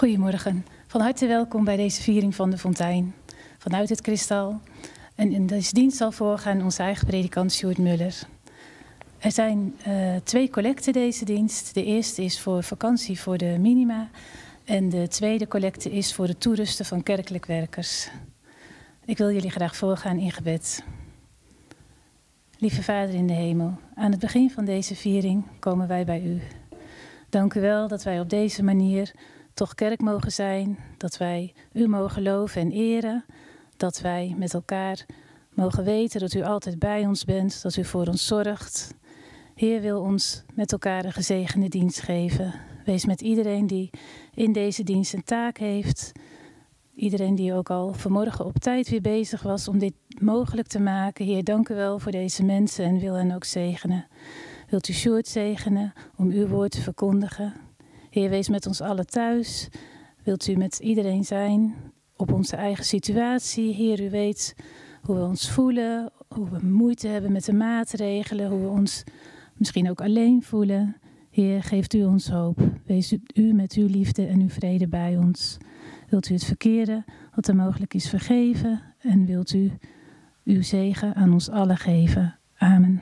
Goedemorgen. 0.00 0.66
Van 0.86 1.00
harte 1.00 1.26
welkom 1.26 1.64
bij 1.64 1.76
deze 1.76 2.02
viering 2.02 2.34
van 2.34 2.50
de 2.50 2.58
Fontein. 2.58 3.14
Vanuit 3.58 3.88
het 3.88 4.00
Kristal. 4.00 4.60
En 5.14 5.32
in 5.32 5.46
deze 5.46 5.74
dienst 5.74 5.96
zal 5.96 6.12
voorgaan 6.12 6.62
onze 6.62 6.82
eigen 6.82 7.06
predikant 7.06 7.52
Sjoerd 7.52 7.78
Muller. 7.78 8.22
Er 9.18 9.32
zijn 9.32 9.74
uh, 9.88 10.16
twee 10.16 10.50
collecten 10.50 10.92
deze 10.92 11.24
dienst. 11.24 11.74
De 11.74 11.84
eerste 11.84 12.22
is 12.22 12.40
voor 12.40 12.62
vakantie 12.62 13.20
voor 13.20 13.38
de 13.38 13.56
minima. 13.58 14.08
En 14.64 14.88
de 14.88 15.08
tweede 15.08 15.48
collecte 15.48 15.90
is 15.90 16.14
voor 16.14 16.26
het 16.26 16.40
toerusten 16.40 16.84
van 16.84 17.02
kerkelijk 17.02 17.46
werkers. 17.46 18.10
Ik 19.04 19.18
wil 19.18 19.30
jullie 19.32 19.50
graag 19.50 19.76
voorgaan 19.76 20.18
in 20.18 20.32
gebed. 20.32 20.84
Lieve 22.58 22.82
Vader 22.82 23.14
in 23.14 23.26
de 23.26 23.32
hemel, 23.32 23.78
aan 23.94 24.10
het 24.10 24.20
begin 24.20 24.50
van 24.50 24.64
deze 24.64 24.94
viering 24.96 25.44
komen 25.58 25.88
wij 25.88 26.04
bij 26.04 26.22
u. 26.22 26.40
Dank 27.28 27.54
u 27.54 27.60
wel 27.60 27.88
dat 27.88 28.02
wij 28.02 28.20
op 28.20 28.30
deze 28.30 28.62
manier 28.62 29.12
toch 29.60 29.74
kerk 29.74 30.00
mogen 30.00 30.32
zijn, 30.32 30.78
dat 30.96 31.16
wij 31.16 31.54
u 31.72 31.86
mogen 31.86 32.22
loven 32.22 32.60
en 32.60 32.70
eren, 32.70 33.24
dat 33.76 34.00
wij 34.00 34.34
met 34.38 34.54
elkaar 34.54 35.06
mogen 35.54 35.84
weten 35.84 36.20
dat 36.20 36.34
u 36.34 36.42
altijd 36.42 36.78
bij 36.78 37.06
ons 37.06 37.24
bent, 37.24 37.62
dat 37.62 37.76
u 37.76 37.84
voor 37.84 38.06
ons 38.06 38.26
zorgt. 38.26 38.94
Heer 39.54 39.80
wil 39.80 40.00
ons 40.00 40.42
met 40.54 40.72
elkaar 40.72 41.04
een 41.04 41.12
gezegende 41.12 41.68
dienst 41.68 42.00
geven. 42.00 42.54
Wees 42.84 43.04
met 43.04 43.20
iedereen 43.20 43.66
die 43.66 43.90
in 44.34 44.52
deze 44.52 44.82
dienst 44.82 45.14
een 45.14 45.24
taak 45.24 45.58
heeft. 45.58 46.12
Iedereen 46.94 47.34
die 47.34 47.54
ook 47.54 47.70
al 47.70 47.92
vanmorgen 47.92 48.44
op 48.44 48.58
tijd 48.58 48.88
weer 48.88 49.00
bezig 49.00 49.42
was 49.42 49.68
om 49.68 49.78
dit 49.78 49.94
mogelijk 50.20 50.68
te 50.68 50.80
maken. 50.80 51.24
Heer, 51.24 51.44
dank 51.44 51.68
u 51.68 51.74
wel 51.74 51.98
voor 51.98 52.12
deze 52.12 52.44
mensen 52.44 52.84
en 52.84 52.98
wil 52.98 53.14
hen 53.14 53.34
ook 53.34 53.44
zegenen. 53.44 54.06
Wilt 54.68 54.88
u 54.88 54.92
Sjoerd 54.92 55.28
zegenen 55.28 55.92
om 56.16 56.30
uw 56.30 56.46
woord 56.46 56.70
te 56.70 56.80
verkondigen? 56.80 57.69
Heer, 58.10 58.30
wees 58.30 58.48
met 58.48 58.66
ons 58.66 58.80
allen 58.80 59.06
thuis. 59.06 59.68
Wilt 60.24 60.48
u 60.48 60.56
met 60.56 60.78
iedereen 60.78 61.24
zijn 61.24 61.74
op 62.16 62.32
onze 62.32 62.56
eigen 62.56 62.84
situatie? 62.84 63.74
Heer, 63.74 64.02
u 64.02 64.10
weet 64.10 64.54
hoe 65.02 65.16
we 65.16 65.22
ons 65.22 65.50
voelen, 65.50 66.12
hoe 66.28 66.48
we 66.50 66.66
moeite 66.66 67.08
hebben 67.08 67.32
met 67.32 67.44
de 67.44 67.52
maatregelen, 67.52 68.50
hoe 68.50 68.60
we 68.60 68.68
ons 68.68 69.04
misschien 69.54 69.90
ook 69.90 70.00
alleen 70.00 70.42
voelen. 70.42 70.96
Heer, 71.30 71.62
geeft 71.62 71.94
u 71.94 72.04
ons 72.04 72.28
hoop. 72.28 72.60
Wees 72.84 73.16
u 73.34 73.52
met 73.52 73.72
uw 73.72 73.86
liefde 73.86 74.26
en 74.26 74.40
uw 74.40 74.48
vrede 74.48 74.88
bij 74.88 75.16
ons. 75.16 75.56
Wilt 76.08 76.28
u 76.28 76.34
het 76.34 76.44
verkeerde 76.44 77.04
wat 77.34 77.48
er 77.48 77.56
mogelijk 77.56 77.94
is 77.94 78.08
vergeven 78.08 78.80
en 78.98 79.26
wilt 79.26 79.52
u 79.52 79.72
uw 80.44 80.62
zegen 80.62 81.14
aan 81.14 81.32
ons 81.32 81.50
allen 81.50 81.76
geven. 81.76 82.38
Amen. 82.56 83.00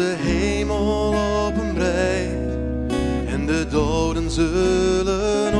De 0.00 0.16
hemel 0.18 1.14
openbreekt 1.46 2.94
en 3.26 3.46
de 3.46 3.66
doden 3.70 4.30
zullen 4.30 5.54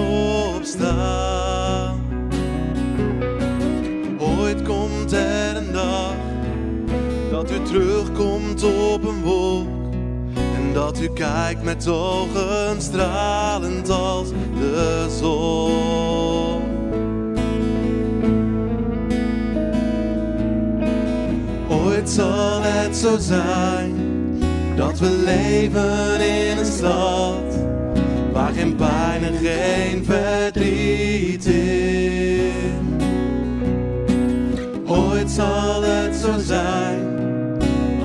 opstaan. 0.55 2.01
Ooit 4.19 4.63
komt 4.63 5.13
er 5.13 5.57
een 5.57 5.73
dag 5.73 6.15
dat 7.31 7.51
u 7.51 7.63
terugkomt 7.63 8.63
op 8.63 9.05
een 9.05 9.23
wolk 9.23 9.93
en 10.35 10.73
dat 10.73 11.01
u 11.01 11.09
kijkt 11.09 11.63
met 11.63 11.89
ogen 11.89 12.83
stralend 12.83 13.91
als 13.91 14.29
de 14.59 15.07
zon. 15.21 16.63
Ooit 21.69 22.11
zal 22.11 22.63
het 22.63 22.97
zo 22.97 23.17
zijn 23.19 24.00
dat 24.81 24.99
we 24.99 25.23
leven 25.25 26.21
in 26.21 26.59
een 26.59 26.65
stad 26.65 27.59
waar 28.33 28.53
geen 28.53 28.77
pijn 28.77 29.25
en 29.25 29.35
geen 29.43 30.05
verdriet 30.05 31.47
is. 31.47 32.53
Ooit 34.87 35.31
zal 35.31 35.83
het 35.83 36.17
zo 36.17 36.39
zijn, 36.39 37.07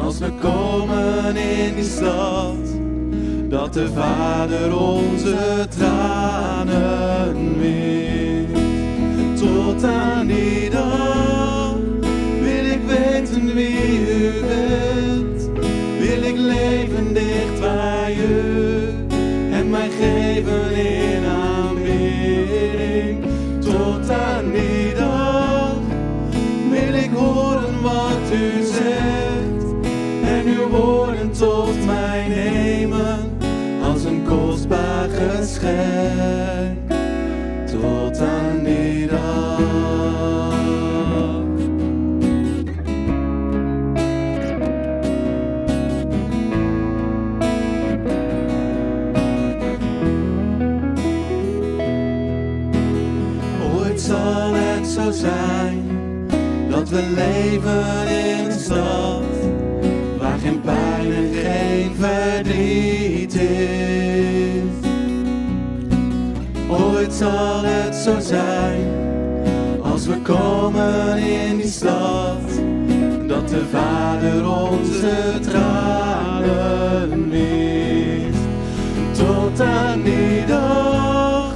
als 0.03 0.19
we 0.19 0.31
komen 0.41 1.35
in 1.35 1.75
die 1.75 1.84
stad, 1.84 2.80
dat 3.50 3.74
de 3.74 3.90
Vader 3.94 4.78
onze 4.80 5.68
tranen 5.78 7.59
wint. 7.59 8.58
Tot 9.38 9.84
aan 9.84 10.28
die 10.28 10.69
dag 10.69 11.75
wil 12.41 12.66
ik 12.66 12.80
weten 12.88 13.53
wie 13.53 14.00
u 14.00 14.31
bent 14.41 15.34
en 19.52 19.70
mij 19.70 19.90
geven 19.90 20.76
in 20.76 21.26
aanbidding. 21.26 23.24
Tot 23.59 24.09
aan 24.09 24.52
die 24.52 24.94
dag 24.94 25.74
wil 26.70 26.94
ik 26.94 27.09
horen 27.14 27.81
wat 27.81 28.31
u 28.34 28.64
zegt 28.64 29.66
en 30.26 30.46
uw 30.46 30.68
woorden 30.68 31.31
tot 31.31 31.86
mij 31.86 32.28
nemen 32.28 33.20
als 33.84 34.03
een 34.03 34.24
kostbaar 34.28 35.09
geschenk. 35.09 36.92
Tot 37.66 38.20
aan 38.20 38.64
die 38.64 39.08
dag. 39.08 39.55
Zijn 55.16 55.92
dat 56.70 56.90
we 56.90 57.02
leven 57.16 58.08
in 58.08 58.46
een 58.46 58.59
stad 58.59 59.24
waar 60.20 60.40
geen 60.40 60.62
pijn 60.62 61.14
en 61.14 61.34
geen 61.34 61.96
verdriet 62.00 63.34
is. 63.34 64.62
Ooit 66.70 67.14
zal 67.14 67.64
het 67.64 67.96
zo 67.96 68.20
zijn 68.20 68.88
als 69.81 70.06
we 70.06 70.22
komen 70.22 71.18
in 71.18 71.58
die 71.58 71.68
stad 71.68 72.42
dat 73.28 73.50
de 73.50 73.66
Vader 73.72 74.50
onze 74.50 75.40
tranen 75.42 77.30
wist. 77.30 78.40
Tot 79.12 79.62
aan 79.62 80.02
die 80.03 80.46
dag 80.46 81.53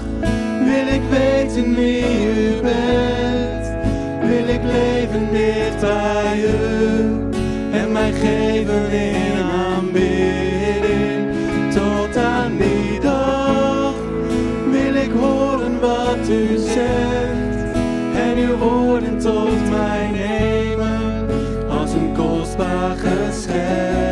wil 0.63 0.87
ik 0.93 1.01
weten 1.09 1.75
wie 1.75 2.25
u 2.25 2.61
bent 2.61 3.08
leven 4.71 5.31
dicht 5.31 5.79
bij 5.79 6.39
u 6.39 6.57
en 7.71 7.91
mij 7.91 8.11
geven 8.11 8.91
in 8.91 9.41
aanbidding. 9.41 11.31
Tot 11.73 12.17
aan 12.17 12.57
die 12.57 12.99
dag 12.99 13.93
wil 14.71 14.95
ik 14.95 15.11
horen 15.11 15.79
wat 15.79 16.29
u 16.29 16.57
zegt 16.57 17.75
en 18.15 18.37
uw 18.37 18.57
woorden 18.57 19.19
tot 19.19 19.69
mij 19.69 20.09
nemen 20.11 21.27
als 21.69 21.93
een 21.93 22.13
kostbaar 22.13 22.95
geschenk. 22.95 24.08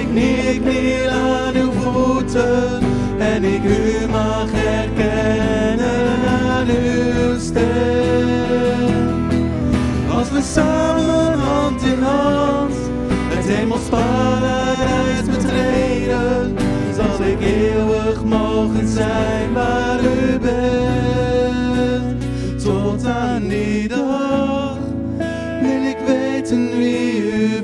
Ik 0.00 0.12
neerkniel 0.12 1.10
aan 1.10 1.54
uw 1.54 1.72
voeten 1.72 2.82
en 3.18 3.44
ik 3.44 3.64
u 3.64 4.08
mag 4.10 4.46
herkennen 4.50 6.28
aan 6.28 6.68
uw 6.68 7.38
stem. 7.38 8.88
Als 10.10 10.30
we 10.30 10.40
samen 10.42 11.38
hand 11.38 11.82
in 11.82 12.02
hand 12.02 12.74
het 13.28 13.44
hemels 13.44 13.88
betreden, 15.26 16.56
zal 16.94 17.26
ik 17.26 17.40
eeuwig 17.40 18.24
mogen 18.24 18.88
zijn 18.88 19.52
waar 19.52 20.00
u 20.00 20.38
bent. 20.38 22.22
Tot 22.62 23.06
aan 23.06 23.48
die 23.48 23.88
dag 23.88 24.78
wil 25.60 25.82
ik 25.82 25.98
weten 26.06 26.78
wie 26.78 27.32
u 27.32 27.62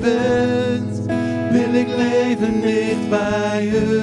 eigen 2.45 3.09
bij 3.09 3.67
u 3.67 4.01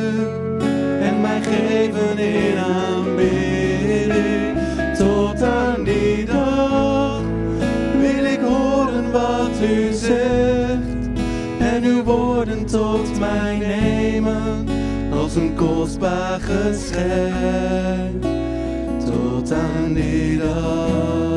en 1.01 1.21
mij 1.21 1.43
geven 1.43 2.19
in 2.19 2.57
aanbidding. 2.59 4.57
Tot 4.97 5.43
aan 5.43 5.85
die 5.85 6.25
dag 6.25 7.21
wil 8.01 8.25
ik 8.25 8.41
horen 8.41 9.13
wat 9.13 9.61
u 9.71 9.93
zegt 9.93 11.09
en 11.59 11.85
uw 11.85 12.03
woorden 12.03 12.67
tot 12.67 13.19
mij 13.19 13.57
nemen 13.57 14.67
als 15.13 15.35
een 15.35 15.55
kostbaar 15.55 16.41
geschenk. 16.41 18.23
Tot 19.05 19.53
aan 19.53 19.93
die 19.95 20.39
dag. 20.39 21.32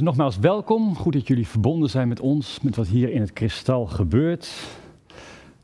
Nogmaals 0.00 0.38
welkom. 0.38 0.96
Goed 0.96 1.12
dat 1.12 1.26
jullie 1.26 1.46
verbonden 1.46 1.90
zijn 1.90 2.08
met 2.08 2.20
ons, 2.20 2.60
met 2.60 2.76
wat 2.76 2.86
hier 2.86 3.10
in 3.10 3.20
het 3.20 3.32
kristal 3.32 3.86
gebeurt. 3.86 4.52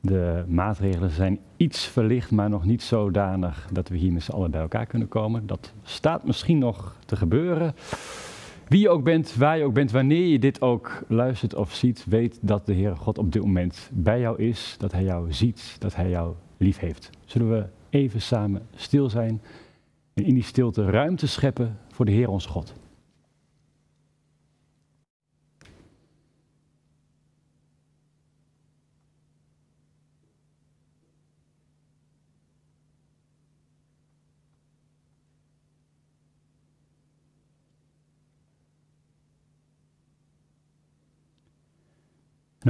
De 0.01 0.45
maatregelen 0.49 1.11
zijn 1.11 1.39
iets 1.57 1.87
verlicht, 1.87 2.31
maar 2.31 2.51
nog 2.51 2.65
niet 2.65 2.83
zodanig 2.83 3.69
dat 3.73 3.89
we 3.89 3.97
hier 3.97 4.13
met 4.13 4.23
z'n 4.23 4.33
allen 4.33 4.51
bij 4.51 4.61
elkaar 4.61 4.87
kunnen 4.87 5.09
komen. 5.09 5.47
Dat 5.47 5.73
staat 5.83 6.25
misschien 6.25 6.59
nog 6.59 6.97
te 7.07 7.17
gebeuren. 7.17 7.75
Wie 8.69 8.81
je 8.81 8.89
ook 8.89 9.05
bent, 9.05 9.35
waar 9.35 9.59
je 9.59 9.65
ook 9.65 9.75
bent, 9.75 9.91
wanneer 9.91 10.27
je 10.27 10.39
dit 10.39 10.61
ook 10.61 11.03
luistert 11.09 11.55
of 11.55 11.75
ziet, 11.75 12.05
weet 12.09 12.39
dat 12.41 12.67
de 12.67 12.75
Heere 12.75 12.97
God 12.97 13.19
op 13.19 13.33
dit 13.33 13.43
moment 13.43 13.91
bij 13.93 14.21
jou 14.21 14.39
is, 14.39 14.75
dat 14.79 14.93
Hij 14.93 15.05
jou 15.05 15.33
ziet, 15.33 15.77
dat 15.79 15.95
Hij 15.95 16.09
jou 16.09 16.35
lief 16.57 16.79
heeft. 16.79 17.11
Zullen 17.25 17.51
we 17.51 17.65
even 17.91 18.21
samen 18.21 18.63
stil 18.75 19.11
zijn 19.11 19.41
en 20.15 20.25
in 20.25 20.35
die 20.35 20.43
stilte 20.43 20.85
ruimte 20.85 21.27
scheppen 21.27 21.79
voor 21.89 22.05
de 22.05 22.13
Heer 22.13 22.29
onze 22.29 22.49
God. 22.49 22.75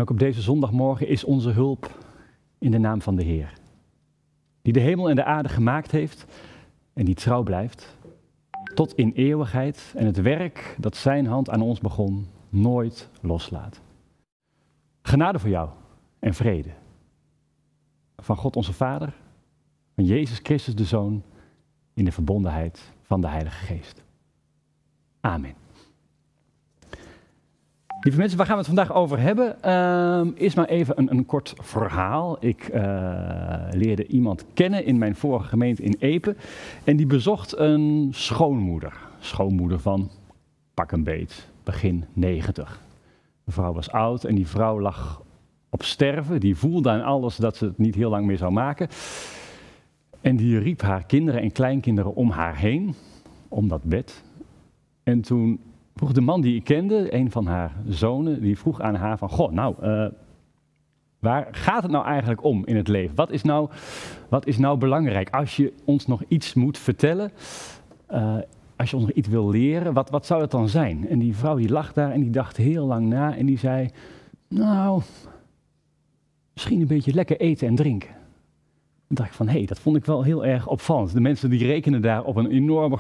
En 0.00 0.06
ook 0.06 0.12
op 0.12 0.19
deze 0.19 0.41
zondagmorgen 0.41 1.08
is 1.08 1.25
onze 1.25 1.50
hulp 1.50 1.91
in 2.58 2.70
de 2.70 2.79
naam 2.79 3.02
van 3.02 3.17
de 3.17 3.23
Heer. 3.23 3.52
Die 4.62 4.73
de 4.73 4.81
hemel 4.81 5.11
en 5.11 5.17
de 5.17 5.25
aarde 5.25 5.49
gemaakt 5.49 5.91
heeft 5.91 6.26
en 6.93 7.05
die 7.05 7.14
trouw 7.14 7.43
blijft 7.43 7.97
tot 8.75 8.94
in 8.94 9.12
eeuwigheid 9.12 9.93
en 9.97 10.06
het 10.06 10.20
werk 10.20 10.76
dat 10.79 10.97
zijn 10.97 11.26
hand 11.26 11.50
aan 11.50 11.61
ons 11.61 11.81
begon 11.81 12.26
nooit 12.49 13.08
loslaat. 13.20 13.81
Genade 15.02 15.38
voor 15.38 15.50
jou 15.50 15.69
en 16.19 16.35
vrede. 16.35 16.70
Van 18.17 18.37
God 18.37 18.56
onze 18.56 18.73
Vader, 18.73 19.14
van 19.94 20.05
Jezus 20.05 20.41
Christus 20.43 20.75
de 20.75 20.85
Zoon, 20.85 21.23
in 21.94 22.05
de 22.05 22.12
verbondenheid 22.12 22.93
van 23.02 23.20
de 23.20 23.29
Heilige 23.29 23.64
Geest. 23.64 24.05
Amen. 25.20 25.59
Lieve 28.02 28.19
mensen, 28.19 28.38
waar 28.38 28.47
gaan 28.47 28.56
we 28.56 28.62
het 28.64 28.75
vandaag 28.75 28.97
over 28.97 29.19
hebben? 29.19 29.62
Ehm 29.62 30.31
eerst 30.35 30.56
maar 30.56 30.69
even 30.69 30.99
een, 30.99 31.11
een 31.11 31.26
kort 31.26 31.55
verhaal. 31.58 32.37
Ik 32.41 32.69
eh, 32.69 32.82
leerde 33.70 34.06
iemand 34.06 34.44
kennen 34.55 34.85
in 34.85 34.99
mijn 34.99 35.17
vorige 35.17 35.49
gemeente 35.49 35.82
in 35.82 35.97
Epe. 35.99 36.37
En 36.85 36.97
die 36.97 37.06
bezocht 37.06 37.58
een 37.58 38.08
schoonmoeder. 38.12 38.93
Schoonmoeder 39.19 39.81
van 39.81 40.11
pak 40.75 40.93
een 40.93 41.05
beet, 41.05 41.49
begin 41.64 42.05
90. 42.12 42.81
De 43.44 43.52
vrouw 43.52 43.73
was 43.73 43.91
oud 43.91 44.25
en 44.25 44.35
die 44.35 44.47
vrouw 44.47 44.81
lag 44.81 45.23
op 45.69 45.82
sterven. 45.82 46.41
Die 46.41 46.56
voelde 46.56 46.91
aan 46.91 47.02
alles 47.02 47.37
dat 47.37 47.56
ze 47.56 47.64
het 47.64 47.79
niet 47.79 47.94
heel 47.94 48.11
lang 48.11 48.26
meer 48.26 48.38
zou 48.38 48.52
maken. 48.52 48.88
En 50.20 50.37
die 50.37 50.58
riep 50.58 50.81
haar 50.81 51.05
kinderen 51.06 51.41
en 51.41 51.52
kleinkinderen 51.52 52.14
om 52.14 52.31
haar 52.31 52.56
heen, 52.56 52.94
om 53.49 53.69
dat 53.69 53.82
bed. 53.82 54.23
En 55.02 55.20
toen 55.20 55.61
vroeg 56.00 56.12
de 56.12 56.20
man 56.20 56.41
die 56.41 56.56
ik 56.56 56.64
kende, 56.64 57.14
een 57.14 57.31
van 57.31 57.47
haar 57.47 57.73
zonen, 57.88 58.41
die 58.41 58.58
vroeg 58.58 58.81
aan 58.81 58.94
haar 58.94 59.19
van, 59.19 59.29
goh, 59.29 59.52
nou, 59.52 59.75
eh, 59.81 60.06
waar 61.19 61.49
gaat 61.50 61.82
het 61.82 61.91
nou 61.91 62.05
eigenlijk 62.05 62.44
om 62.44 62.67
in 62.67 62.76
het 62.76 62.88
leven? 62.88 63.17
Wat 63.17 63.31
is 63.31 63.43
nou, 63.43 63.70
wat 64.29 64.47
is 64.47 64.58
nou 64.58 64.79
belangrijk? 64.79 65.31
Als 65.31 65.56
je 65.56 65.73
ons 65.85 66.06
nog 66.06 66.23
iets 66.29 66.55
moet 66.55 66.79
vertellen, 66.79 67.32
eh, 68.06 68.37
als 68.76 68.91
je 68.91 68.97
ons 68.97 69.05
nog 69.05 69.14
iets 69.14 69.29
wil 69.29 69.50
leren, 69.50 69.93
wat, 69.93 70.11
wat 70.11 70.26
zou 70.26 70.41
het 70.41 70.50
dan 70.50 70.69
zijn? 70.69 71.08
En 71.08 71.19
die 71.19 71.37
vrouw 71.37 71.56
die 71.56 71.70
lag 71.70 71.93
daar 71.93 72.11
en 72.11 72.20
die 72.20 72.31
dacht 72.31 72.56
heel 72.56 72.87
lang 72.87 73.06
na 73.06 73.37
en 73.37 73.47
die 73.47 73.58
zei, 73.58 73.91
nou, 74.49 75.02
misschien 76.52 76.81
een 76.81 76.87
beetje 76.87 77.14
lekker 77.14 77.41
eten 77.41 77.69
en 77.69 77.75
drinken. 77.75 78.11
Dan 79.06 79.17
dacht 79.17 79.29
ik 79.29 79.35
van, 79.35 79.49
hé, 79.49 79.56
hey, 79.56 79.67
dat 79.67 79.81
vond 79.81 79.97
ik 79.97 80.05
wel 80.05 80.23
heel 80.23 80.44
erg 80.44 80.67
opvallend. 80.67 81.12
De 81.12 81.20
mensen 81.20 81.50
die 81.50 81.67
rekenen 81.67 82.02
daar 82.02 82.25
op 82.25 82.37
een 82.37 82.50
enorme 82.50 82.99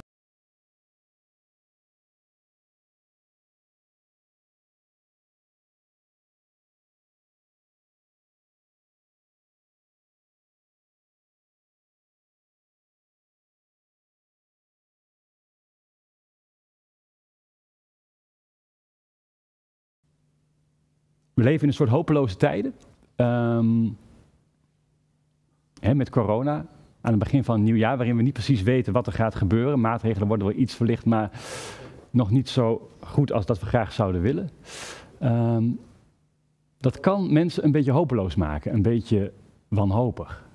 We 21.40 21.46
leven 21.46 21.62
in 21.62 21.68
een 21.68 21.74
soort 21.74 21.88
hopeloze 21.88 22.36
tijden. 22.36 22.74
Ehm, 23.16 23.88
hè, 25.80 25.94
met 25.94 26.10
corona, 26.10 26.66
aan 27.00 27.10
het 27.10 27.18
begin 27.18 27.44
van 27.44 27.54
een 27.54 27.62
nieuw 27.62 27.76
jaar, 27.76 27.96
waarin 27.96 28.16
we 28.16 28.22
niet 28.22 28.32
precies 28.32 28.62
weten 28.62 28.92
wat 28.92 29.06
er 29.06 29.12
gaat 29.12 29.34
gebeuren. 29.34 29.80
Maatregelen 29.80 30.28
worden 30.28 30.46
wel 30.46 30.56
iets 30.56 30.74
verlicht, 30.74 31.04
maar 31.04 31.30
nog 32.10 32.30
niet 32.30 32.48
zo 32.48 32.90
goed 33.00 33.32
als 33.32 33.46
dat 33.46 33.60
we 33.60 33.66
graag 33.66 33.92
zouden 33.92 34.20
willen. 34.20 34.50
Ehm, 35.18 35.64
dat 36.78 37.00
kan 37.00 37.32
mensen 37.32 37.64
een 37.64 37.72
beetje 37.72 37.92
hopeloos 37.92 38.34
maken, 38.34 38.74
een 38.74 38.82
beetje 38.82 39.32
wanhopig. 39.68 40.48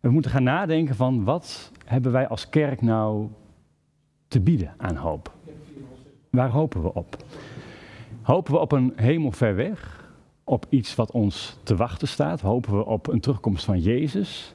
We 0.00 0.10
moeten 0.10 0.30
gaan 0.30 0.42
nadenken 0.42 0.94
van 0.94 1.24
wat 1.24 1.72
hebben 1.84 2.12
wij 2.12 2.28
als 2.28 2.48
kerk 2.48 2.82
nou 2.82 3.28
te 4.28 4.40
bieden 4.40 4.74
aan 4.76 4.96
hoop? 4.96 5.32
Waar 6.30 6.50
hopen 6.50 6.82
we 6.82 6.94
op? 6.94 7.16
Hopen 8.22 8.52
we 8.52 8.58
op 8.58 8.72
een 8.72 8.92
hemel 8.96 9.32
ver 9.32 9.54
weg? 9.54 10.02
Op 10.44 10.66
iets 10.68 10.94
wat 10.94 11.10
ons 11.10 11.56
te 11.62 11.76
wachten 11.76 12.08
staat? 12.08 12.40
Hopen 12.40 12.76
we 12.76 12.84
op 12.84 13.06
een 13.06 13.20
terugkomst 13.20 13.64
van 13.64 13.80
Jezus? 13.80 14.54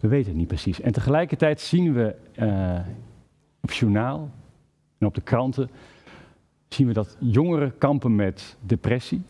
We 0.00 0.08
weten 0.08 0.28
het 0.28 0.36
niet 0.36 0.48
precies. 0.48 0.80
En 0.80 0.92
tegelijkertijd 0.92 1.60
zien 1.60 1.92
we 1.92 2.14
uh, 2.36 2.78
op 3.60 3.70
journaal 3.70 4.30
en 4.98 5.06
op 5.06 5.14
de 5.14 5.20
kranten 5.20 5.70
zien 6.68 6.86
we 6.86 6.92
dat 6.92 7.16
jongeren 7.18 7.78
kampen 7.78 8.14
met 8.14 8.56
depressie. 8.60 9.22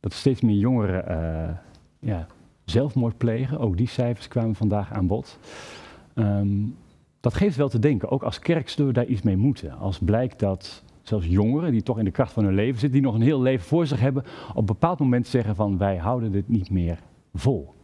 Dat 0.00 0.12
steeds 0.12 0.40
meer 0.40 0.56
jongeren 0.56 1.04
uh, 1.08 1.56
ja, 1.98 2.26
zelfmoord 2.64 3.16
plegen. 3.16 3.58
Ook 3.58 3.76
die 3.76 3.88
cijfers 3.88 4.28
kwamen 4.28 4.54
vandaag 4.54 4.92
aan 4.92 5.06
bod. 5.06 5.38
Um, 6.14 6.76
dat 7.20 7.34
geeft 7.34 7.56
wel 7.56 7.68
te 7.68 7.78
denken. 7.78 8.10
Ook 8.10 8.22
als 8.22 8.38
kerk 8.38 8.68
zullen 8.68 8.86
we 8.86 8.98
daar 8.98 9.06
iets 9.06 9.22
mee 9.22 9.36
moeten. 9.36 9.78
Als 9.78 9.98
blijkt 9.98 10.38
dat 10.38 10.82
zelfs 11.02 11.26
jongeren 11.26 11.72
die 11.72 11.82
toch 11.82 11.98
in 11.98 12.04
de 12.04 12.10
kracht 12.10 12.32
van 12.32 12.44
hun 12.44 12.54
leven 12.54 12.80
zitten, 12.80 13.00
die 13.00 13.08
nog 13.10 13.14
een 13.14 13.26
heel 13.26 13.40
leven 13.40 13.66
voor 13.66 13.86
zich 13.86 14.00
hebben, 14.00 14.24
op 14.50 14.56
een 14.56 14.64
bepaald 14.64 14.98
moment 14.98 15.26
zeggen 15.26 15.54
van 15.56 15.78
wij 15.78 15.96
houden 15.96 16.32
dit 16.32 16.48
niet 16.48 16.70
meer 16.70 16.98
vol. 17.34 17.74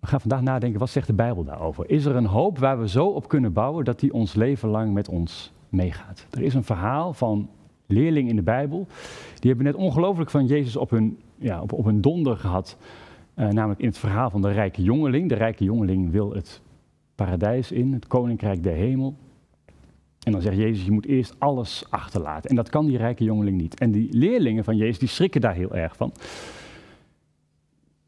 We 0.00 0.06
gaan 0.06 0.20
vandaag 0.20 0.42
nadenken, 0.42 0.80
wat 0.80 0.90
zegt 0.90 1.06
de 1.06 1.12
Bijbel 1.12 1.44
daarover? 1.44 1.90
Is 1.90 2.04
er 2.04 2.16
een 2.16 2.26
hoop 2.26 2.58
waar 2.58 2.80
we 2.80 2.88
zo 2.88 3.06
op 3.06 3.28
kunnen 3.28 3.52
bouwen 3.52 3.84
dat 3.84 4.00
die 4.00 4.12
ons 4.12 4.34
leven 4.34 4.68
lang 4.68 4.92
met 4.92 5.08
ons 5.08 5.52
meegaat? 5.68 6.26
Er 6.30 6.42
is 6.42 6.54
een 6.54 6.64
verhaal 6.64 7.12
van 7.12 7.48
leerlingen 7.86 8.30
in 8.30 8.36
de 8.36 8.42
Bijbel, 8.42 8.86
die 9.38 9.50
hebben 9.50 9.66
net 9.66 9.74
ongelooflijk 9.74 10.30
van 10.30 10.46
Jezus 10.46 10.76
op 10.76 10.90
hun, 10.90 11.18
ja, 11.38 11.60
op, 11.60 11.72
op 11.72 11.84
hun 11.84 12.00
donder 12.00 12.36
gehad. 12.36 12.76
Uh, 13.36 13.48
namelijk 13.48 13.80
in 13.80 13.86
het 13.86 13.98
verhaal 13.98 14.30
van 14.30 14.42
de 14.42 14.50
rijke 14.50 14.82
jongeling. 14.82 15.28
De 15.28 15.34
rijke 15.34 15.64
jongeling 15.64 16.10
wil 16.10 16.32
het 16.32 16.60
paradijs 17.14 17.72
in, 17.72 17.92
het 17.92 18.06
koninkrijk 18.06 18.62
der 18.62 18.74
hemel. 18.74 19.14
En 20.24 20.32
dan 20.32 20.40
zegt 20.42 20.56
Jezus, 20.56 20.84
je 20.84 20.90
moet 20.90 21.06
eerst 21.06 21.34
alles 21.38 21.84
achterlaten. 21.90 22.50
En 22.50 22.56
dat 22.56 22.70
kan 22.70 22.86
die 22.86 22.96
rijke 22.96 23.24
jongeling 23.24 23.60
niet. 23.60 23.78
En 23.78 23.90
die 23.90 24.08
leerlingen 24.12 24.64
van 24.64 24.76
Jezus, 24.76 24.98
die 24.98 25.08
schrikken 25.08 25.40
daar 25.40 25.54
heel 25.54 25.74
erg 25.74 25.96
van. 25.96 26.12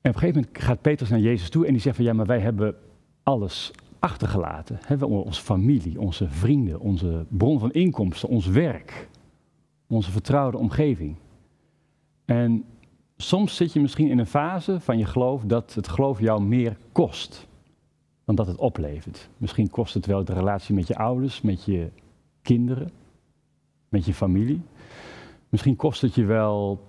En 0.00 0.12
op 0.12 0.14
een 0.14 0.20
gegeven 0.20 0.40
moment 0.40 0.64
gaat 0.64 0.80
Petrus 0.80 1.08
naar 1.08 1.20
Jezus 1.20 1.48
toe 1.48 1.66
en 1.66 1.72
die 1.72 1.80
zegt 1.80 1.96
van, 1.96 2.04
ja, 2.04 2.12
maar 2.12 2.26
wij 2.26 2.40
hebben 2.40 2.74
alles 3.22 3.70
achtergelaten. 3.98 4.78
Hebben 4.82 5.08
onze 5.08 5.42
familie, 5.42 6.00
onze 6.00 6.28
vrienden, 6.28 6.80
onze 6.80 7.26
bron 7.28 7.58
van 7.58 7.72
inkomsten, 7.72 8.28
ons 8.28 8.46
werk, 8.46 9.08
onze 9.86 10.10
vertrouwde 10.10 10.58
omgeving. 10.58 11.16
En 12.24 12.64
soms 13.16 13.56
zit 13.56 13.72
je 13.72 13.80
misschien 13.80 14.08
in 14.08 14.18
een 14.18 14.26
fase 14.26 14.80
van 14.80 14.98
je 14.98 15.04
geloof 15.04 15.42
dat 15.44 15.74
het 15.74 15.88
geloof 15.88 16.20
jou 16.20 16.42
meer 16.42 16.76
kost 16.92 17.46
dan 18.24 18.34
dat 18.34 18.46
het 18.46 18.56
oplevert. 18.56 19.28
Misschien 19.38 19.70
kost 19.70 19.94
het 19.94 20.06
wel 20.06 20.24
de 20.24 20.32
relatie 20.32 20.74
met 20.74 20.86
je 20.86 20.96
ouders, 20.96 21.40
met 21.40 21.64
je 21.64 21.90
kinderen, 22.46 22.90
met 23.88 24.04
je 24.04 24.14
familie. 24.14 24.60
Misschien 25.48 25.76
kost 25.76 26.00
het 26.00 26.14
je 26.14 26.24
wel 26.24 26.86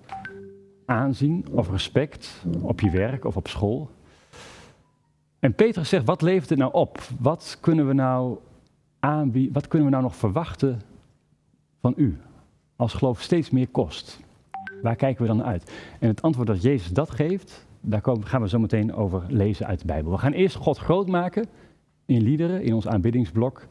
aanzien 0.84 1.46
of 1.50 1.70
respect 1.70 2.44
op 2.60 2.80
je 2.80 2.90
werk 2.90 3.24
of 3.24 3.36
op 3.36 3.48
school. 3.48 3.90
En 5.38 5.54
Petrus 5.54 5.88
zegt, 5.88 6.04
wat 6.04 6.22
levert 6.22 6.48
het 6.48 6.58
nou 6.58 6.72
op? 6.72 7.00
Wat 7.20 7.58
kunnen 7.60 7.86
we 7.86 7.92
nou 7.92 8.38
aanbieden, 8.98 9.52
wat 9.52 9.68
kunnen 9.68 9.86
we 9.86 9.92
nou 9.92 10.04
nog 10.04 10.16
verwachten 10.16 10.80
van 11.80 11.92
u? 11.96 12.18
Als 12.76 12.94
geloof 12.94 13.22
steeds 13.22 13.50
meer 13.50 13.68
kost. 13.68 14.20
Waar 14.82 14.96
kijken 14.96 15.22
we 15.22 15.28
dan 15.28 15.42
uit? 15.42 15.72
En 15.98 16.08
het 16.08 16.22
antwoord 16.22 16.46
dat 16.46 16.62
Jezus 16.62 16.90
dat 16.90 17.10
geeft, 17.10 17.66
daar 17.80 18.02
gaan 18.04 18.42
we 18.42 18.48
zo 18.48 18.58
meteen 18.58 18.94
over 18.94 19.22
lezen 19.28 19.66
uit 19.66 19.80
de 19.80 19.86
Bijbel. 19.86 20.12
We 20.12 20.18
gaan 20.18 20.32
eerst 20.32 20.56
God 20.56 20.78
groot 20.78 21.08
maken 21.08 21.46
in 22.06 22.22
liederen, 22.22 22.62
in 22.62 22.74
ons 22.74 22.88
aanbiddingsblok. 22.88 23.66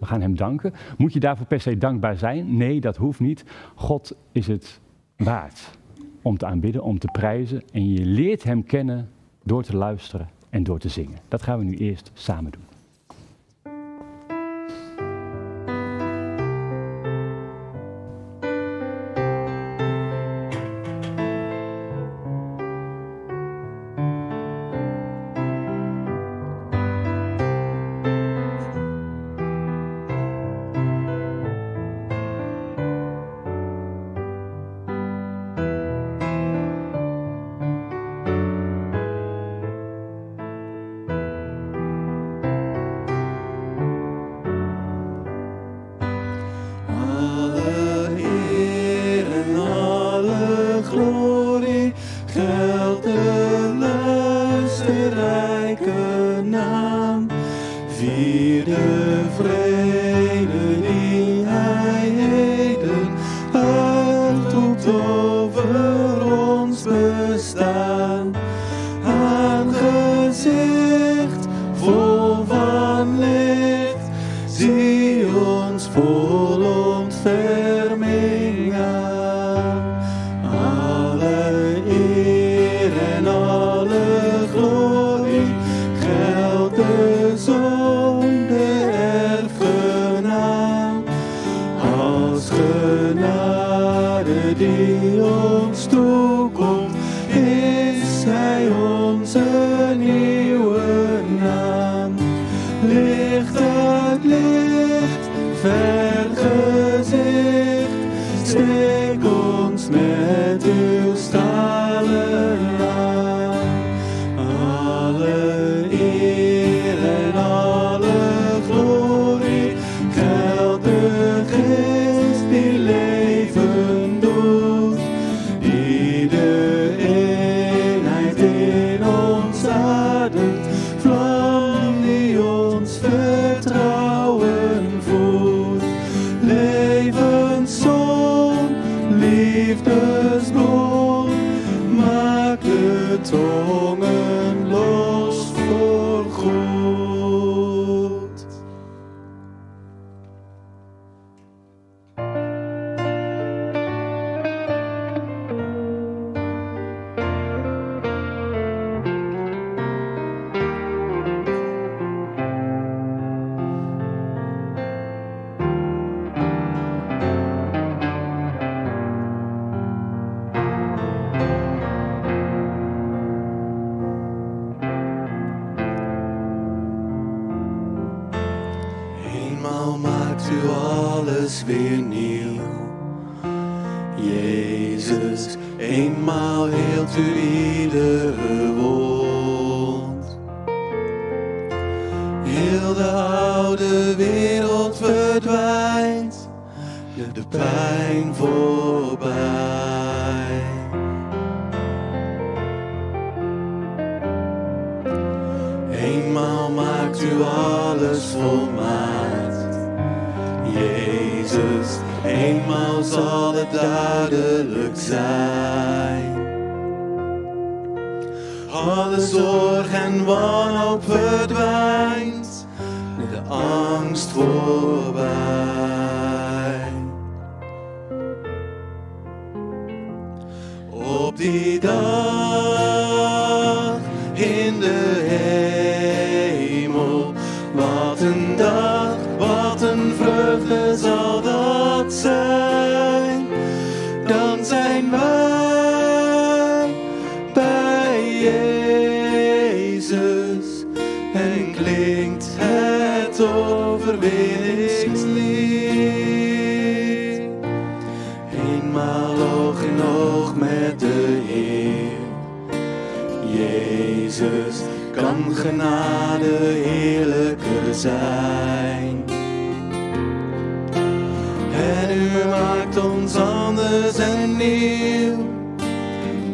We 0.00 0.06
gaan 0.06 0.20
Hem 0.20 0.36
danken. 0.36 0.72
Moet 0.96 1.12
je 1.12 1.20
daarvoor 1.20 1.46
per 1.46 1.60
se 1.60 1.78
dankbaar 1.78 2.16
zijn? 2.16 2.56
Nee, 2.56 2.80
dat 2.80 2.96
hoeft 2.96 3.20
niet. 3.20 3.44
God 3.74 4.16
is 4.32 4.46
het 4.46 4.80
waard 5.16 5.78
om 6.22 6.38
te 6.38 6.46
aanbidden, 6.46 6.82
om 6.82 6.98
te 6.98 7.08
prijzen. 7.12 7.62
En 7.72 7.92
je 7.92 8.04
leert 8.04 8.42
Hem 8.42 8.64
kennen 8.64 9.10
door 9.42 9.62
te 9.62 9.76
luisteren 9.76 10.28
en 10.50 10.62
door 10.62 10.78
te 10.78 10.88
zingen. 10.88 11.18
Dat 11.28 11.42
gaan 11.42 11.58
we 11.58 11.64
nu 11.64 11.76
eerst 11.76 12.10
samen 12.14 12.50
doen. 12.50 12.65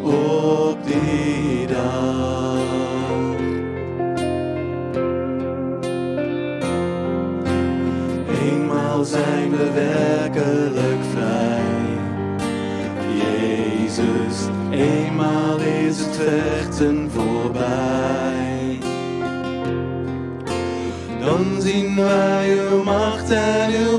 op 0.02 0.78
die 0.86 1.66
dag. 1.66 2.58
Eenmaal 8.42 9.04
zijn 9.04 9.50
we 9.50 9.70
werkelijk 9.74 11.02
vrij, 11.12 11.60
Jezus, 13.16 14.48
eenmaal 14.70 15.58
is 15.60 15.98
het 15.98 16.16
vechten 16.16 17.10
voorbij. 17.10 18.78
Dan 21.20 21.60
zien 21.60 21.96
wij 21.96 22.58
uw 22.58 22.82
macht 22.82 23.30
en 23.30 23.70
uw 23.70 23.98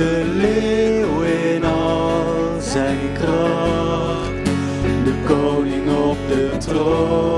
De 0.00 0.24
leeuw 0.36 1.20
in 1.20 1.64
al 1.64 2.60
zijn 2.60 3.12
kracht. 3.12 4.44
De 5.04 5.14
koning 5.26 5.90
op 5.90 6.16
de 6.28 6.56
troon. 6.58 7.29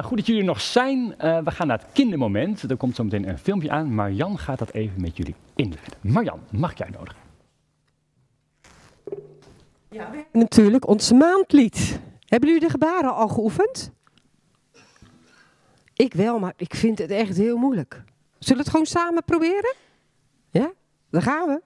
Eh, 0.00 0.06
goed 0.06 0.16
dat 0.16 0.26
jullie 0.26 0.42
er 0.42 0.48
nog 0.48 0.60
zijn. 0.60 1.18
Eh, 1.18 1.38
we 1.38 1.50
gaan 1.50 1.66
naar 1.66 1.78
het 1.78 1.86
kindermoment. 1.92 2.70
Er 2.70 2.76
komt 2.76 2.96
zo 2.96 3.04
meteen 3.04 3.28
een 3.28 3.38
filmpje 3.38 3.70
aan. 3.70 3.94
Marjan 3.94 4.38
gaat 4.38 4.58
dat 4.58 4.72
even 4.72 5.00
met 5.00 5.16
jullie 5.16 5.34
inleiden. 5.56 5.98
Marjan, 6.00 6.40
mag 6.50 6.78
jij 6.78 6.88
nodig? 6.90 7.16
Natuurlijk 10.32 10.88
ons 10.88 11.12
maandlied. 11.12 12.00
Hebben 12.26 12.48
jullie 12.48 12.64
de 12.64 12.70
gebaren 12.70 13.14
al 13.14 13.28
geoefend? 13.28 13.92
Ik 15.94 16.14
wel, 16.14 16.38
maar 16.38 16.52
ik 16.56 16.74
vind 16.74 16.98
het 16.98 17.10
echt 17.10 17.36
heel 17.36 17.56
moeilijk. 17.56 18.02
Zullen 18.38 18.56
we 18.56 18.62
het 18.62 18.70
gewoon 18.70 18.86
samen 18.86 19.24
proberen? 19.24 19.74
Ja? 20.50 20.72
Daar 21.10 21.22
gaan 21.22 21.46
we. 21.46 21.60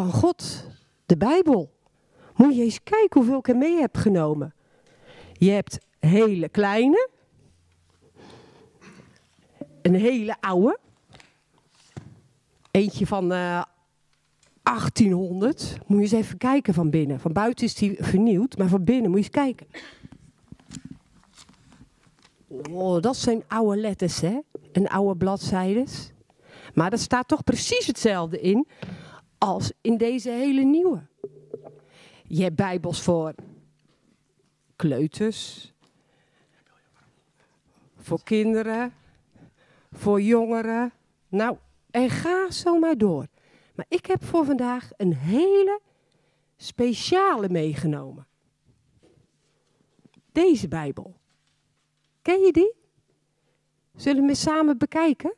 Van 0.00 0.12
God, 0.12 0.64
de 1.06 1.16
Bijbel. 1.16 1.72
Moet 2.36 2.56
je 2.56 2.62
eens 2.62 2.82
kijken 2.82 3.20
hoeveel 3.20 3.38
ik 3.38 3.48
er 3.48 3.56
mee 3.56 3.80
heb 3.80 3.96
genomen. 3.96 4.54
Je 5.32 5.50
hebt 5.50 5.78
hele 5.98 6.48
kleine, 6.48 7.08
een 9.82 9.94
hele 9.94 10.36
oude, 10.40 10.78
eentje 12.70 13.06
van 13.06 13.32
eh, 13.32 13.62
1800. 14.62 15.78
Moet 15.86 15.96
je 15.96 16.02
eens 16.02 16.24
even 16.24 16.38
kijken 16.38 16.74
van 16.74 16.90
binnen. 16.90 17.20
Van 17.20 17.32
buiten 17.32 17.66
is 17.66 17.74
die 17.74 17.96
vernieuwd, 17.98 18.58
maar 18.58 18.68
van 18.68 18.84
binnen 18.84 19.10
moet 19.10 19.18
je 19.18 19.24
eens 19.24 19.44
kijken. 19.44 19.66
Oh, 22.70 23.02
dat 23.02 23.16
zijn 23.16 23.42
oude 23.48 23.80
letters, 23.80 24.20
hè? 24.20 24.38
En 24.72 24.88
oude 24.88 25.16
bladzijdes. 25.16 26.12
Maar 26.74 26.92
er 26.92 26.98
staat 26.98 27.28
toch 27.28 27.44
precies 27.44 27.86
hetzelfde 27.86 28.40
in 28.40 28.66
als 29.40 29.72
in 29.80 29.96
deze 29.96 30.30
hele 30.30 30.62
nieuwe. 30.62 31.06
Je 32.26 32.42
hebt 32.42 32.56
bijbels 32.56 33.02
voor 33.02 33.34
kleuters, 34.76 35.72
voor 37.96 38.22
kinderen, 38.22 38.94
voor 39.92 40.20
jongeren. 40.20 40.92
Nou, 41.28 41.56
en 41.90 42.10
ga 42.10 42.50
zo 42.50 42.78
maar 42.78 42.98
door. 42.98 43.26
Maar 43.74 43.86
ik 43.88 44.06
heb 44.06 44.24
voor 44.24 44.44
vandaag 44.44 44.90
een 44.96 45.14
hele 45.14 45.80
speciale 46.56 47.48
meegenomen. 47.48 48.26
Deze 50.32 50.68
Bijbel. 50.68 51.16
Ken 52.22 52.40
je 52.40 52.52
die? 52.52 52.74
Zullen 53.96 54.26
we 54.26 54.34
samen 54.34 54.78
bekijken? 54.78 55.34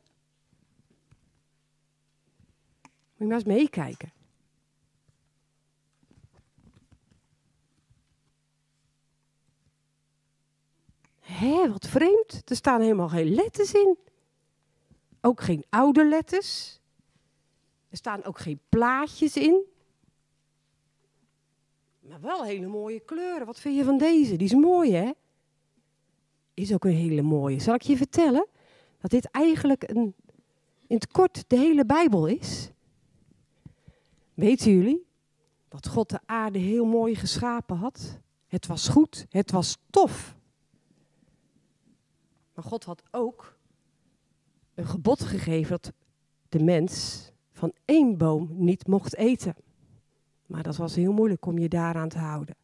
Moet 3.23 3.31
je 3.31 3.45
maar 3.45 3.55
eens 3.55 3.61
meekijken. 3.61 4.11
Hé, 11.19 11.71
wat 11.71 11.87
vreemd. 11.87 12.41
Er 12.45 12.55
staan 12.55 12.81
helemaal 12.81 13.09
geen 13.09 13.33
letters 13.33 13.73
in. 13.73 13.97
Ook 15.21 15.41
geen 15.41 15.65
oude 15.69 16.05
letters. 16.05 16.79
Er 17.89 17.97
staan 17.97 18.23
ook 18.23 18.39
geen 18.39 18.59
plaatjes 18.69 19.37
in. 19.37 19.63
Maar 21.99 22.21
wel 22.21 22.43
hele 22.43 22.67
mooie 22.67 22.99
kleuren. 22.99 23.45
Wat 23.45 23.59
vind 23.59 23.75
je 23.75 23.83
van 23.83 23.97
deze? 23.97 24.35
Die 24.35 24.47
is 24.47 24.53
mooi, 24.53 24.93
hè? 24.93 25.11
Is 26.53 26.73
ook 26.73 26.85
een 26.85 26.91
hele 26.91 27.21
mooie. 27.21 27.59
Zal 27.59 27.75
ik 27.75 27.81
je 27.81 27.97
vertellen? 27.97 28.47
dat 29.03 29.11
dit 29.11 29.31
eigenlijk 29.31 29.89
een, 29.89 30.15
in 30.87 30.95
het 30.95 31.07
kort 31.07 31.43
de 31.47 31.57
hele 31.57 31.85
Bijbel 31.85 32.25
is? 32.25 32.72
Weten 34.33 34.71
jullie 34.71 35.07
dat 35.67 35.87
God 35.87 36.09
de 36.09 36.19
aarde 36.25 36.59
heel 36.59 36.85
mooi 36.85 37.15
geschapen 37.15 37.77
had? 37.77 38.19
Het 38.47 38.67
was 38.67 38.87
goed, 38.87 39.25
het 39.29 39.51
was 39.51 39.77
tof. 39.89 40.35
Maar 42.53 42.63
God 42.63 42.83
had 42.83 43.03
ook 43.11 43.57
een 44.73 44.85
gebod 44.85 45.21
gegeven 45.21 45.69
dat 45.81 45.93
de 46.49 46.63
mens 46.63 47.31
van 47.51 47.73
één 47.85 48.17
boom 48.17 48.49
niet 48.51 48.87
mocht 48.87 49.15
eten. 49.15 49.55
Maar 50.45 50.63
dat 50.63 50.75
was 50.75 50.95
heel 50.95 51.13
moeilijk 51.13 51.45
om 51.45 51.57
je 51.57 51.69
daaraan 51.69 52.09
te 52.09 52.17
houden. 52.17 52.55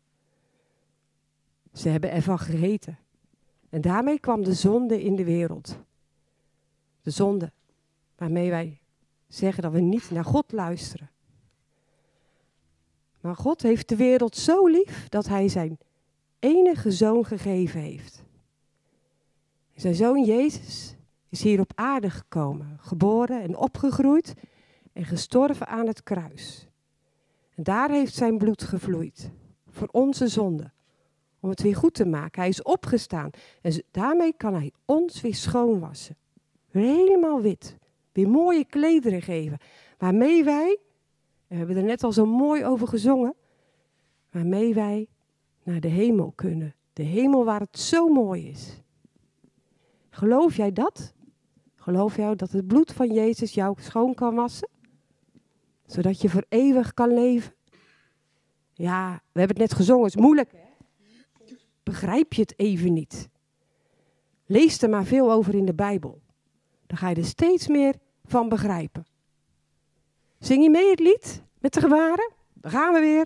Ze 1.74 1.90
hebben 1.90 2.12
ervan 2.12 2.40
gegeten. 2.40 2.98
En 3.70 3.82
daarmee 3.82 4.20
kwam 4.20 4.44
de 4.44 4.54
zonde 4.54 5.04
in 5.04 5.16
de 5.16 5.24
wereld. 5.24 5.78
De 7.02 7.12
zonde 7.12 7.52
waarmee 8.16 8.50
wij 8.50 8.80
zeggen 9.28 9.64
dat 9.64 9.72
we 9.72 9.80
niet 9.80 10.12
naar 10.12 10.26
God 10.26 10.52
luisteren. 10.52 11.10
Maar 13.30 13.38
God 13.38 13.62
heeft 13.62 13.90
de 13.90 13.96
wereld 13.96 14.36
zo 14.36 14.68
lief 14.68 15.10
dat 15.10 15.28
hij 15.28 15.48
zijn 15.48 15.78
enige 16.40 16.92
zoon 16.92 17.26
gegeven 17.26 17.80
heeft. 17.80 18.24
Zijn 19.76 19.96
zoon 19.96 20.24
Jezus 20.24 20.96
is 21.30 21.42
hier 21.42 21.60
op 21.60 21.72
aarde 21.76 22.10
gekomen, 22.10 22.78
geboren 22.82 23.42
en 23.42 23.58
opgegroeid 23.58 24.34
en 24.94 25.06
gestorven 25.06 25.68
aan 25.68 25.88
het 25.88 26.04
kruis. 26.04 26.68
En 27.56 27.64
daar 27.64 27.90
heeft 27.90 28.14
zijn 28.14 28.38
bloed 28.38 28.64
gevloeid 28.64 29.32
voor 29.68 29.88
onze 29.92 30.28
zonde, 30.28 30.72
om 31.40 31.50
het 31.50 31.62
weer 31.62 31.76
goed 31.76 31.94
te 31.94 32.06
maken. 32.06 32.42
Hij 32.42 32.50
is 32.50 32.64
opgestaan 32.64 33.30
en 33.62 33.84
daarmee 33.92 34.34
kan 34.38 34.54
hij 34.54 34.72
ons 34.86 35.22
weer 35.22 35.36
schoonwassen. 35.36 36.16
Helemaal 36.72 37.42
wit, 37.42 37.78
weer 38.12 38.30
mooie 38.30 38.66
klederen 38.66 39.22
geven, 39.22 39.58
waarmee 39.98 40.44
wij, 40.44 40.78
we 41.50 41.56
hebben 41.56 41.76
er 41.76 41.84
net 41.84 42.04
al 42.04 42.12
zo 42.12 42.26
mooi 42.26 42.66
over 42.66 42.88
gezongen, 42.88 43.36
waarmee 44.32 44.74
wij 44.74 45.08
naar 45.64 45.80
de 45.80 45.88
hemel 45.88 46.32
kunnen. 46.32 46.76
De 46.94 47.04
hemel 47.04 47.46
waar 47.46 47.60
het 47.60 47.80
zo 47.80 48.08
mooi 48.08 48.50
is. 48.50 48.82
Geloof 50.10 50.56
jij 50.56 50.72
dat? 50.72 51.14
Geloof 51.76 52.16
jij 52.16 52.36
dat 52.36 52.52
het 52.52 52.68
bloed 52.68 52.94
van 52.94 53.14
Jezus 53.14 53.54
jou 53.54 53.76
schoon 53.82 54.14
kan 54.14 54.36
wassen? 54.36 54.70
Zodat 55.86 56.22
je 56.22 56.30
voor 56.30 56.46
eeuwig 56.50 56.94
kan 56.94 57.14
leven? 57.14 57.54
Ja, 58.74 59.22
we 59.32 59.40
hebben 59.40 59.58
het 59.58 59.70
net 59.70 59.80
gezongen, 59.80 60.04
het 60.04 60.16
is 60.16 60.22
moeilijk. 60.22 60.52
Hè? 60.52 60.68
Begrijp 61.84 62.34
je 62.34 62.42
het 62.42 62.60
even 62.60 62.94
niet? 62.94 63.30
Lees 64.46 64.82
er 64.82 64.90
maar 64.90 65.06
veel 65.06 65.32
over 65.32 65.56
in 65.56 65.66
de 65.66 65.74
Bijbel. 65.74 66.22
Dan 66.88 66.98
ga 66.98 67.10
je 67.10 67.16
er 67.16 67.26
steeds 67.26 67.68
meer 67.68 67.96
van 68.24 68.50
begrijpen. 68.50 69.06
Zing 70.40 70.64
je 70.64 70.70
mee 70.70 70.90
het 70.90 71.00
lied 71.00 71.44
met 71.60 71.74
de 71.74 71.80
gebaren? 71.80 72.32
Dan 72.54 72.72
gaan 72.72 72.94
we 72.94 73.00
weer. 73.00 73.26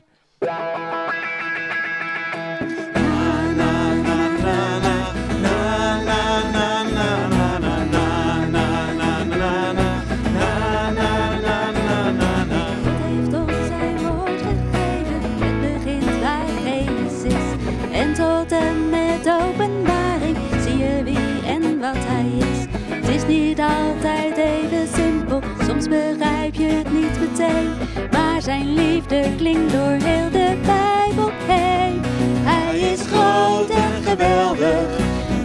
Zijn 28.44 28.74
liefde 28.74 29.30
klinkt 29.38 29.72
door 29.72 29.98
heel 30.04 30.30
de 30.30 30.58
Bijbel 30.66 31.32
heen. 31.46 32.02
Hij 32.44 32.80
is 32.80 33.02
groot 33.02 33.70
en 33.70 34.04
geweldig, 34.04 34.88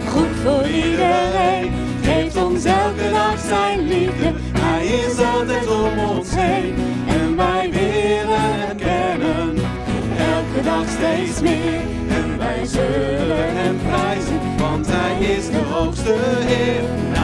goed 0.07 0.35
voor 0.43 0.67
iedereen. 0.67 1.71
Geeft 2.01 2.35
ons 2.35 2.63
elke 2.65 3.09
dag 3.11 3.39
zijn 3.39 3.87
liefde, 3.87 4.33
Hij 4.59 4.85
is 4.85 5.19
altijd 5.19 5.67
om 5.67 5.99
ons 5.99 6.29
heen 6.35 6.75
en 7.07 7.35
wij 7.35 7.69
willen 7.71 8.59
hem 8.59 8.77
kennen. 8.77 9.55
elke 10.35 10.61
dag 10.63 10.89
steeds 10.89 11.41
meer. 11.41 11.81
En 12.09 12.37
wij 12.37 12.65
zullen 12.65 13.55
hem 13.55 13.77
prijzen, 13.87 14.39
want 14.57 14.87
hij 14.89 15.35
is 15.35 15.45
de 15.45 15.61
hoogste 15.69 16.15
Heer. 16.45 17.18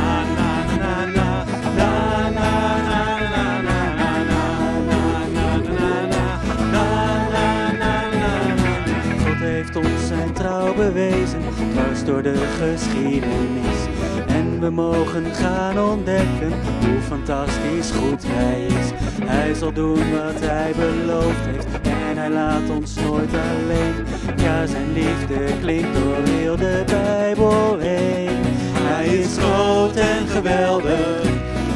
Bewezen, 10.76 11.42
dwars 11.72 12.06
door 12.06 12.22
de 12.22 12.36
geschiedenis. 12.60 13.80
En 14.28 14.60
we 14.60 14.70
mogen 14.70 15.26
gaan 15.26 15.80
ontdekken 15.80 16.52
hoe 16.86 17.02
fantastisch 17.08 17.92
goed 17.92 18.24
hij 18.26 18.66
is. 18.66 18.92
Hij 19.26 19.54
zal 19.54 19.74
doen 19.74 20.12
wat 20.12 20.40
hij 20.40 20.74
beloofd 20.78 21.46
heeft 21.46 21.68
en 21.82 22.18
hij 22.18 22.30
laat 22.30 22.70
ons 22.70 22.96
nooit 22.96 23.32
alleen. 23.34 23.96
Ja, 24.38 24.66
zijn 24.66 24.94
liefde 24.94 25.60
klinkt 25.62 25.94
door 25.94 26.18
heel 26.24 26.56
de 26.56 26.84
Bijbel 26.86 27.78
heen. 27.78 28.44
Hij 28.74 29.06
is 29.06 29.38
groot 29.38 29.96
en 29.96 30.28
geweldig, 30.28 31.20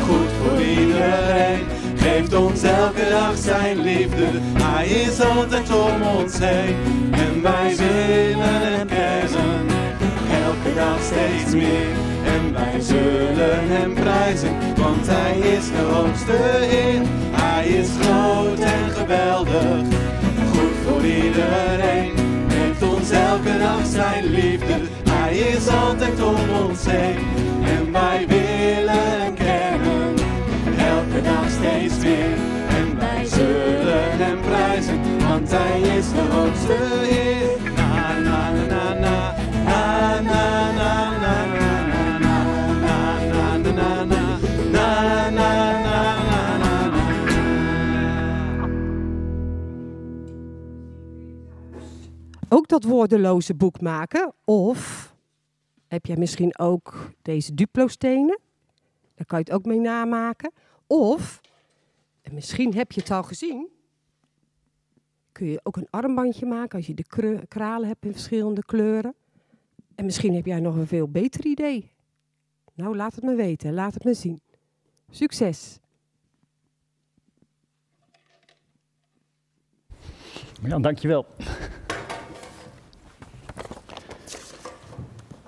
goed 0.07 0.31
voor 0.41 0.61
iedereen. 0.61 1.78
Geeft 1.99 2.33
ons 2.33 2.63
elke 2.63 3.09
dag 3.09 3.37
zijn 3.37 3.81
liefde, 3.81 4.25
hij 4.53 4.87
is 4.87 5.21
altijd 5.21 5.73
om 5.73 6.01
ons 6.01 6.37
heen. 6.39 6.75
En 7.11 7.41
wij 7.41 7.75
willen 7.77 8.61
hem 8.61 8.87
kennen, 8.87 9.65
elke 10.45 10.75
dag 10.75 10.99
steeds 11.03 11.53
meer. 11.53 11.87
En 12.25 12.53
wij 12.53 12.81
zullen 12.81 13.67
hem 13.67 13.93
prijzen, 13.93 14.55
want 14.75 15.07
hij 15.07 15.37
is 15.39 15.65
de 15.67 15.83
hoogste 15.93 16.37
Heer. 16.71 17.01
Hij 17.31 17.67
is 17.67 17.89
groot 18.01 18.59
en 18.59 18.89
geweldig, 18.89 19.85
goed 20.51 20.75
voor 20.85 21.05
iedereen. 21.05 22.11
Geeft 22.47 22.83
ons 22.93 23.09
elke 23.09 23.57
dag 23.59 23.85
zijn 23.85 24.25
liefde, 24.25 24.75
hij 25.09 25.37
is 25.37 25.67
altijd 25.67 26.21
om 26.23 26.65
ons 26.67 26.85
heen. 26.85 27.17
En 27.63 27.91
wij 27.91 28.25
willen 28.27 29.38
elke 31.19 31.31
dag 31.31 31.49
steeds. 31.49 32.03
En 32.67 32.97
wij 32.99 33.25
zullen 33.25 34.17
hem 34.17 34.41
prijzen, 34.41 35.19
want 35.27 35.51
hij 35.51 35.81
is 35.81 36.09
de 36.11 36.21
hoogste 36.21 36.73
Heer. 36.73 37.73
Na 37.75 38.19
na 38.19 38.51
na 38.51 38.93
na 38.93 39.35
na 39.63 40.21
na 40.21 40.71
na 40.71 41.11
na 41.11 41.47
na 41.47 41.57
na 41.59 42.37
na 43.37 44.03
na 44.03 44.03
na 44.71 45.29
na 45.29 46.57
na 46.57 46.97
Ook 52.49 52.67
dat 52.67 52.83
woordeloze 52.83 53.55
boek 53.55 53.81
maken. 53.81 54.33
Of 54.45 55.13
heb 55.87 56.05
jij 56.05 56.15
misschien 56.17 56.59
ook 56.59 57.11
deze 57.21 57.53
Duplo-stenen? 57.53 58.39
Daar 59.15 59.25
kan 59.25 59.39
je 59.39 59.43
het 59.43 59.53
ook 59.53 59.65
mee 59.65 59.79
namaken. 59.79 60.51
Of, 60.91 61.41
en 62.21 62.33
misschien 62.33 62.73
heb 62.73 62.91
je 62.91 63.01
het 63.01 63.11
al 63.11 63.23
gezien, 63.23 63.67
kun 65.31 65.47
je 65.47 65.59
ook 65.63 65.77
een 65.77 65.87
armbandje 65.89 66.45
maken 66.45 66.77
als 66.77 66.87
je 66.87 66.93
de 66.93 67.45
kralen 67.47 67.87
hebt 67.87 68.05
in 68.05 68.11
verschillende 68.11 68.63
kleuren. 68.65 69.15
En 69.95 70.05
misschien 70.05 70.35
heb 70.35 70.45
jij 70.45 70.59
nog 70.59 70.75
een 70.75 70.87
veel 70.87 71.09
beter 71.09 71.45
idee. 71.45 71.91
Nou, 72.73 72.95
laat 72.95 73.15
het 73.15 73.23
me 73.23 73.35
weten, 73.35 73.73
laat 73.73 73.93
het 73.93 74.03
me 74.03 74.13
zien. 74.13 74.41
Succes! 75.09 75.79
Ja, 80.61 80.79
dankjewel. 80.79 81.25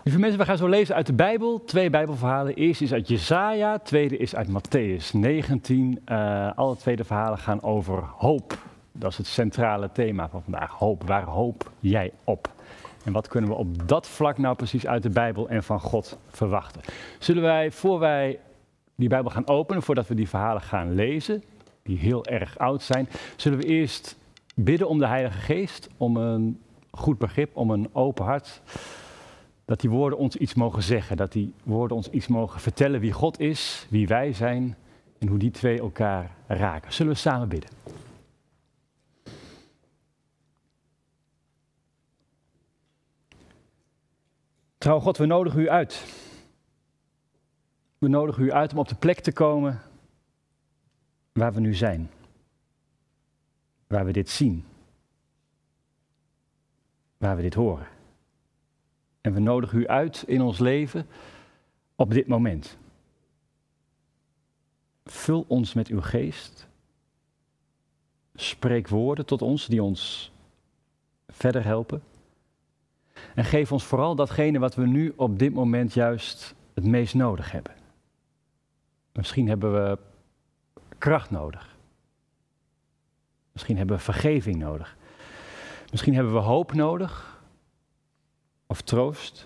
Lieve 0.03 0.19
mensen, 0.19 0.39
we 0.39 0.45
gaan 0.45 0.57
zo 0.57 0.67
lezen 0.67 0.95
uit 0.95 1.05
de 1.05 1.13
Bijbel. 1.13 1.63
Twee 1.63 1.89
Bijbelverhalen. 1.89 2.55
Eerst 2.55 2.81
is 2.81 2.93
uit 2.93 3.07
Jesaja, 3.07 3.77
tweede 3.79 4.17
is 4.17 4.35
uit 4.35 4.47
Matthäus 4.47 5.11
19. 5.11 6.01
Eh, 6.05 6.51
alle 6.55 6.75
twee 6.75 6.95
de 6.95 7.03
verhalen 7.03 7.37
gaan 7.37 7.63
over 7.63 8.03
hoop. 8.17 8.57
Dat 8.91 9.11
is 9.11 9.17
het 9.17 9.27
centrale 9.27 9.89
thema 9.91 10.29
van 10.29 10.43
vandaag. 10.43 10.71
Hoop. 10.71 11.03
Waar 11.03 11.23
hoop 11.23 11.71
jij 11.79 12.11
op? 12.23 12.49
En 13.03 13.11
wat 13.11 13.27
kunnen 13.27 13.49
we 13.49 13.55
op 13.55 13.87
dat 13.87 14.07
vlak 14.07 14.37
nou 14.37 14.55
precies 14.55 14.87
uit 14.87 15.03
de 15.03 15.09
Bijbel 15.09 15.49
en 15.49 15.63
van 15.63 15.79
God 15.79 16.17
verwachten? 16.29 16.81
Zullen 17.19 17.43
wij, 17.43 17.71
voor 17.71 17.99
wij 17.99 18.39
die 18.95 19.09
Bijbel 19.09 19.31
gaan 19.31 19.47
openen, 19.47 19.83
voordat 19.83 20.07
we 20.07 20.15
die 20.15 20.29
verhalen 20.29 20.61
gaan 20.61 20.93
lezen, 20.93 21.43
die 21.83 21.97
heel 21.97 22.25
erg 22.25 22.57
oud 22.57 22.83
zijn, 22.83 23.09
zullen 23.35 23.57
we 23.57 23.65
eerst 23.65 24.17
bidden 24.55 24.87
om 24.87 24.99
de 24.99 25.07
Heilige 25.07 25.39
Geest, 25.39 25.89
om 25.97 26.17
een 26.17 26.61
goed 26.91 27.17
begrip, 27.17 27.57
om 27.57 27.69
een 27.69 27.89
open 27.93 28.25
hart. 28.25 28.61
Dat 29.71 29.79
die 29.79 29.89
woorden 29.89 30.19
ons 30.19 30.35
iets 30.35 30.53
mogen 30.53 30.83
zeggen, 30.83 31.17
dat 31.17 31.31
die 31.31 31.53
woorden 31.63 31.97
ons 31.97 32.09
iets 32.09 32.27
mogen 32.27 32.59
vertellen 32.59 32.99
wie 32.99 33.11
God 33.11 33.39
is, 33.39 33.87
wie 33.89 34.07
wij 34.07 34.33
zijn 34.33 34.75
en 35.19 35.27
hoe 35.27 35.37
die 35.37 35.51
twee 35.51 35.79
elkaar 35.79 36.35
raken. 36.47 36.93
Zullen 36.93 37.13
we 37.13 37.17
samen 37.17 37.49
bidden? 37.49 37.69
Trouw 44.77 44.99
God, 44.99 45.17
we 45.17 45.25
nodigen 45.25 45.59
u 45.59 45.69
uit. 45.69 46.05
We 47.97 48.07
nodigen 48.07 48.43
u 48.43 48.51
uit 48.51 48.71
om 48.71 48.79
op 48.79 48.87
de 48.87 48.95
plek 48.95 49.19
te 49.19 49.33
komen 49.33 49.81
waar 51.31 51.53
we 51.53 51.59
nu 51.59 51.73
zijn. 51.73 52.09
Waar 53.87 54.05
we 54.05 54.11
dit 54.11 54.29
zien. 54.29 54.65
Waar 57.17 57.35
we 57.35 57.41
dit 57.41 57.53
horen. 57.53 57.90
En 59.21 59.33
we 59.33 59.39
nodigen 59.39 59.79
u 59.79 59.87
uit 59.87 60.23
in 60.27 60.41
ons 60.41 60.59
leven 60.59 61.07
op 61.95 62.11
dit 62.11 62.27
moment. 62.27 62.77
Vul 65.05 65.45
ons 65.47 65.73
met 65.73 65.87
uw 65.87 66.01
geest. 66.01 66.67
Spreek 68.35 68.87
woorden 68.87 69.25
tot 69.25 69.41
ons 69.41 69.67
die 69.67 69.83
ons 69.83 70.31
verder 71.27 71.63
helpen. 71.63 72.03
En 73.35 73.45
geef 73.45 73.71
ons 73.71 73.83
vooral 73.83 74.15
datgene 74.15 74.59
wat 74.59 74.75
we 74.75 74.87
nu 74.87 75.13
op 75.15 75.39
dit 75.39 75.53
moment 75.53 75.93
juist 75.93 76.55
het 76.73 76.85
meest 76.85 77.13
nodig 77.13 77.51
hebben. 77.51 77.73
Misschien 79.11 79.47
hebben 79.47 79.73
we 79.73 79.97
kracht 80.97 81.31
nodig. 81.31 81.75
Misschien 83.51 83.77
hebben 83.77 83.95
we 83.95 84.03
vergeving 84.03 84.55
nodig. 84.55 84.97
Misschien 85.91 86.13
hebben 86.13 86.33
we 86.33 86.39
hoop 86.39 86.73
nodig. 86.73 87.40
Of 88.71 88.81
troost. 88.81 89.45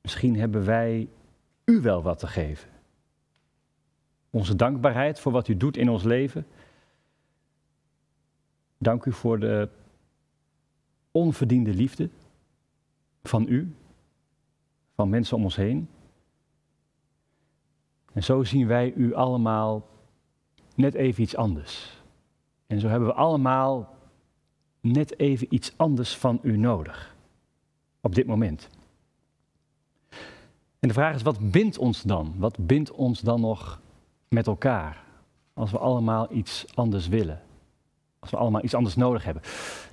Misschien 0.00 0.36
hebben 0.36 0.64
wij 0.64 1.08
u 1.64 1.80
wel 1.80 2.02
wat 2.02 2.18
te 2.18 2.26
geven. 2.26 2.70
Onze 4.30 4.56
dankbaarheid 4.56 5.20
voor 5.20 5.32
wat 5.32 5.48
u 5.48 5.56
doet 5.56 5.76
in 5.76 5.88
ons 5.88 6.02
leven. 6.02 6.46
Dank 8.76 9.04
u 9.04 9.12
voor 9.12 9.38
de 9.38 9.68
onverdiende 11.10 11.74
liefde 11.74 12.10
van 13.22 13.48
u, 13.48 13.74
van 14.94 15.08
mensen 15.08 15.36
om 15.36 15.44
ons 15.44 15.56
heen. 15.56 15.88
En 18.12 18.22
zo 18.22 18.44
zien 18.44 18.66
wij 18.66 18.92
u 18.92 19.14
allemaal 19.14 19.88
net 20.74 20.94
even 20.94 21.22
iets 21.22 21.36
anders. 21.36 22.02
En 22.66 22.80
zo 22.80 22.88
hebben 22.88 23.08
we 23.08 23.14
allemaal 23.14 23.96
net 24.80 25.18
even 25.18 25.54
iets 25.54 25.72
anders 25.76 26.16
van 26.16 26.40
u 26.42 26.56
nodig. 26.56 27.16
Op 28.00 28.14
dit 28.14 28.26
moment. 28.26 28.68
En 30.78 30.88
de 30.88 30.94
vraag 30.94 31.14
is, 31.14 31.22
wat 31.22 31.50
bindt 31.50 31.78
ons 31.78 32.02
dan? 32.02 32.34
Wat 32.36 32.66
bindt 32.66 32.90
ons 32.90 33.20
dan 33.20 33.40
nog 33.40 33.80
met 34.28 34.46
elkaar? 34.46 35.04
Als 35.54 35.70
we 35.70 35.78
allemaal 35.78 36.32
iets 36.32 36.66
anders 36.74 37.08
willen. 37.08 37.42
Als 38.18 38.30
we 38.30 38.36
allemaal 38.36 38.64
iets 38.64 38.74
anders 38.74 38.96
nodig 38.96 39.24
hebben. 39.24 39.42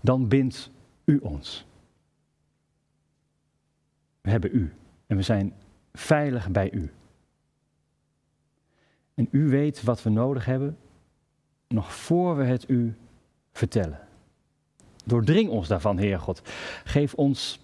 Dan 0.02 0.28
bindt 0.28 0.70
u 1.06 1.18
ons. 1.18 1.66
We 4.22 4.30
hebben 4.30 4.56
u. 4.56 4.74
En 5.08 5.16
we 5.16 5.22
zijn 5.22 5.54
veilig 5.94 6.50
bij 6.50 6.72
u. 6.72 6.92
En 9.14 9.28
u 9.32 9.50
weet 9.50 9.84
wat 9.84 10.04
we 10.04 10.10
nodig 10.10 10.46
hebben, 10.46 10.78
nog 11.68 11.94
voor 11.94 12.36
we 12.36 12.44
het 12.44 12.70
u 12.70 12.96
vertellen. 13.52 14.00
Doordring 15.06 15.50
ons 15.50 15.68
daarvan, 15.68 15.98
Heer 15.98 16.20
God. 16.20 16.42
Geef 16.84 17.14
ons 17.14 17.60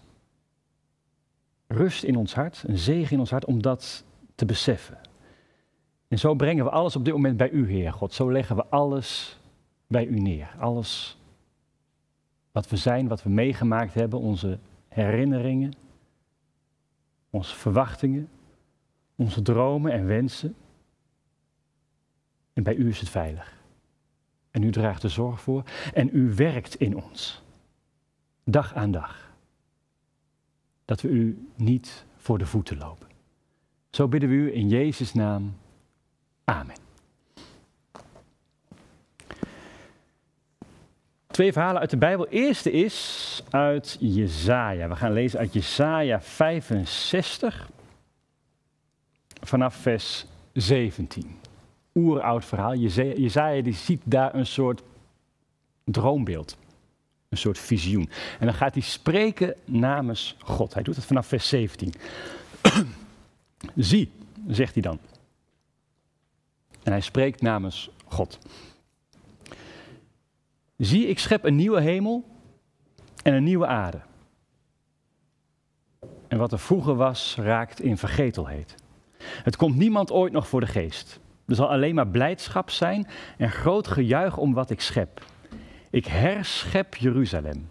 rust 1.72 2.04
in 2.04 2.16
ons 2.16 2.34
hart, 2.34 2.64
een 2.68 2.78
zegen 2.78 3.14
in 3.14 3.20
ons 3.20 3.30
hart 3.30 3.46
om 3.46 3.62
dat 3.62 4.04
te 4.36 4.46
beseffen. 4.46 4.98
En 6.08 6.20
zo 6.20 6.36
brengen 6.36 6.64
we 6.64 6.72
alles 6.72 6.96
op 6.96 7.06
dit 7.06 7.14
moment 7.14 7.38
bij 7.38 7.50
u, 7.50 7.70
Heer 7.70 7.94
God. 7.94 8.14
Zo 8.14 8.32
leggen 8.32 8.56
we 8.56 8.66
alles 8.66 9.40
bij 9.88 10.06
u 10.06 10.20
neer. 10.20 10.56
Alles 10.60 11.18
wat 12.52 12.70
we 12.70 12.78
zijn, 12.78 13.08
wat 13.08 13.24
we 13.24 13.30
meegemaakt 13.30 13.94
hebben, 13.94 14.20
onze 14.20 14.60
herinneringen, 14.88 15.74
onze 17.30 17.56
verwachtingen, 17.56 18.30
onze 19.16 19.42
dromen 19.42 19.92
en 19.92 20.06
wensen. 20.06 20.56
En 22.54 22.64
bij 22.64 22.76
u 22.76 22.88
is 22.88 23.00
het 23.00 23.10
veilig. 23.10 23.60
En 24.52 24.64
u 24.64 24.72
draagt 24.72 25.02
de 25.02 25.10
zorg 25.10 25.42
voor 25.42 25.64
en 25.94 26.10
u 26.14 26.34
werkt 26.34 26.76
in 26.76 26.96
ons. 26.96 27.44
Dag 28.44 28.74
aan 28.74 28.92
dag. 28.92 29.21
Dat 30.92 31.02
we 31.02 31.10
u 31.10 31.48
niet 31.56 32.06
voor 32.18 32.38
de 32.38 32.46
voeten 32.46 32.78
lopen. 32.78 33.08
Zo 33.90 34.08
bidden 34.08 34.30
we 34.30 34.36
u 34.36 34.54
in 34.54 34.68
Jezus' 34.68 35.14
naam. 35.14 35.56
Amen. 36.44 36.76
Twee 41.28 41.52
verhalen 41.52 41.82
uit 41.82 41.90
de 41.90 41.98
Bijbel. 41.98 42.28
Eerste 42.28 42.72
is 42.72 43.44
uit 43.50 43.98
Jesaja. 44.00 44.88
We 44.88 44.96
gaan 44.96 45.14
lezen 45.14 45.40
uit 45.40 45.54
Jesaja 45.54 46.22
65 46.22 47.70
vanaf 49.42 49.76
vers 49.76 50.26
17 50.54 51.40
oeroud 51.96 52.46
verhaal. 52.46 52.76
Jezaja 52.76 53.62
die 53.62 53.74
ziet 53.74 54.02
daar 54.04 54.36
een 54.36 54.46
soort 54.46 54.84
droombeeld. 55.84 56.58
Een 57.32 57.38
soort 57.38 57.60
visioen. 57.60 58.10
En 58.40 58.46
dan 58.46 58.56
gaat 58.56 58.74
hij 58.74 58.84
spreken 58.84 59.56
namens 59.66 60.36
God. 60.40 60.74
Hij 60.74 60.84
doet 60.84 60.96
het 60.96 61.06
vanaf 61.06 61.28
vers 61.28 61.50
17. 61.50 61.94
Zie, 63.76 64.12
zegt 64.48 64.74
hij 64.74 64.82
dan. 64.82 65.00
En 66.84 66.92
hij 66.92 67.02
spreekt 67.02 67.42
namens 67.42 67.90
God. 68.06 68.40
Zie, 70.78 71.08
ik 71.08 71.20
schep 71.20 71.44
een 71.44 71.56
nieuwe 71.56 71.82
hemel 71.82 72.26
en 73.24 73.34
een 73.34 73.44
nieuwe 73.44 73.68
aarde. 73.68 74.02
En 76.28 76.38
wat 76.38 76.52
er 76.52 76.60
vroeger 76.60 76.96
was, 76.96 77.36
raakt 77.40 77.82
in 77.82 77.98
vergetelheid. 77.98 78.76
Het 79.18 79.56
komt 79.56 79.76
niemand 79.76 80.12
ooit 80.12 80.34
nog 80.34 80.48
voor 80.48 80.60
de 80.60 80.68
geest. 80.68 81.20
Er 81.48 81.56
zal 81.56 81.70
alleen 81.70 81.96
maar 81.96 82.08
blijdschap 82.08 82.70
zijn 82.70 83.08
en 83.38 83.52
groot 83.52 83.88
gejuich 83.88 84.38
om 84.38 84.54
wat 84.54 84.70
ik 84.70 84.82
schep. 84.82 85.30
Ik 85.92 86.06
herschep 86.06 86.96
Jeruzalem 86.96 87.70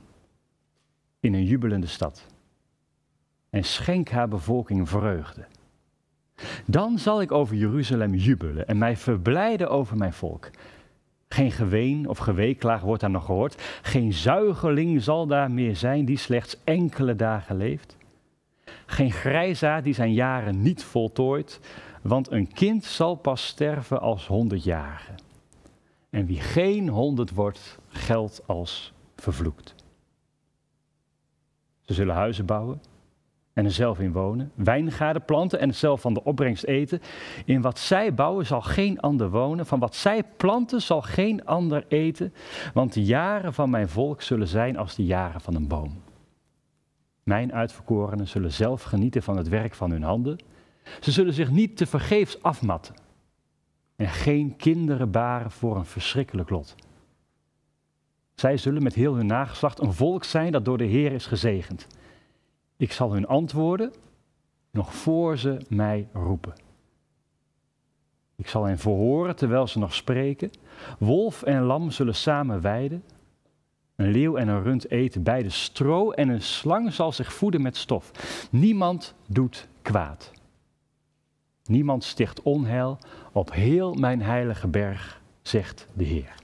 in 1.20 1.34
een 1.34 1.44
jubelende 1.44 1.86
stad 1.86 2.26
en 3.50 3.64
schenk 3.64 4.08
haar 4.08 4.28
bevolking 4.28 4.88
vreugde. 4.88 5.46
Dan 6.66 6.98
zal 6.98 7.20
ik 7.20 7.32
over 7.32 7.56
Jeruzalem 7.56 8.14
jubelen 8.14 8.68
en 8.68 8.78
mij 8.78 8.96
verblijden 8.96 9.70
over 9.70 9.96
mijn 9.96 10.12
volk. 10.12 10.50
Geen 11.28 11.52
geween 11.52 12.08
of 12.08 12.18
geweeklaag 12.18 12.80
wordt 12.80 13.00
daar 13.00 13.10
nog 13.10 13.24
gehoord. 13.24 13.62
Geen 13.82 14.12
zuigeling 14.12 15.02
zal 15.02 15.26
daar 15.26 15.50
meer 15.50 15.76
zijn 15.76 16.04
die 16.04 16.18
slechts 16.18 16.56
enkele 16.64 17.16
dagen 17.16 17.56
leeft. 17.56 17.96
Geen 18.86 19.12
grijzaar 19.12 19.82
die 19.82 19.94
zijn 19.94 20.12
jaren 20.12 20.62
niet 20.62 20.84
voltooit, 20.84 21.60
want 22.02 22.30
een 22.30 22.52
kind 22.52 22.84
zal 22.84 23.14
pas 23.14 23.46
sterven 23.46 24.00
als 24.00 24.26
honderdjarige. 24.26 25.12
En 26.10 26.26
wie 26.26 26.40
geen 26.40 26.88
honderd 26.88 27.30
wordt, 27.30 27.78
geldt 27.90 28.42
als 28.46 28.92
vervloekt. 29.16 29.74
Ze 31.80 31.94
zullen 31.94 32.14
huizen 32.14 32.46
bouwen 32.46 32.80
en 33.52 33.64
er 33.64 33.72
zelf 33.72 34.00
in 34.00 34.12
wonen, 34.12 34.52
wijngaarden 34.54 35.24
planten 35.24 35.60
en 35.60 35.74
zelf 35.74 36.00
van 36.00 36.14
de 36.14 36.24
opbrengst 36.24 36.64
eten. 36.64 37.00
In 37.44 37.60
wat 37.60 37.78
zij 37.78 38.14
bouwen 38.14 38.46
zal 38.46 38.60
geen 38.60 39.00
ander 39.00 39.30
wonen, 39.30 39.66
van 39.66 39.78
wat 39.78 39.94
zij 39.94 40.24
planten 40.36 40.82
zal 40.82 41.02
geen 41.02 41.44
ander 41.44 41.84
eten, 41.88 42.34
want 42.74 42.92
de 42.92 43.04
jaren 43.04 43.54
van 43.54 43.70
mijn 43.70 43.88
volk 43.88 44.22
zullen 44.22 44.48
zijn 44.48 44.76
als 44.76 44.94
de 44.94 45.04
jaren 45.04 45.40
van 45.40 45.54
een 45.54 45.68
boom. 45.68 46.02
Mijn 47.22 47.52
uitverkorenen 47.52 48.28
zullen 48.28 48.52
zelf 48.52 48.82
genieten 48.82 49.22
van 49.22 49.36
het 49.36 49.48
werk 49.48 49.74
van 49.74 49.90
hun 49.90 50.02
handen 50.02 50.38
ze 51.00 51.10
zullen 51.10 51.34
zich 51.34 51.50
niet 51.50 51.76
te 51.76 51.86
vergeefs 51.86 52.42
afmatten 52.42 52.94
en 53.96 54.08
geen 54.08 54.56
kinderen 54.56 55.10
baren 55.10 55.50
voor 55.50 55.76
een 55.76 55.86
verschrikkelijk 55.86 56.50
lot. 56.50 56.74
Zij 58.40 58.56
zullen 58.56 58.82
met 58.82 58.94
heel 58.94 59.14
hun 59.14 59.26
nageslacht 59.26 59.80
een 59.80 59.92
volk 59.92 60.24
zijn 60.24 60.52
dat 60.52 60.64
door 60.64 60.78
de 60.78 60.84
Heer 60.84 61.12
is 61.12 61.26
gezegend. 61.26 61.86
Ik 62.76 62.92
zal 62.92 63.12
hun 63.12 63.26
antwoorden 63.26 63.92
nog 64.70 64.94
voor 64.94 65.38
ze 65.38 65.58
mij 65.68 66.08
roepen. 66.12 66.54
Ik 68.36 68.48
zal 68.48 68.64
hen 68.64 68.78
verhoren 68.78 69.36
terwijl 69.36 69.66
ze 69.66 69.78
nog 69.78 69.94
spreken. 69.94 70.50
Wolf 70.98 71.42
en 71.42 71.62
lam 71.62 71.90
zullen 71.90 72.14
samen 72.14 72.60
weiden. 72.60 73.04
Een 73.96 74.10
leeuw 74.10 74.36
en 74.36 74.48
een 74.48 74.62
rund 74.62 74.90
eten 74.90 75.22
beide 75.22 75.50
stro 75.50 76.10
en 76.10 76.28
een 76.28 76.42
slang 76.42 76.92
zal 76.92 77.12
zich 77.12 77.32
voeden 77.32 77.62
met 77.62 77.76
stof. 77.76 78.12
Niemand 78.50 79.14
doet 79.26 79.68
kwaad. 79.82 80.30
Niemand 81.64 82.04
sticht 82.04 82.42
onheil 82.42 82.98
op 83.32 83.52
heel 83.52 83.94
mijn 83.94 84.22
heilige 84.22 84.68
berg, 84.68 85.20
zegt 85.42 85.86
de 85.94 86.04
Heer. 86.04 86.39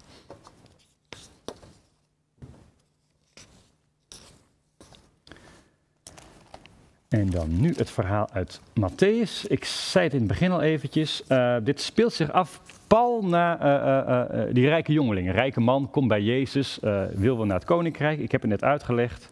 En 7.17 7.31
dan 7.31 7.61
nu 7.61 7.73
het 7.77 7.91
verhaal 7.91 8.29
uit 8.33 8.61
Matthäus. 8.81 9.47
Ik 9.49 9.65
zei 9.65 10.05
het 10.05 10.13
in 10.13 10.19
het 10.19 10.29
begin 10.29 10.51
al 10.51 10.63
eventjes. 10.63 11.23
Uh, 11.29 11.57
dit 11.63 11.81
speelt 11.81 12.13
zich 12.13 12.33
af 12.33 12.61
pal 12.87 13.25
na 13.25 13.61
uh, 13.61 14.47
uh, 14.47 14.55
die 14.55 14.69
rijke 14.69 14.93
jongeling. 14.93 15.33
Rijke 15.33 15.61
man 15.61 15.91
komt 15.91 16.09
bij 16.09 16.23
Jezus, 16.23 16.79
wil 17.13 17.37
wel 17.37 17.47
naar 17.47 17.57
het 17.57 17.65
koninkrijk. 17.65 18.19
Ik 18.19 18.33
heb 18.33 18.41
het 18.41 18.51
net 18.51 18.63
uitgelegd. 18.63 19.31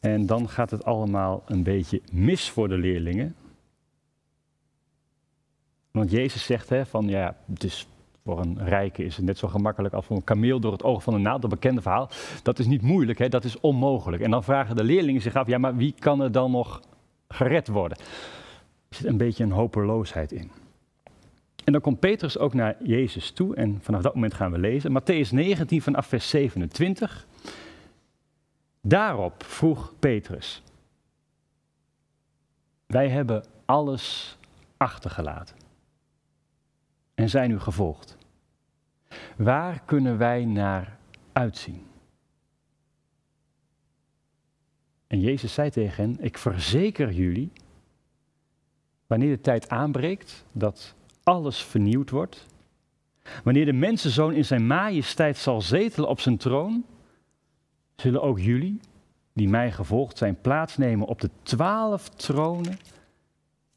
En 0.00 0.26
dan 0.26 0.48
gaat 0.48 0.70
het 0.70 0.84
allemaal 0.84 1.42
een 1.46 1.62
beetje 1.62 2.02
mis 2.12 2.50
voor 2.50 2.68
de 2.68 2.78
leerlingen. 2.78 3.34
Want 5.90 6.10
Jezus 6.10 6.44
zegt 6.44 6.68
hè, 6.68 6.86
van 6.86 7.08
ja, 7.08 7.36
het 7.52 7.64
is 7.64 7.86
voor 8.26 8.40
een 8.40 8.58
rijke 8.64 9.04
is 9.04 9.16
het 9.16 9.24
net 9.24 9.38
zo 9.38 9.48
gemakkelijk 9.48 9.94
als 9.94 10.06
voor 10.06 10.16
een 10.16 10.24
kameel 10.24 10.60
door 10.60 10.72
het 10.72 10.82
oog 10.82 11.02
van 11.02 11.14
een 11.14 11.22
naald, 11.22 11.40
dat 11.40 11.50
bekende 11.50 11.82
verhaal. 11.82 12.10
Dat 12.42 12.58
is 12.58 12.66
niet 12.66 12.82
moeilijk, 12.82 13.18
hè? 13.18 13.28
dat 13.28 13.44
is 13.44 13.60
onmogelijk. 13.60 14.22
En 14.22 14.30
dan 14.30 14.44
vragen 14.44 14.76
de 14.76 14.84
leerlingen 14.84 15.22
zich 15.22 15.34
af, 15.34 15.46
ja, 15.46 15.58
maar 15.58 15.76
wie 15.76 15.94
kan 15.98 16.20
er 16.20 16.32
dan 16.32 16.50
nog 16.50 16.80
gered 17.28 17.68
worden? 17.68 17.98
Er 18.88 18.96
zit 18.96 19.06
een 19.06 19.16
beetje 19.16 19.44
een 19.44 19.50
hopeloosheid 19.50 20.32
in. 20.32 20.50
En 21.64 21.72
dan 21.72 21.80
komt 21.80 22.00
Petrus 22.00 22.38
ook 22.38 22.54
naar 22.54 22.76
Jezus 22.82 23.30
toe 23.30 23.56
en 23.56 23.78
vanaf 23.82 24.02
dat 24.02 24.14
moment 24.14 24.34
gaan 24.34 24.52
we 24.52 24.58
lezen. 24.58 25.00
Matthäus 25.00 25.30
19 25.30 25.82
vanaf 25.82 26.06
vers 26.06 26.28
27. 26.28 27.26
Daarop 28.80 29.44
vroeg 29.44 29.92
Petrus, 29.98 30.62
wij 32.86 33.08
hebben 33.08 33.44
alles 33.64 34.38
achtergelaten 34.76 35.56
en 37.14 37.28
zijn 37.30 37.50
u 37.50 37.60
gevolgd. 37.60 38.15
Waar 39.36 39.82
kunnen 39.84 40.18
wij 40.18 40.44
naar 40.44 40.98
uitzien? 41.32 41.86
En 45.06 45.20
Jezus 45.20 45.54
zei 45.54 45.70
tegen 45.70 46.04
hen, 46.04 46.16
ik 46.20 46.38
verzeker 46.38 47.12
jullie, 47.12 47.52
wanneer 49.06 49.36
de 49.36 49.40
tijd 49.40 49.68
aanbreekt 49.68 50.44
dat 50.52 50.94
alles 51.22 51.62
vernieuwd 51.62 52.10
wordt, 52.10 52.46
wanneer 53.44 53.64
de 53.64 53.72
mensenzoon 53.72 54.32
in 54.32 54.44
zijn 54.44 54.66
majesteit 54.66 55.36
zal 55.36 55.60
zetelen 55.60 56.08
op 56.08 56.20
zijn 56.20 56.36
troon, 56.36 56.84
zullen 57.96 58.22
ook 58.22 58.38
jullie, 58.38 58.80
die 59.32 59.48
mij 59.48 59.72
gevolgd 59.72 60.18
zijn, 60.18 60.40
plaatsnemen 60.40 61.06
op 61.06 61.20
de 61.20 61.30
twaalf 61.42 62.08
tronen 62.08 62.78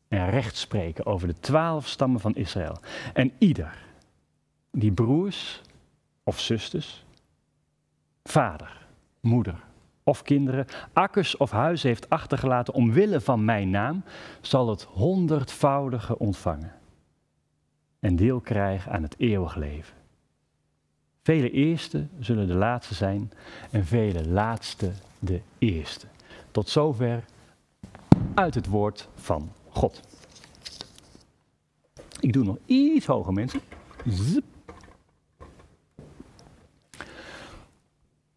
en 0.07 0.29
recht 0.29 0.55
spreken 0.57 1.05
over 1.05 1.27
de 1.27 1.39
twaalf 1.39 1.87
stammen 1.87 2.19
van 2.19 2.35
Israël. 2.35 2.79
En 3.13 3.31
ieder 3.37 3.87
die 4.71 4.91
broers 4.91 5.61
of 6.23 6.39
zusters, 6.39 7.05
vader, 8.23 8.87
moeder 9.19 9.63
of 10.03 10.21
kinderen, 10.21 10.65
akkers 10.93 11.37
of 11.37 11.51
huizen 11.51 11.89
heeft 11.89 12.09
achtergelaten 12.09 12.73
omwille 12.73 13.21
van 13.21 13.45
mijn 13.45 13.69
naam, 13.69 14.03
zal 14.41 14.69
het 14.69 14.83
honderdvoudige 14.83 16.17
ontvangen 16.17 16.73
en 17.99 18.15
deel 18.15 18.39
krijgen 18.39 18.91
aan 18.91 19.03
het 19.03 19.15
eeuwig 19.17 19.55
leven. 19.55 19.97
Vele 21.23 21.51
eerste 21.51 22.07
zullen 22.19 22.47
de 22.47 22.53
laatste 22.53 22.93
zijn 22.93 23.31
en 23.71 23.85
vele 23.85 24.27
laatste 24.27 24.91
de 25.19 25.41
eerste. 25.57 26.07
Tot 26.51 26.69
zover 26.69 27.23
uit 28.33 28.55
het 28.55 28.67
woord 28.67 29.07
van 29.15 29.51
God. 29.69 30.01
Ik 32.19 32.33
doe 32.33 32.43
nog 32.43 32.57
iets 32.65 33.05
hoger, 33.05 33.33
mensen. 33.33 33.61
Zip. 34.05 34.43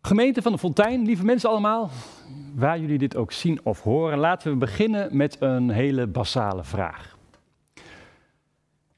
Gemeente 0.04 0.42
van 0.42 0.52
de 0.52 0.58
Fontein, 0.58 1.04
lieve 1.04 1.24
mensen 1.24 1.50
allemaal, 1.50 1.90
waar 2.54 2.78
jullie 2.78 2.98
dit 2.98 3.16
ook 3.16 3.32
zien 3.32 3.60
of 3.62 3.82
horen, 3.82 4.18
laten 4.18 4.52
we 4.52 4.58
beginnen 4.58 5.16
met 5.16 5.36
een 5.40 5.70
hele 5.70 6.06
basale 6.06 6.64
vraag. 6.64 7.18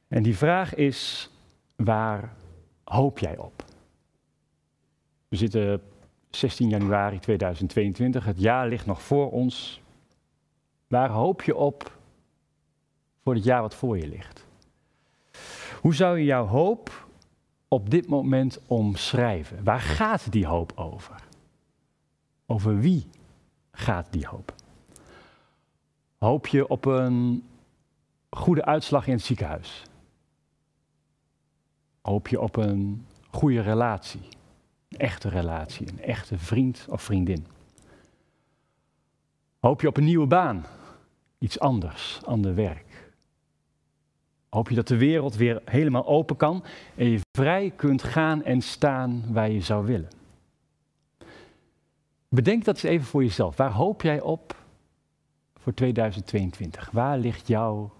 En 0.09 0.23
die 0.23 0.37
vraag 0.37 0.75
is, 0.75 1.31
waar 1.77 2.33
hoop 2.85 3.19
jij 3.19 3.39
op? 3.39 3.65
We 5.29 5.37
zitten 5.37 5.83
16 6.31 6.69
januari 6.69 7.19
2022, 7.19 8.25
het 8.25 8.41
jaar 8.41 8.69
ligt 8.69 8.87
nog 8.87 9.03
voor 9.03 9.31
ons. 9.31 9.81
Waar 10.87 11.11
hoop 11.11 11.43
je 11.43 11.57
op 11.57 11.99
voor 13.23 13.35
het 13.35 13.45
jaar 13.45 13.61
wat 13.61 13.75
voor 13.75 13.99
je 13.99 14.09
ligt? 14.09 14.47
Hoe 15.81 15.95
zou 15.95 16.19
je 16.19 16.25
jouw 16.25 16.47
hoop 16.47 17.04
op 17.75 17.91
dit 17.91 18.09
moment 18.09 18.59
omschrijven? 18.66 19.64
Waar 19.64 19.81
gaat 19.81 20.33
die 20.33 20.47
hoop 20.47 20.72
over? 20.75 21.16
Over 22.47 22.79
wie 22.79 23.07
gaat 23.72 24.07
die 24.11 24.27
hoop? 24.27 24.55
Hoop 26.18 26.47
je 26.47 26.68
op 26.68 26.85
een 26.85 27.45
goede 28.31 28.64
uitslag 28.64 29.07
in 29.07 29.12
het 29.12 29.22
ziekenhuis? 29.22 29.83
Hoop 32.03 32.29
je 32.29 32.41
op 32.41 32.57
een 32.57 33.07
goede 33.31 33.61
relatie? 33.61 34.29
Een 34.89 34.99
echte 34.99 35.29
relatie, 35.29 35.89
een 35.89 36.03
echte 36.03 36.39
vriend 36.39 36.87
of 36.89 37.03
vriendin? 37.03 37.47
Hoop 39.59 39.81
je 39.81 39.89
op 39.89 39.97
een 39.97 40.05
nieuwe 40.05 40.27
baan? 40.27 40.64
Iets 41.39 41.59
anders, 41.59 42.20
ander 42.25 42.55
werk? 42.55 42.94
Hoop 44.55 44.69
je 44.69 44.75
dat 44.75 44.89
de 44.89 44.97
wereld 44.97 45.37
weer 45.37 45.63
helemaal 45.65 46.07
open 46.07 46.37
kan 46.37 46.65
en 46.95 47.09
je 47.09 47.21
vrij 47.39 47.73
kunt 47.77 48.03
gaan 48.03 48.43
en 48.43 48.61
staan 48.61 49.25
waar 49.29 49.51
je 49.51 49.61
zou 49.61 49.87
willen. 49.87 50.09
Bedenk 52.29 52.65
dat 52.65 52.75
eens 52.75 52.85
even 52.85 53.07
voor 53.07 53.23
jezelf. 53.23 53.57
Waar 53.57 53.73
hoop 53.73 54.03
jij 54.03 54.21
op 54.21 54.57
voor 55.55 55.75
2022? 55.75 56.91
Waar 56.91 57.19
ligt 57.19 57.47
jouw 57.47 57.93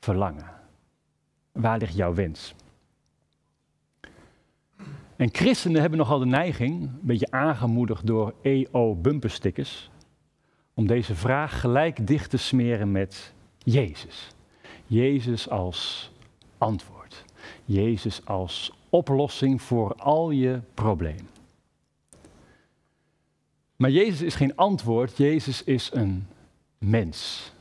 verlangen? 0.00 0.50
Waar 1.52 1.78
ligt 1.78 1.94
jouw 1.94 2.14
wens? 2.14 2.54
En 5.16 5.28
christenen 5.32 5.80
hebben 5.80 5.98
nogal 5.98 6.18
de 6.18 6.26
neiging, 6.26 6.82
een 6.82 6.98
beetje 7.00 7.30
aangemoedigd 7.30 8.06
door 8.06 8.34
EO-bumperstickers, 8.42 9.90
om 10.74 10.86
deze 10.86 11.14
vraag 11.14 11.60
gelijk 11.60 12.06
dicht 12.06 12.30
te 12.30 12.36
smeren 12.36 12.92
met 12.92 13.34
Jezus. 13.58 14.34
Jezus 14.86 15.48
als 15.48 16.10
antwoord. 16.58 17.24
Jezus 17.64 18.24
als 18.24 18.72
oplossing 18.88 19.62
voor 19.62 19.94
al 19.94 20.30
je 20.30 20.60
problemen. 20.74 21.28
Maar 23.76 23.90
Jezus 23.90 24.22
is 24.22 24.34
geen 24.34 24.56
antwoord, 24.56 25.16
Jezus 25.16 25.64
is 25.64 25.90
een 25.92 26.26
mens. 26.78 27.52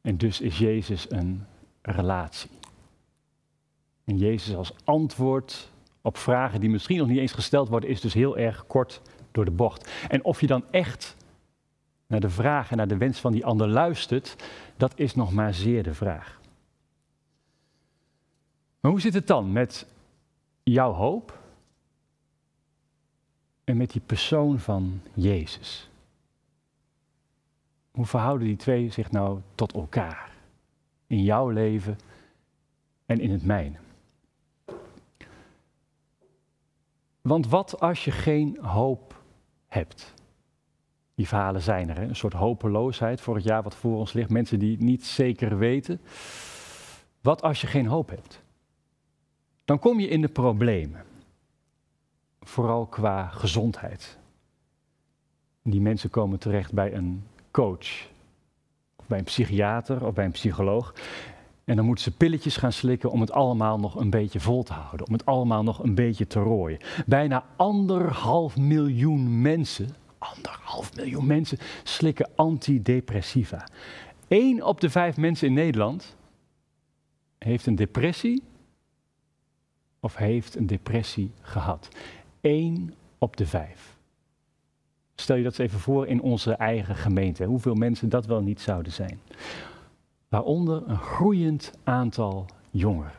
En 0.00 0.16
dus 0.16 0.40
is 0.40 0.58
Jezus 0.58 1.10
een 1.10 1.46
relatie. 1.82 2.50
En 4.04 4.18
Jezus 4.18 4.54
als 4.54 4.74
antwoord 4.84 5.70
op 6.00 6.16
vragen 6.16 6.60
die 6.60 6.70
misschien 6.70 6.98
nog 6.98 7.08
niet 7.08 7.18
eens 7.18 7.32
gesteld 7.32 7.68
worden, 7.68 7.90
is 7.90 8.00
dus 8.00 8.14
heel 8.14 8.36
erg 8.36 8.66
kort 8.66 9.00
door 9.32 9.44
de 9.44 9.50
bocht. 9.50 9.90
En 10.08 10.24
of 10.24 10.40
je 10.40 10.46
dan 10.46 10.64
echt 10.70 11.16
naar 12.12 12.20
de 12.20 12.30
vraag 12.30 12.70
en 12.70 12.76
naar 12.76 12.88
de 12.88 12.96
wens 12.96 13.20
van 13.20 13.32
die 13.32 13.46
ander 13.46 13.68
luistert, 13.68 14.36
dat 14.76 14.92
is 14.98 15.14
nog 15.14 15.32
maar 15.32 15.54
zeer 15.54 15.82
de 15.82 15.94
vraag. 15.94 16.40
Maar 18.80 18.90
hoe 18.90 19.00
zit 19.00 19.14
het 19.14 19.26
dan 19.26 19.52
met 19.52 19.86
jouw 20.62 20.92
hoop 20.92 21.38
en 23.64 23.76
met 23.76 23.90
die 23.90 24.00
persoon 24.00 24.58
van 24.58 25.00
Jezus? 25.14 25.90
Hoe 27.90 28.06
verhouden 28.06 28.46
die 28.46 28.56
twee 28.56 28.90
zich 28.90 29.10
nou 29.10 29.40
tot 29.54 29.72
elkaar? 29.72 30.32
In 31.06 31.22
jouw 31.22 31.48
leven 31.48 31.98
en 33.06 33.20
in 33.20 33.30
het 33.30 33.44
mijne. 33.44 33.78
Want 37.20 37.48
wat 37.48 37.80
als 37.80 38.04
je 38.04 38.10
geen 38.10 38.58
hoop 38.60 39.22
hebt? 39.68 40.14
Die 41.22 41.30
verhalen 41.30 41.62
zijn 41.62 41.88
er, 41.90 41.98
een 41.98 42.16
soort 42.16 42.32
hopeloosheid 42.32 43.20
voor 43.20 43.34
het 43.34 43.44
jaar 43.44 43.62
wat 43.62 43.74
voor 43.74 43.96
ons 43.96 44.12
ligt. 44.12 44.30
Mensen 44.30 44.58
die 44.58 44.82
niet 44.82 45.04
zeker 45.04 45.58
weten. 45.58 46.00
Wat 47.20 47.42
als 47.42 47.60
je 47.60 47.66
geen 47.66 47.86
hoop 47.86 48.08
hebt? 48.08 48.42
Dan 49.64 49.78
kom 49.78 50.00
je 50.00 50.08
in 50.08 50.20
de 50.20 50.28
problemen. 50.28 51.04
Vooral 52.40 52.86
qua 52.86 53.26
gezondheid. 53.26 54.18
Die 55.62 55.80
mensen 55.80 56.10
komen 56.10 56.38
terecht 56.38 56.72
bij 56.72 56.94
een 56.94 57.24
coach, 57.50 58.08
bij 59.06 59.18
een 59.18 59.24
psychiater 59.24 60.06
of 60.06 60.14
bij 60.14 60.24
een 60.24 60.30
psycholoog. 60.30 60.94
En 61.64 61.76
dan 61.76 61.84
moeten 61.84 62.04
ze 62.04 62.16
pilletjes 62.16 62.56
gaan 62.56 62.72
slikken 62.72 63.10
om 63.10 63.20
het 63.20 63.32
allemaal 63.32 63.78
nog 63.78 63.94
een 63.94 64.10
beetje 64.10 64.40
vol 64.40 64.62
te 64.62 64.72
houden, 64.72 65.06
om 65.06 65.12
het 65.12 65.26
allemaal 65.26 65.62
nog 65.62 65.82
een 65.82 65.94
beetje 65.94 66.26
te 66.26 66.40
rooien. 66.40 66.80
Bijna 67.06 67.44
anderhalf 67.56 68.56
miljoen 68.56 69.40
mensen, 69.40 69.88
anderhalf 70.22 70.96
miljoen 70.96 71.26
mensen 71.26 71.58
slikken 71.82 72.30
antidepressiva. 72.34 73.68
Eén 74.28 74.64
op 74.64 74.80
de 74.80 74.90
vijf 74.90 75.16
mensen 75.16 75.46
in 75.46 75.54
Nederland 75.54 76.16
heeft 77.38 77.66
een 77.66 77.74
depressie 77.74 78.42
of 80.00 80.16
heeft 80.16 80.54
een 80.54 80.66
depressie 80.66 81.30
gehad. 81.40 81.88
Eén 82.40 82.94
op 83.18 83.36
de 83.36 83.46
vijf. 83.46 83.96
Stel 85.14 85.36
je 85.36 85.42
dat 85.42 85.58
eens 85.58 85.68
even 85.68 85.80
voor 85.80 86.06
in 86.06 86.20
onze 86.20 86.52
eigen 86.52 86.96
gemeente. 86.96 87.44
Hoeveel 87.44 87.74
mensen 87.74 88.08
dat 88.08 88.26
wel 88.26 88.42
niet 88.42 88.60
zouden 88.60 88.92
zijn. 88.92 89.20
Waaronder 90.28 90.82
een 90.86 90.98
groeiend 90.98 91.72
aantal 91.84 92.46
jongeren. 92.70 93.12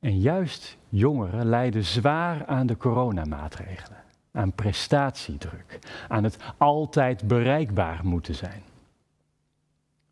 En 0.00 0.18
juist 0.18 0.76
jongeren 0.88 1.46
lijden 1.46 1.84
zwaar 1.84 2.46
aan 2.46 2.66
de 2.66 2.76
coronamaatregelen. 2.76 4.03
Aan 4.34 4.52
prestatiedruk. 4.52 5.78
Aan 6.08 6.24
het 6.24 6.36
altijd 6.56 7.26
bereikbaar 7.26 8.06
moeten 8.06 8.34
zijn. 8.34 8.62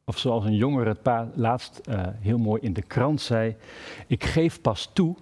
Of 0.05 0.19
zoals 0.19 0.45
een 0.45 0.57
jongere 0.57 0.97
het 1.03 1.29
laatst 1.35 1.81
uh, 1.89 2.07
heel 2.21 2.39
mooi 2.39 2.61
in 2.61 2.73
de 2.73 2.83
krant 2.83 3.21
zei: 3.21 3.57
Ik 4.07 4.25
geef 4.25 4.61
pas 4.61 4.91
toe 4.93 5.17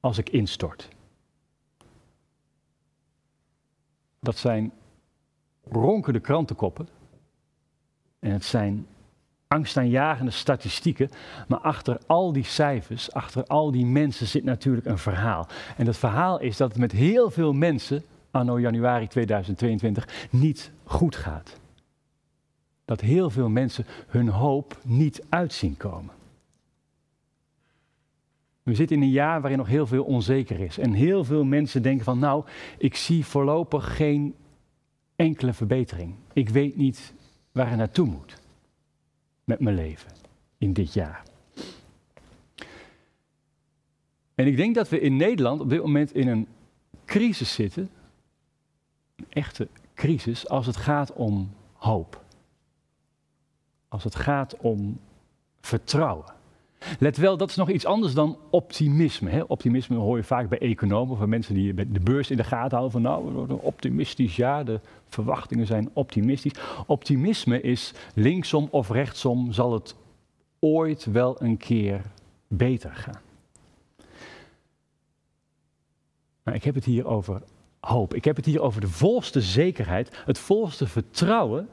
als 0.00 0.18
ik 0.18 0.28
instort. 0.28 0.88
Dat 4.20 4.36
zijn 4.36 4.72
ronkende 5.70 6.20
krantenkoppen. 6.20 6.88
En 8.18 8.30
het 8.30 8.44
zijn 8.44 8.86
angstaanjagende 9.52 10.30
statistieken. 10.30 11.10
Maar 11.48 11.58
achter 11.58 11.98
al 12.06 12.32
die 12.32 12.44
cijfers, 12.44 13.12
achter 13.12 13.44
al 13.46 13.70
die 13.70 13.86
mensen 13.86 14.26
zit 14.26 14.44
natuurlijk 14.44 14.86
een 14.86 14.98
verhaal. 14.98 15.48
En 15.76 15.84
dat 15.84 15.96
verhaal 15.96 16.40
is 16.40 16.56
dat 16.56 16.68
het 16.68 16.78
met 16.78 16.92
heel 16.92 17.30
veel 17.30 17.52
mensen, 17.52 18.02
anno 18.30 18.60
januari 18.60 19.06
2022, 19.06 20.28
niet 20.30 20.70
goed 20.84 21.16
gaat. 21.16 21.60
Dat 22.84 23.00
heel 23.00 23.30
veel 23.30 23.48
mensen 23.48 23.86
hun 24.06 24.28
hoop 24.28 24.78
niet 24.82 25.22
uitzien 25.28 25.76
komen. 25.76 26.14
We 28.62 28.74
zitten 28.74 28.96
in 28.96 29.02
een 29.02 29.10
jaar 29.10 29.40
waarin 29.40 29.58
nog 29.58 29.68
heel 29.68 29.86
veel 29.86 30.04
onzeker 30.04 30.60
is. 30.60 30.78
En 30.78 30.92
heel 30.92 31.24
veel 31.24 31.44
mensen 31.44 31.82
denken 31.82 32.04
van 32.04 32.18
nou, 32.18 32.44
ik 32.78 32.96
zie 32.96 33.26
voorlopig 33.26 33.96
geen 33.96 34.34
enkele 35.16 35.52
verbetering. 35.52 36.14
Ik 36.32 36.48
weet 36.48 36.76
niet 36.76 37.14
waar 37.52 37.70
ik 37.70 37.76
naartoe 37.76 38.06
moet 38.06 38.41
met 39.52 39.60
mijn 39.60 39.76
leven 39.76 40.12
in 40.58 40.72
dit 40.72 40.92
jaar. 40.92 41.22
En 44.34 44.46
ik 44.46 44.56
denk 44.56 44.74
dat 44.74 44.88
we 44.88 45.00
in 45.00 45.16
Nederland 45.16 45.60
op 45.60 45.68
dit 45.68 45.80
moment 45.80 46.14
in 46.14 46.28
een 46.28 46.48
crisis 47.04 47.52
zitten, 47.52 47.90
een 49.16 49.26
echte 49.28 49.68
crisis, 49.94 50.48
als 50.48 50.66
het 50.66 50.76
gaat 50.76 51.12
om 51.12 51.52
hoop. 51.72 52.24
Als 53.88 54.04
het 54.04 54.14
gaat 54.14 54.56
om 54.56 55.00
vertrouwen. 55.60 56.34
Let 56.98 57.16
wel, 57.16 57.36
dat 57.36 57.48
is 57.48 57.56
nog 57.56 57.70
iets 57.70 57.84
anders 57.84 58.14
dan 58.14 58.38
optimisme. 58.50 59.30
Hè? 59.30 59.42
Optimisme 59.42 59.96
hoor 59.96 60.16
je 60.16 60.24
vaak 60.24 60.48
bij 60.48 60.58
economen 60.58 61.18
bij 61.18 61.26
mensen 61.26 61.54
die 61.54 61.74
de 61.74 62.00
beurs 62.00 62.30
in 62.30 62.36
de 62.36 62.44
gaten 62.44 62.78
houden. 62.78 62.90
Van 62.90 63.02
nou, 63.02 63.58
optimistisch, 63.60 64.36
ja, 64.36 64.62
de 64.62 64.80
verwachtingen 65.08 65.66
zijn 65.66 65.90
optimistisch. 65.92 66.52
Optimisme 66.86 67.60
is 67.60 67.92
linksom 68.14 68.68
of 68.70 68.90
rechtsom 68.90 69.52
zal 69.52 69.72
het 69.72 69.94
ooit 70.58 71.04
wel 71.04 71.42
een 71.42 71.56
keer 71.56 72.02
beter 72.48 72.94
gaan. 72.94 73.20
Maar 76.42 76.54
ik 76.54 76.64
heb 76.64 76.74
het 76.74 76.84
hier 76.84 77.06
over 77.06 77.42
hoop. 77.80 78.14
Ik 78.14 78.24
heb 78.24 78.36
het 78.36 78.44
hier 78.44 78.60
over 78.60 78.80
de 78.80 78.88
volste 78.88 79.40
zekerheid, 79.40 80.22
het 80.24 80.38
volste 80.38 80.86
vertrouwen 80.86 81.68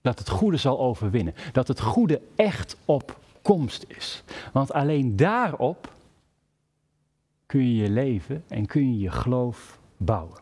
dat 0.00 0.18
het 0.18 0.28
goede 0.28 0.56
zal 0.56 0.80
overwinnen. 0.80 1.34
Dat 1.52 1.68
het 1.68 1.80
goede 1.80 2.20
echt 2.36 2.76
op 2.84 3.20
komst 3.42 3.84
is. 3.88 4.22
Want 4.52 4.72
alleen 4.72 5.16
daarop 5.16 5.92
kun 7.46 7.60
je 7.60 7.82
je 7.82 7.90
leven 7.90 8.44
en 8.48 8.66
kun 8.66 8.92
je 8.92 8.98
je 8.98 9.10
geloof 9.10 9.80
bouwen. 9.96 10.40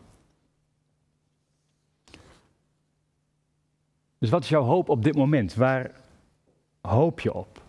Dus 4.17 4.29
wat 4.29 4.43
is 4.43 4.49
jouw 4.49 4.63
hoop 4.63 4.89
op 4.89 5.03
dit 5.03 5.15
moment? 5.15 5.55
Waar 5.55 5.91
hoop 6.81 7.19
je 7.19 7.33
op? 7.33 7.61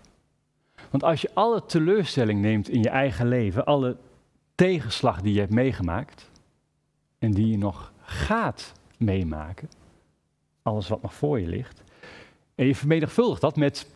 Want 0.90 1.02
als 1.02 1.20
je 1.20 1.30
alle 1.34 1.64
teleurstelling 1.66 2.40
neemt 2.40 2.68
in 2.68 2.82
je 2.82 2.88
eigen 2.88 3.28
leven, 3.28 3.64
alle 3.64 3.96
tegenslag 4.54 5.20
die 5.20 5.32
je 5.32 5.40
hebt 5.40 5.52
meegemaakt 5.52 6.30
en 7.18 7.30
die 7.30 7.46
je 7.46 7.58
nog 7.58 7.92
gaat 8.00 8.72
meemaken, 8.96 9.68
alles 10.62 10.88
wat 10.88 11.02
nog 11.02 11.14
voor 11.14 11.40
je 11.40 11.46
ligt, 11.46 11.82
en 12.54 12.66
je 12.66 12.74
vermenigvuldigt 12.74 13.40
dat 13.40 13.56
met 13.56 13.86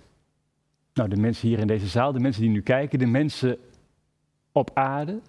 nou, 0.97 1.09
de 1.09 1.17
mensen 1.17 1.49
hier 1.49 1.59
in 1.59 1.67
deze 1.67 1.87
zaal, 1.87 2.13
de 2.13 2.21
mensen 2.21 2.43
die 2.43 2.51
nu 2.51 2.63
kijken, 2.63 2.99
de 2.99 3.07
mensen 3.07 3.59
op 4.53 4.71
aarde. 4.75 5.21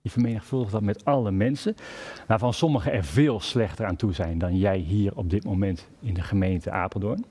Je 0.00 0.10
vermenigvuldigt 0.10 0.72
dat 0.72 0.82
met 0.82 1.04
alle 1.04 1.30
mensen, 1.30 1.74
waarvan 2.26 2.52
sommigen 2.52 2.92
er 2.92 3.04
veel 3.04 3.40
slechter 3.40 3.86
aan 3.86 3.96
toe 3.96 4.12
zijn 4.12 4.38
dan 4.38 4.56
jij 4.56 4.78
hier 4.78 5.16
op 5.16 5.30
dit 5.30 5.44
moment 5.44 5.88
in 6.00 6.14
de 6.14 6.22
gemeente 6.22 6.70
Apeldoorn. 6.70 7.24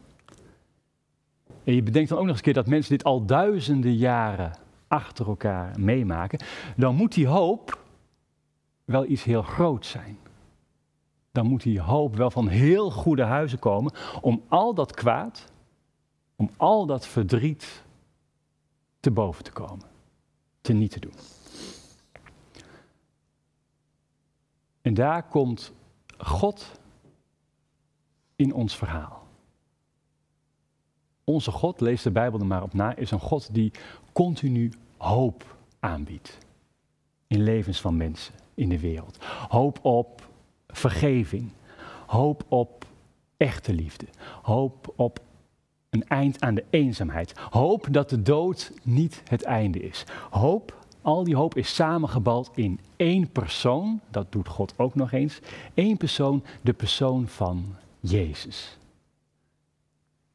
En 1.64 1.74
je 1.74 1.84
bedenkt 1.84 2.10
dan 2.10 2.18
ook 2.18 2.24
nog 2.24 2.36
eens 2.36 2.46
een 2.46 2.54
keer 2.54 2.64
dat 2.64 2.72
mensen 2.72 2.92
dit 2.92 3.04
al 3.04 3.26
duizenden 3.26 3.96
jaren 3.96 4.52
achter 4.88 5.28
elkaar 5.28 5.80
meemaken. 5.80 6.40
Dan 6.76 6.96
moet 6.96 7.14
die 7.14 7.28
hoop 7.28 7.84
wel 8.86 9.06
iets 9.06 9.24
heel 9.24 9.42
groots 9.42 9.90
zijn. 9.90 10.18
Dan 11.32 11.48
moet 11.48 11.64
die 11.64 11.82
hoop 11.82 12.16
wel 12.16 12.32
van 12.32 12.48
heel 12.48 12.92
goede 12.92 13.24
huizen 13.24 13.60
komen 13.60 13.92
om 14.22 14.44
al 14.48 14.74
dat 14.74 14.94
kwaad, 14.94 15.52
om 16.38 16.50
al 16.58 16.86
dat 16.86 17.08
verdriet 17.08 17.84
te 19.00 19.12
boven 19.12 19.44
te 19.44 19.52
komen, 19.52 19.86
te 20.62 20.74
niet 20.74 20.92
te 20.92 21.00
doen. 21.00 21.14
En 24.82 24.94
daar 24.94 25.24
komt 25.24 25.72
God 26.18 26.72
in 28.36 28.54
ons 28.54 28.76
verhaal. 28.76 29.26
Onze 31.24 31.52
God, 31.52 31.82
lees 31.82 32.02
de 32.02 32.12
Bijbel 32.12 32.40
er 32.40 32.46
maar 32.46 32.64
op 32.64 32.74
na, 32.74 32.96
is 32.96 33.12
een 33.12 33.20
God 33.20 33.54
die 33.54 33.72
continu 34.14 34.72
hoop 34.98 35.58
aanbiedt. 35.80 36.38
In 37.28 37.44
levens 37.44 37.82
van 37.82 37.98
mensen 37.98 38.34
in 38.54 38.70
de 38.70 38.80
wereld. 38.80 39.18
Hoop 39.50 39.86
op 39.86 40.30
vergeving. 40.68 41.52
Hoop 42.06 42.44
op 42.48 42.86
echte 43.38 43.74
liefde. 43.74 44.06
Hoop 44.42 44.94
op 44.96 45.20
een 45.90 46.08
eind 46.08 46.42
aan 46.42 46.56
de 46.56 46.66
eenzaamheid. 46.70 47.34
Hoop 47.38 47.88
dat 47.92 48.10
de 48.10 48.22
dood 48.22 48.72
niet 48.84 49.22
het 49.30 49.44
einde 49.44 49.80
is. 49.80 50.04
Hoop, 50.30 50.76
al 51.02 51.24
die 51.24 51.36
hoop 51.36 51.56
is 51.56 51.76
samengebald 51.76 52.52
in 52.56 52.80
één 52.96 53.30
persoon. 53.30 54.02
Dat 54.10 54.32
doet 54.32 54.48
God 54.48 54.74
ook 54.78 54.96
nog 54.96 55.12
eens. 55.12 55.40
Eén 55.74 55.98
persoon, 55.98 56.44
de 56.62 56.74
persoon 56.74 57.28
van 57.28 57.76
Jezus. 58.00 58.78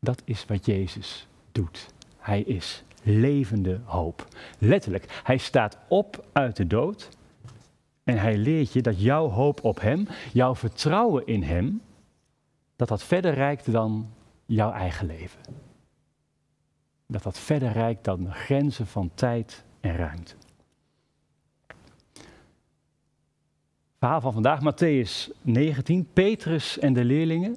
Dat 0.00 0.22
is 0.24 0.44
wat 0.44 0.66
Jezus 0.66 1.26
doet. 1.52 1.86
Hij 2.18 2.40
is 2.40 2.82
levende 3.02 3.80
hoop. 3.84 4.26
Letterlijk, 4.58 5.20
hij 5.22 5.36
staat 5.38 5.78
op 5.88 6.24
uit 6.32 6.56
de 6.56 6.66
dood. 6.66 7.08
En 8.04 8.18
hij 8.18 8.36
leert 8.36 8.72
je 8.72 8.82
dat 8.82 9.00
jouw 9.00 9.28
hoop 9.28 9.64
op 9.64 9.80
hem, 9.80 10.08
jouw 10.32 10.54
vertrouwen 10.54 11.26
in 11.26 11.42
hem, 11.42 11.82
dat 12.76 12.88
dat 12.88 13.02
verder 13.02 13.34
reikt 13.34 13.72
dan 13.72 14.06
jouw 14.54 14.72
eigen 14.72 15.06
leven. 15.06 15.40
Dat 17.06 17.22
dat 17.22 17.38
verder 17.38 17.72
reikt 17.72 18.04
dan 18.04 18.24
de 18.24 18.32
grenzen 18.32 18.86
van 18.86 19.10
tijd 19.14 19.64
en 19.80 19.96
ruimte. 19.96 20.34
Verhaal 23.98 24.20
van 24.20 24.32
vandaag, 24.32 24.60
Matthäus 24.60 25.30
19. 25.42 26.08
Petrus 26.12 26.78
en 26.78 26.92
de 26.92 27.04
leerlingen, 27.04 27.56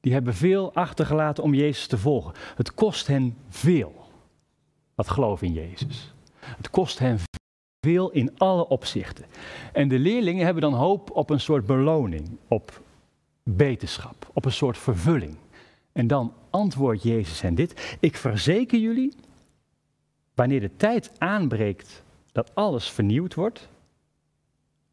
die 0.00 0.12
hebben 0.12 0.34
veel 0.34 0.74
achtergelaten 0.74 1.42
om 1.44 1.54
Jezus 1.54 1.86
te 1.86 1.98
volgen. 1.98 2.34
Het 2.56 2.74
kost 2.74 3.06
hen 3.06 3.36
veel, 3.48 4.10
dat 4.94 5.10
geloof 5.10 5.42
in 5.42 5.52
Jezus. 5.52 6.14
Het 6.38 6.70
kost 6.70 6.98
hen 6.98 7.18
veel 7.80 8.10
in 8.10 8.38
alle 8.38 8.68
opzichten. 8.68 9.24
En 9.72 9.88
de 9.88 9.98
leerlingen 9.98 10.44
hebben 10.44 10.62
dan 10.62 10.74
hoop 10.74 11.10
op 11.10 11.30
een 11.30 11.40
soort 11.40 11.66
beloning, 11.66 12.38
op 12.48 12.82
beterschap, 13.42 14.30
op 14.32 14.44
een 14.44 14.52
soort 14.52 14.78
vervulling. 14.78 15.36
En 15.98 16.06
dan 16.06 16.32
antwoordt 16.50 17.02
Jezus 17.02 17.40
hen 17.40 17.54
dit. 17.54 17.96
Ik 18.00 18.16
verzeker 18.16 18.78
jullie, 18.78 19.14
wanneer 20.34 20.60
de 20.60 20.76
tijd 20.76 21.10
aanbreekt 21.18 22.02
dat 22.32 22.54
alles 22.54 22.90
vernieuwd 22.90 23.34
wordt, 23.34 23.68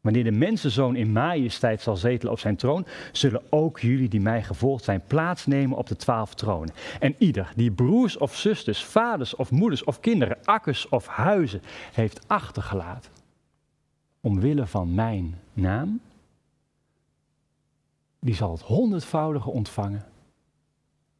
wanneer 0.00 0.24
de 0.24 0.30
mensenzoon 0.30 0.96
in 0.96 1.12
majesteit 1.12 1.80
zal 1.80 1.96
zetelen 1.96 2.32
op 2.32 2.38
zijn 2.38 2.56
troon, 2.56 2.86
zullen 3.12 3.42
ook 3.50 3.80
jullie 3.80 4.08
die 4.08 4.20
mij 4.20 4.42
gevolgd 4.42 4.84
zijn 4.84 5.02
plaatsnemen 5.06 5.78
op 5.78 5.86
de 5.86 5.96
twaalf 5.96 6.34
tronen. 6.34 6.74
En 7.00 7.14
ieder 7.18 7.52
die 7.56 7.70
broers 7.70 8.16
of 8.16 8.36
zusters, 8.36 8.84
vaders 8.84 9.34
of 9.34 9.50
moeders 9.50 9.84
of 9.84 10.00
kinderen, 10.00 10.38
akkers 10.44 10.88
of 10.88 11.06
huizen 11.06 11.62
heeft 11.92 12.28
achtergelaten, 12.28 13.10
omwille 14.20 14.66
van 14.66 14.94
mijn 14.94 15.38
naam, 15.52 16.00
die 18.20 18.34
zal 18.34 18.52
het 18.52 18.62
honderdvoudige 18.62 19.50
ontvangen 19.50 20.14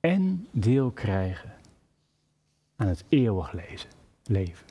en 0.07 0.49
deel 0.51 0.91
krijgen 0.91 1.53
aan 2.77 2.87
het 2.87 3.05
eeuwig 3.09 3.53
lezen, 3.53 3.91
leven. 4.25 4.67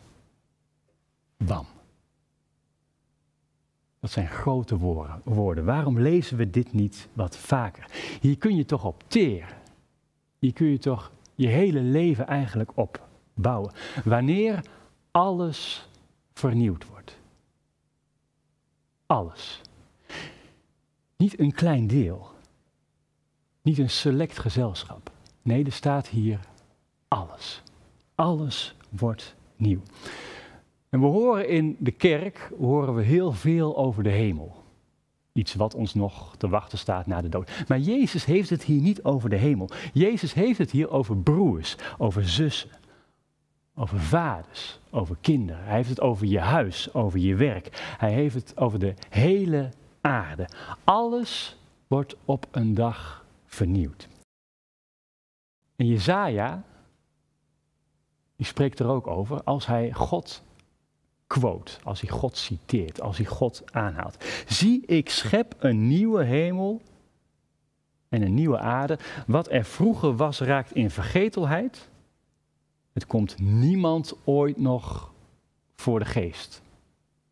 Bam. 1.38 1.66
Dat 4.00 4.12
zijn 4.12 4.28
grote 4.28 4.78
woorden- 4.78 5.22
woorden. 5.24 5.66
Waarom 5.66 6.00
lezen 6.00 6.38
we 6.38 6.50
dit 6.50 6.74
niet 6.74 7.08
wat 7.14 7.38
vaker? 7.38 7.86
Hier 8.22 8.38
kun 8.38 8.56
je 8.56 8.66
toch 8.66 8.86
op 8.86 9.04
teren. 9.08 9.58
Hier 10.40 10.54
kun 10.54 10.68
je 10.68 10.78
toch 10.78 11.12
je 11.36 11.48
hele 11.48 11.82
leven 11.82 12.28
eigenlijk 12.28 12.72
op 12.76 13.08
bouwen. 13.34 13.74
Wanneer 14.04 14.66
alles 15.12 15.90
vernieuwd 16.34 16.88
wordt. 16.88 17.18
Alles. 19.06 19.62
Niet 21.18 21.40
een 21.40 21.54
klein 21.54 21.88
deel. 21.88 22.32
Niet 23.62 23.78
een 23.78 23.90
select 23.90 24.40
gezelschap. 24.40 25.14
Nee, 25.46 25.66
er 25.66 25.72
staat 25.72 26.08
hier 26.08 26.40
alles. 27.08 27.62
Alles 28.16 28.76
wordt 28.90 29.36
nieuw. 29.56 29.82
En 30.90 31.00
we 31.00 31.06
horen 31.06 31.50
in 31.50 31.76
de 31.80 31.92
kerk 31.92 32.52
horen 32.60 32.96
we 32.96 33.04
heel 33.04 33.32
veel 33.32 33.78
over 33.78 34.04
de 34.04 34.10
hemel. 34.10 34.64
Iets 35.34 35.54
wat 35.54 35.74
ons 35.74 35.94
nog 35.94 36.36
te 36.38 36.50
wachten 36.50 36.78
staat 36.78 37.06
na 37.06 37.22
de 37.22 37.30
dood. 37.30 37.66
Maar 37.68 37.80
Jezus 37.80 38.26
heeft 38.26 38.50
het 38.50 38.64
hier 38.64 38.82
niet 38.82 39.04
over 39.04 39.30
de 39.30 39.36
hemel. 39.36 39.70
Jezus 39.94 40.34
heeft 40.34 40.58
het 40.58 40.72
hier 40.72 40.90
over 40.90 41.18
broers, 41.18 41.76
over 41.98 42.28
zussen, 42.28 42.70
over 43.76 44.00
vaders, 44.00 44.80
over 44.90 45.18
kinderen. 45.22 45.64
Hij 45.64 45.76
heeft 45.76 45.90
het 45.90 46.02
over 46.02 46.26
je 46.26 46.40
huis, 46.40 46.94
over 46.94 47.20
je 47.20 47.36
werk. 47.36 47.96
Hij 47.98 48.12
heeft 48.12 48.36
het 48.36 48.58
over 48.58 48.80
de 48.80 48.94
hele 49.10 49.70
aarde. 50.02 50.50
Alles 50.84 51.58
wordt 51.88 52.16
op 52.26 52.48
een 52.52 52.74
dag 52.74 53.26
vernieuwd. 53.46 54.08
En 55.76 55.86
Jezaja, 55.86 56.64
die 58.36 58.46
spreekt 58.46 58.80
er 58.80 58.88
ook 58.88 59.08
over 59.08 59.44
als 59.44 59.66
hij 59.66 59.94
God 59.94 60.44
quote, 61.28 61.72
als 61.84 62.02
hij 62.02 62.10
God 62.10 62.38
citeert, 62.38 63.02
als 63.02 63.18
hij 63.18 63.26
God 63.26 63.64
aanhaalt. 63.72 64.26
Zie, 64.48 64.86
ik 64.86 65.10
schep 65.10 65.56
een 65.60 65.88
nieuwe 65.88 66.24
hemel 66.24 66.82
en 68.10 68.22
een 68.22 68.34
nieuwe 68.34 68.60
aarde. 68.60 69.00
Wat 69.28 69.52
er 69.52 69.66
vroeger 69.66 70.16
was, 70.16 70.40
raakt 70.40 70.72
in 70.72 70.90
vergetelheid. 70.90 71.90
Het 72.94 73.06
komt 73.06 73.40
niemand 73.40 74.18
ooit 74.24 74.58
nog 74.58 75.14
voor 75.76 76.00
de 76.00 76.06
geest. 76.06 76.62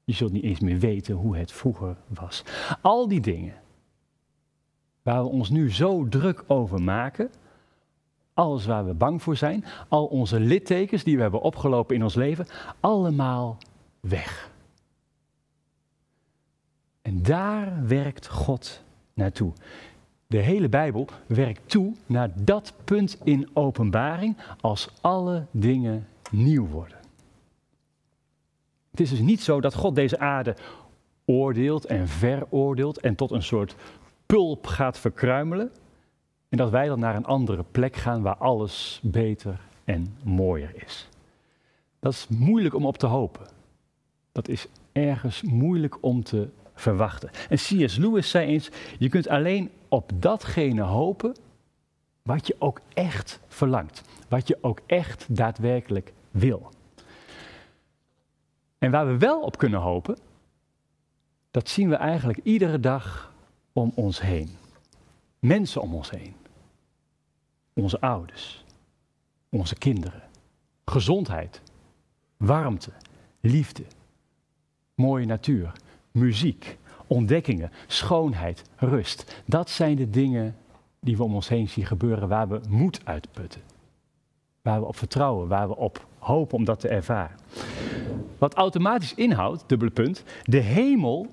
Je 0.04 0.14
zult 0.14 0.32
niet 0.32 0.44
eens 0.44 0.60
meer 0.60 0.80
weten 0.80 1.16
hoe 1.16 1.38
het 1.38 1.52
vroeger 1.52 1.98
was. 2.08 2.44
Al 2.82 3.08
die 3.08 3.22
dingen 3.22 3.62
waar 5.02 5.24
we 5.24 5.30
ons 5.30 5.50
nu 5.50 5.72
zo 5.72 6.08
druk 6.08 6.44
over 6.48 6.82
maken, 6.82 7.32
alles 8.34 8.66
waar 8.66 8.86
we 8.86 8.94
bang 8.94 9.22
voor 9.22 9.36
zijn, 9.36 9.66
al 9.88 10.06
onze 10.06 10.40
littekens 10.40 11.04
die 11.04 11.16
we 11.16 11.22
hebben 11.22 11.42
opgelopen 11.42 11.96
in 11.96 12.04
ons 12.04 12.16
leven, 12.16 12.48
allemaal 12.80 13.58
weg. 14.00 14.52
En 17.02 17.24
daar 17.24 17.88
werkt 17.88 18.28
God 18.28 18.84
naartoe. 19.14 19.54
De 20.28 20.38
hele 20.38 20.70
Bijbel 20.70 21.08
werkt 21.26 21.70
toe 21.70 21.94
naar 22.06 22.32
dat 22.36 22.74
punt 22.84 23.18
in 23.24 23.50
openbaring 23.54 24.38
als 24.62 24.90
alle 25.02 25.46
dingen 25.52 26.08
nieuw 26.32 26.68
worden. 26.68 26.98
Het 28.92 29.00
is 29.00 29.10
dus 29.10 29.20
niet 29.20 29.42
zo 29.42 29.62
dat 29.62 29.74
God 29.74 29.96
deze 29.96 30.20
aarde 30.20 30.56
oordeelt 31.26 31.86
en 31.86 32.08
veroordeelt 32.08 33.00
en 33.00 33.16
tot 33.16 33.32
een 33.32 33.44
soort 33.44 33.76
pulp 34.26 34.68
gaat 34.68 35.00
verkruimelen. 35.00 35.72
En 36.54 36.60
dat 36.60 36.70
wij 36.70 36.88
dan 36.88 37.00
naar 37.00 37.16
een 37.16 37.26
andere 37.26 37.64
plek 37.72 37.96
gaan 37.96 38.22
waar 38.22 38.36
alles 38.36 39.00
beter 39.04 39.60
en 39.84 40.18
mooier 40.24 40.84
is. 40.86 41.10
Dat 42.00 42.14
is 42.14 42.28
moeilijk 42.28 42.76
om 42.76 42.86
op 42.86 42.98
te 42.98 43.06
hopen. 43.06 43.48
Dat 44.32 44.48
is 44.48 44.68
ergens 44.92 45.42
moeilijk 45.42 45.98
om 46.02 46.24
te 46.24 46.50
verwachten. 46.74 47.30
En 47.50 47.58
C.S. 47.58 47.96
Lewis 47.96 48.30
zei 48.30 48.48
eens: 48.48 48.70
Je 49.00 49.10
kunt 49.10 49.28
alleen 49.28 49.72
op 49.88 50.12
datgene 50.16 50.82
hopen 50.82 51.36
wat 52.22 52.48
je 52.48 52.56
ook 52.60 52.82
echt 52.94 53.40
verlangt. 53.48 54.02
Wat 54.30 54.48
je 54.48 54.58
ook 54.62 54.80
echt 54.86 55.36
daadwerkelijk 55.36 56.14
wil. 56.32 56.70
En 58.78 58.92
waar 58.92 59.08
we 59.08 59.18
wel 59.18 59.42
op 59.42 59.58
kunnen 59.58 59.80
hopen, 59.80 60.18
dat 61.52 61.70
zien 61.70 61.90
we 61.90 61.96
eigenlijk 61.96 62.40
iedere 62.44 62.80
dag 62.80 63.34
om 63.72 63.92
ons 63.96 64.22
heen. 64.22 64.50
Mensen 65.40 65.82
om 65.82 65.94
ons 65.94 66.10
heen. 66.10 66.42
Onze 67.74 68.02
ouders. 68.02 68.64
Onze 69.50 69.76
kinderen. 69.76 70.22
Gezondheid. 70.86 71.62
Warmte. 72.38 72.92
Liefde. 73.40 73.84
Mooie 74.96 75.26
natuur. 75.26 75.72
Muziek. 76.12 76.78
Ontdekkingen. 77.08 77.72
Schoonheid. 77.88 78.64
Rust. 78.76 79.42
Dat 79.46 79.70
zijn 79.70 79.96
de 79.96 80.10
dingen 80.10 80.56
die 81.00 81.18
we 81.18 81.24
om 81.24 81.36
ons 81.36 81.48
heen 81.48 81.70
zien 81.70 81.86
gebeuren 81.86 82.28
waar 82.28 82.48
we 82.48 82.62
moed 82.70 83.02
uitputten. 83.04 83.62
Waar 84.62 84.80
we 84.80 84.86
op 84.86 84.98
vertrouwen, 84.98 85.48
waar 85.48 85.68
we 85.68 85.76
op 85.76 86.06
hopen 86.18 86.58
om 86.58 86.64
dat 86.64 86.80
te 86.80 86.88
ervaren. 86.88 87.36
Wat 88.38 88.54
automatisch 88.54 89.14
inhoudt, 89.14 89.64
dubbele 89.68 89.92
punt, 89.92 90.24
de 90.44 90.60
hemel 90.60 91.28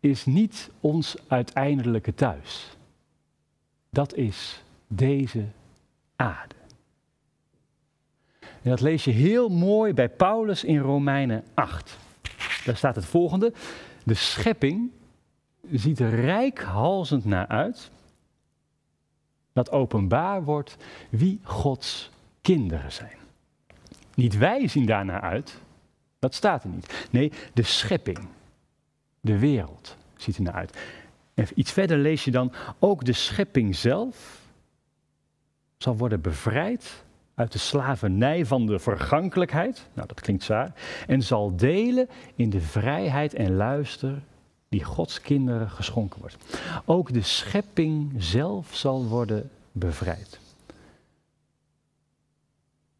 is 0.00 0.26
niet 0.26 0.70
ons 0.80 1.16
uiteindelijke 1.28 2.14
thuis. 2.14 2.76
Dat 3.90 4.14
is 4.14 4.62
deze 4.86 5.44
En 8.62 8.70
dat 8.70 8.80
lees 8.80 9.04
je 9.04 9.10
heel 9.10 9.48
mooi 9.48 9.94
bij 9.94 10.08
Paulus 10.08 10.64
in 10.64 10.78
Romeinen 10.78 11.44
8. 11.54 11.98
Daar 12.64 12.76
staat 12.76 12.94
het 12.94 13.04
volgende. 13.04 13.52
De 14.04 14.14
schepping 14.14 14.90
ziet 15.72 15.98
er 16.00 16.20
rijkhalzend 16.20 17.24
naar 17.24 17.46
uit 17.46 17.90
dat 19.52 19.70
openbaar 19.70 20.44
wordt 20.44 20.76
wie 21.10 21.40
Gods 21.42 22.10
kinderen 22.40 22.92
zijn. 22.92 23.16
Niet 24.14 24.38
wij 24.38 24.68
zien 24.68 24.86
daarnaar 24.86 25.20
uit, 25.20 25.60
dat 26.18 26.34
staat 26.34 26.64
er 26.64 26.70
niet. 26.70 27.08
Nee, 27.10 27.32
de 27.54 27.62
schepping, 27.62 28.18
de 29.20 29.38
wereld 29.38 29.96
ziet 30.16 30.36
er 30.38 30.52
uit. 30.52 30.78
En 31.34 31.46
iets 31.54 31.72
verder 31.72 31.98
lees 31.98 32.24
je 32.24 32.30
dan, 32.30 32.52
ook 32.78 33.04
de 33.04 33.12
schepping 33.12 33.76
zelf 33.76 34.39
zal 35.82 35.96
worden 35.96 36.20
bevrijd 36.20 37.04
uit 37.34 37.52
de 37.52 37.58
slavernij 37.58 38.46
van 38.46 38.66
de 38.66 38.78
vergankelijkheid, 38.78 39.88
nou 39.92 40.08
dat 40.08 40.20
klinkt 40.20 40.44
zwaar, 40.44 40.74
en 41.06 41.22
zal 41.22 41.56
delen 41.56 42.08
in 42.34 42.50
de 42.50 42.60
vrijheid 42.60 43.34
en 43.34 43.56
luister 43.56 44.22
die 44.68 44.84
Gods 44.84 45.20
kinderen 45.20 45.70
geschonken 45.70 46.20
wordt. 46.20 46.36
Ook 46.84 47.12
de 47.12 47.22
schepping 47.22 48.12
zelf 48.16 48.74
zal 48.74 49.04
worden 49.04 49.50
bevrijd. 49.72 50.40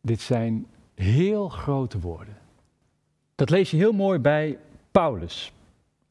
Dit 0.01 0.21
zijn 0.21 0.67
heel 0.95 1.49
grote 1.49 2.01
woorden. 2.01 2.37
Dat 3.35 3.51
lees 3.51 3.71
je 3.71 3.77
heel 3.77 3.93
mooi 3.93 4.19
bij 4.19 4.59
Paulus 4.91 5.53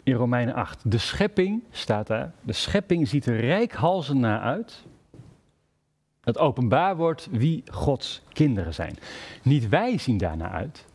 in 0.03 0.13
Romeinen 0.13 0.53
8. 0.53 0.91
De 0.91 0.97
schepping 0.97 1.63
staat 1.71 2.07
daar. 2.07 2.31
De 2.41 2.53
schepping 2.53 3.07
ziet 3.07 3.25
er 3.25 3.39
rijkhalzen 3.39 4.19
naar 4.19 4.39
uit. 4.39 4.83
Dat 6.21 6.37
openbaar 6.37 6.95
wordt 6.95 7.27
wie 7.31 7.63
Gods 7.71 8.21
kinderen 8.33 8.73
zijn. 8.73 8.97
Niet 9.43 9.69
wij 9.69 9.97
zien 9.97 10.17
daarnaar 10.17 10.51
uit. 10.51 10.85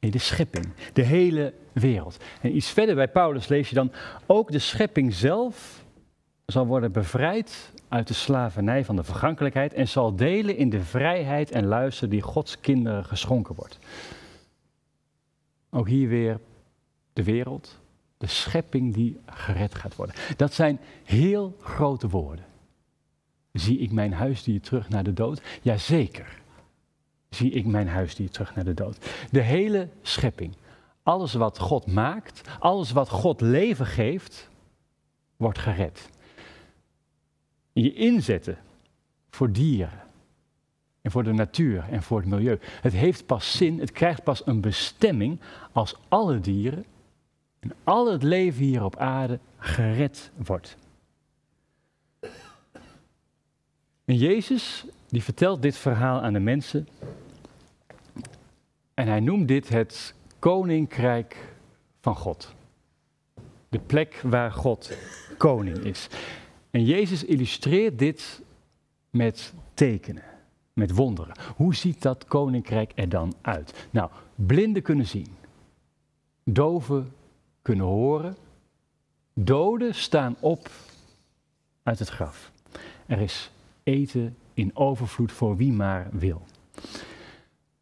Nee, 0.00 0.10
de 0.10 0.18
schepping, 0.18 0.66
de 0.92 1.02
hele 1.02 1.54
wereld. 1.72 2.16
En 2.40 2.56
iets 2.56 2.70
verder 2.70 2.94
bij 2.94 3.08
Paulus 3.08 3.48
lees 3.48 3.68
je 3.68 3.74
dan, 3.74 3.92
ook 4.26 4.52
de 4.52 4.58
schepping 4.58 5.14
zelf 5.14 5.84
zal 6.46 6.66
worden 6.66 6.92
bevrijd 6.92 7.72
uit 7.88 8.08
de 8.08 8.14
slavernij 8.14 8.84
van 8.84 8.96
de 8.96 9.02
vergankelijkheid 9.02 9.72
en 9.72 9.88
zal 9.88 10.16
delen 10.16 10.56
in 10.56 10.70
de 10.70 10.82
vrijheid 10.82 11.50
en 11.50 11.66
luister 11.66 12.08
die 12.08 12.22
Gods 12.22 12.60
kinderen 12.60 13.04
geschonken 13.04 13.54
wordt. 13.54 13.78
Ook 15.70 15.88
hier 15.88 16.08
weer 16.08 16.40
de 17.12 17.22
wereld, 17.22 17.80
de 18.16 18.26
schepping 18.26 18.94
die 18.94 19.20
gered 19.26 19.74
gaat 19.74 19.96
worden. 19.96 20.16
Dat 20.36 20.52
zijn 20.52 20.80
heel 21.04 21.56
grote 21.60 22.08
woorden. 22.08 22.44
Zie 23.54 23.78
ik 23.78 23.92
mijn 23.92 24.12
huisdier 24.12 24.60
terug 24.60 24.88
naar 24.88 25.04
de 25.04 25.12
dood? 25.12 25.42
Jazeker. 25.62 26.42
Zie 27.28 27.50
ik 27.50 27.66
mijn 27.66 27.88
huisdier 27.88 28.30
terug 28.30 28.54
naar 28.54 28.64
de 28.64 28.74
dood. 28.74 29.26
De 29.30 29.40
hele 29.40 29.88
schepping, 30.02 30.56
alles 31.02 31.34
wat 31.34 31.58
God 31.58 31.86
maakt, 31.86 32.48
alles 32.58 32.90
wat 32.90 33.08
God 33.08 33.40
leven 33.40 33.86
geeft, 33.86 34.50
wordt 35.36 35.58
gered. 35.58 36.10
Je 37.72 37.94
inzetten 37.94 38.58
voor 39.30 39.52
dieren 39.52 40.02
en 41.02 41.10
voor 41.10 41.24
de 41.24 41.32
natuur 41.32 41.84
en 41.90 42.02
voor 42.02 42.18
het 42.20 42.28
milieu. 42.28 42.58
Het 42.80 42.92
heeft 42.92 43.26
pas 43.26 43.56
zin, 43.56 43.80
het 43.80 43.92
krijgt 43.92 44.22
pas 44.22 44.46
een 44.46 44.60
bestemming 44.60 45.40
als 45.72 45.96
alle 46.08 46.40
dieren 46.40 46.84
en 47.60 47.72
al 47.84 48.12
het 48.12 48.22
leven 48.22 48.64
hier 48.64 48.84
op 48.84 48.96
aarde 48.96 49.38
gered 49.58 50.32
wordt. 50.36 50.76
En 54.04 54.16
Jezus, 54.16 54.84
die 55.08 55.22
vertelt 55.22 55.62
dit 55.62 55.76
verhaal 55.76 56.20
aan 56.20 56.32
de 56.32 56.40
mensen. 56.40 56.88
En 58.94 59.06
hij 59.06 59.20
noemt 59.20 59.48
dit 59.48 59.68
het 59.68 60.14
koninkrijk 60.38 61.54
van 62.00 62.16
God. 62.16 62.54
De 63.68 63.78
plek 63.78 64.20
waar 64.24 64.52
God 64.52 64.96
koning 65.38 65.76
is. 65.76 66.08
En 66.70 66.84
Jezus 66.84 67.24
illustreert 67.24 67.98
dit 67.98 68.42
met 69.10 69.52
tekenen, 69.74 70.24
met 70.72 70.94
wonderen. 70.94 71.34
Hoe 71.56 71.74
ziet 71.74 72.02
dat 72.02 72.24
koninkrijk 72.24 72.92
er 72.94 73.08
dan 73.08 73.34
uit? 73.40 73.88
Nou, 73.90 74.10
blinden 74.34 74.82
kunnen 74.82 75.06
zien, 75.06 75.36
doven 76.44 77.12
kunnen 77.62 77.86
horen, 77.86 78.36
doden 79.34 79.94
staan 79.94 80.36
op 80.40 80.70
uit 81.82 81.98
het 81.98 82.08
graf. 82.08 82.52
Er 83.06 83.20
is 83.20 83.50
eten 83.84 84.36
in 84.54 84.76
overvloed 84.76 85.32
voor 85.32 85.56
wie 85.56 85.72
maar 85.72 86.08
wil. 86.12 86.42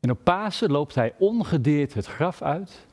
En 0.01 0.11
op 0.11 0.19
Pasen 0.23 0.71
loopt 0.71 0.95
hij 0.95 1.15
ongedeerd 1.19 1.95
het 1.95 2.07
graf 2.07 2.43
uit 2.43 2.87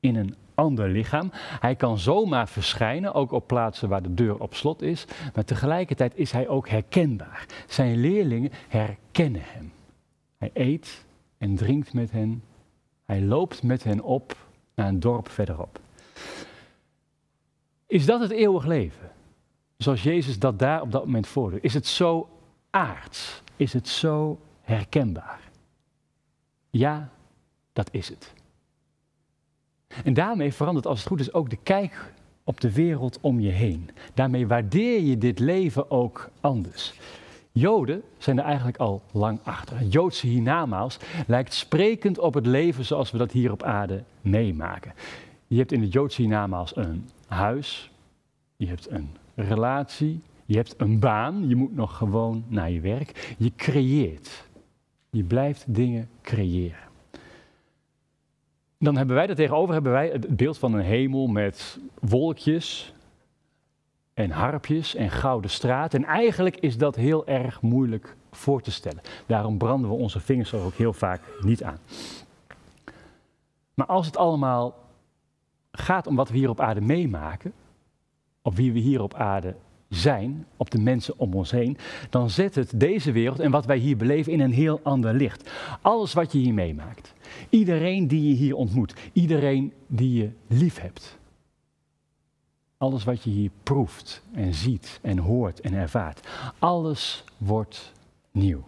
in 0.00 0.16
een 0.16 0.34
ander 0.54 0.88
lichaam. 0.88 1.30
Hij 1.34 1.74
kan 1.74 1.98
zomaar 1.98 2.48
verschijnen, 2.48 3.14
ook 3.14 3.32
op 3.32 3.46
plaatsen 3.46 3.88
waar 3.88 4.02
de 4.02 4.14
deur 4.14 4.38
op 4.38 4.54
slot 4.54 4.82
is, 4.82 5.04
maar 5.34 5.44
tegelijkertijd 5.44 6.12
is 6.16 6.32
hij 6.32 6.48
ook 6.48 6.68
herkenbaar. 6.68 7.46
Zijn 7.66 8.00
leerlingen 8.00 8.50
herkennen 8.68 9.42
hem. 9.44 9.72
Hij 10.38 10.50
eet 10.52 11.04
en 11.38 11.56
drinkt 11.56 11.92
met 11.92 12.10
hen. 12.10 12.42
Hij 13.04 13.22
loopt 13.22 13.62
met 13.62 13.84
hen 13.84 14.02
op 14.02 14.36
naar 14.74 14.88
een 14.88 15.00
dorp 15.00 15.28
verderop. 15.28 15.80
Is 17.86 18.06
dat 18.06 18.20
het 18.20 18.30
eeuwig 18.30 18.66
leven? 18.66 19.10
Zoals 19.76 20.02
Jezus 20.02 20.38
dat 20.38 20.58
daar 20.58 20.80
op 20.80 20.92
dat 20.92 21.04
moment 21.04 21.26
voordoet. 21.26 21.62
Is 21.62 21.74
het 21.74 21.86
zo 21.86 22.28
aards? 22.74 23.42
Is 23.56 23.72
het 23.72 23.88
zo 23.88 24.38
herkenbaar? 24.62 25.40
Ja, 26.70 27.08
dat 27.72 27.88
is 27.92 28.08
het. 28.08 28.32
En 30.04 30.14
daarmee 30.14 30.52
verandert 30.52 30.86
als 30.86 30.98
het 30.98 31.08
goed 31.08 31.20
is 31.20 31.32
ook 31.32 31.50
de 31.50 31.58
kijk 31.62 32.12
op 32.44 32.60
de 32.60 32.72
wereld 32.72 33.18
om 33.20 33.40
je 33.40 33.50
heen. 33.50 33.90
Daarmee 34.14 34.46
waardeer 34.46 35.00
je 35.00 35.18
dit 35.18 35.38
leven 35.38 35.90
ook 35.90 36.30
anders. 36.40 36.94
Joden 37.52 38.02
zijn 38.18 38.38
er 38.38 38.44
eigenlijk 38.44 38.76
al 38.76 39.02
lang 39.12 39.38
achter. 39.42 39.78
Het 39.78 39.92
Joodse 39.92 40.26
hiernamaals 40.26 40.98
lijkt 41.26 41.54
sprekend 41.54 42.18
op 42.18 42.34
het 42.34 42.46
leven 42.46 42.84
zoals 42.84 43.10
we 43.10 43.18
dat 43.18 43.32
hier 43.32 43.52
op 43.52 43.62
aarde 43.62 44.02
meemaken. 44.20 44.92
Je 45.46 45.58
hebt 45.58 45.72
in 45.72 45.80
het 45.80 45.92
Joodse 45.92 46.20
hiernamaals 46.20 46.76
een 46.76 47.08
huis, 47.26 47.90
je 48.56 48.66
hebt 48.66 48.90
een 48.90 49.16
relatie, 49.34 50.22
je 50.44 50.56
hebt 50.56 50.74
een 50.76 50.98
baan, 50.98 51.48
je 51.48 51.56
moet 51.56 51.74
nog 51.74 51.96
gewoon 51.96 52.44
naar 52.48 52.70
je 52.70 52.80
werk. 52.80 53.34
Je 53.38 53.52
creëert. 53.56 54.44
Je 55.10 55.24
blijft 55.24 55.74
dingen 55.74 56.08
creëren. 56.22 56.78
Dan 58.78 58.96
hebben 58.96 59.16
wij 59.16 59.28
er 59.28 59.34
tegenover 59.34 59.74
hebben 59.74 59.92
wij 59.92 60.08
het 60.08 60.36
beeld 60.36 60.58
van 60.58 60.74
een 60.74 60.84
hemel 60.84 61.26
met 61.26 61.78
wolkjes 62.00 62.94
en 64.14 64.30
harpjes 64.30 64.94
en 64.94 65.10
gouden 65.10 65.50
straat. 65.50 65.94
En 65.94 66.04
eigenlijk 66.04 66.56
is 66.56 66.78
dat 66.78 66.96
heel 66.96 67.26
erg 67.26 67.62
moeilijk 67.62 68.16
voor 68.30 68.62
te 68.62 68.70
stellen. 68.70 69.02
Daarom 69.26 69.58
branden 69.58 69.90
we 69.90 69.96
onze 69.96 70.20
vingers 70.20 70.52
er 70.52 70.64
ook 70.64 70.74
heel 70.74 70.92
vaak 70.92 71.20
niet 71.40 71.62
aan. 71.62 71.78
Maar 73.74 73.86
als 73.86 74.06
het 74.06 74.16
allemaal 74.16 74.74
gaat 75.72 76.06
om 76.06 76.16
wat 76.16 76.28
we 76.28 76.36
hier 76.36 76.48
op 76.48 76.60
aarde 76.60 76.80
meemaken, 76.80 77.52
op 78.42 78.54
wie 78.54 78.72
we 78.72 78.78
hier 78.78 79.02
op 79.02 79.14
aarde 79.14 79.54
zijn, 79.94 80.46
op 80.56 80.70
de 80.70 80.78
mensen 80.78 81.18
om 81.18 81.34
ons 81.34 81.50
heen, 81.50 81.76
dan 82.10 82.30
zet 82.30 82.54
het 82.54 82.80
deze 82.80 83.12
wereld 83.12 83.40
en 83.40 83.50
wat 83.50 83.66
wij 83.66 83.76
hier 83.76 83.96
beleven 83.96 84.32
in 84.32 84.40
een 84.40 84.52
heel 84.52 84.80
ander 84.82 85.14
licht. 85.14 85.50
Alles 85.82 86.12
wat 86.12 86.32
je 86.32 86.38
hier 86.38 86.54
meemaakt, 86.54 87.14
iedereen 87.48 88.08
die 88.08 88.28
je 88.28 88.34
hier 88.34 88.54
ontmoet, 88.54 88.94
iedereen 89.12 89.72
die 89.86 90.22
je 90.22 90.30
lief 90.46 90.80
hebt. 90.80 91.18
Alles 92.76 93.04
wat 93.04 93.22
je 93.22 93.30
hier 93.30 93.50
proeft 93.62 94.22
en 94.32 94.54
ziet 94.54 94.98
en 95.02 95.18
hoort 95.18 95.60
en 95.60 95.74
ervaart, 95.74 96.28
alles 96.58 97.24
wordt 97.38 97.92
nieuw. 98.30 98.64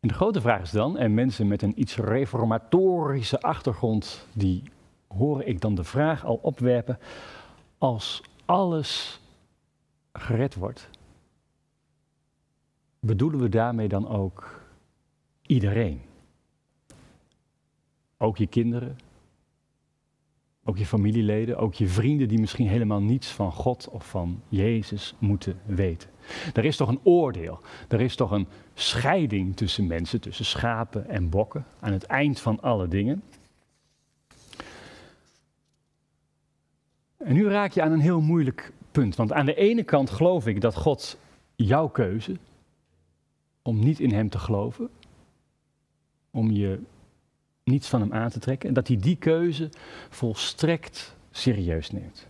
En 0.00 0.12
de 0.12 0.18
grote 0.18 0.40
vraag 0.40 0.62
is 0.62 0.70
dan, 0.70 0.98
en 0.98 1.14
mensen 1.14 1.48
met 1.48 1.62
een 1.62 1.80
iets 1.80 1.96
reformatorische 1.96 3.40
achtergrond 3.40 4.26
die 4.32 4.62
hoor 5.08 5.42
ik 5.42 5.60
dan 5.60 5.74
de 5.74 5.84
vraag 5.84 6.24
al 6.24 6.38
opwerpen, 6.42 6.98
als 7.78 8.22
alles 8.44 9.20
gered 10.12 10.54
wordt, 10.54 10.90
bedoelen 13.00 13.40
we 13.40 13.48
daarmee 13.48 13.88
dan 13.88 14.08
ook 14.08 14.60
iedereen? 15.42 16.00
Ook 18.18 18.36
je 18.36 18.46
kinderen, 18.46 18.96
ook 20.64 20.78
je 20.78 20.86
familieleden, 20.86 21.58
ook 21.58 21.74
je 21.74 21.88
vrienden 21.88 22.28
die 22.28 22.40
misschien 22.40 22.68
helemaal 22.68 23.00
niets 23.00 23.28
van 23.28 23.52
God 23.52 23.88
of 23.88 24.08
van 24.08 24.42
Jezus 24.48 25.14
moeten 25.18 25.60
weten. 25.64 26.10
Er 26.54 26.64
is 26.64 26.76
toch 26.76 26.88
een 26.88 27.00
oordeel, 27.02 27.60
er 27.88 28.00
is 28.00 28.16
toch 28.16 28.30
een 28.30 28.46
scheiding 28.74 29.56
tussen 29.56 29.86
mensen, 29.86 30.20
tussen 30.20 30.44
schapen 30.44 31.08
en 31.08 31.28
bokken 31.28 31.64
aan 31.80 31.92
het 31.92 32.04
eind 32.04 32.40
van 32.40 32.60
alle 32.60 32.88
dingen. 32.88 33.22
En 37.26 37.34
nu 37.34 37.48
raak 37.48 37.72
je 37.72 37.82
aan 37.82 37.92
een 37.92 38.00
heel 38.00 38.20
moeilijk 38.20 38.72
punt. 38.90 39.16
Want 39.16 39.32
aan 39.32 39.46
de 39.46 39.54
ene 39.54 39.82
kant 39.82 40.10
geloof 40.10 40.46
ik 40.46 40.60
dat 40.60 40.74
God 40.74 41.18
jouw 41.56 41.88
keuze 41.88 42.36
om 43.62 43.78
niet 43.78 44.00
in 44.00 44.12
Hem 44.12 44.28
te 44.28 44.38
geloven, 44.38 44.90
om 46.30 46.50
je 46.50 46.80
niets 47.64 47.88
van 47.88 48.00
Hem 48.00 48.12
aan 48.12 48.30
te 48.30 48.38
trekken, 48.38 48.68
en 48.68 48.74
dat 48.74 48.88
hij 48.88 48.96
die 48.96 49.16
keuze 49.16 49.68
volstrekt 50.08 51.16
serieus 51.30 51.90
neemt. 51.90 52.26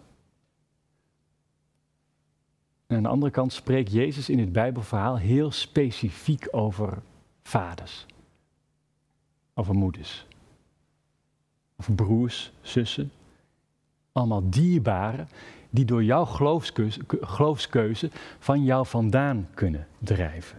En 2.87 2.97
aan 2.97 3.03
de 3.03 3.09
andere 3.09 3.33
kant 3.33 3.53
spreekt 3.53 3.93
Jezus 3.93 4.29
in 4.29 4.39
het 4.39 4.53
Bijbelverhaal 4.53 5.19
heel 5.19 5.51
specifiek 5.51 6.49
over 6.51 7.03
vaders, 7.43 8.07
over 9.55 9.75
moeders, 9.75 10.27
over 11.77 11.95
broers, 11.95 12.53
zussen, 12.61 13.11
allemaal 14.17 14.51
dierbaren 14.51 15.29
die 15.71 15.85
door 15.85 16.05
jouw 16.05 16.25
geloofskeuze, 17.21 18.11
van 18.39 18.65
jou 18.65 18.87
vandaan 18.87 19.49
kunnen 19.55 19.87
drijven. 19.99 20.59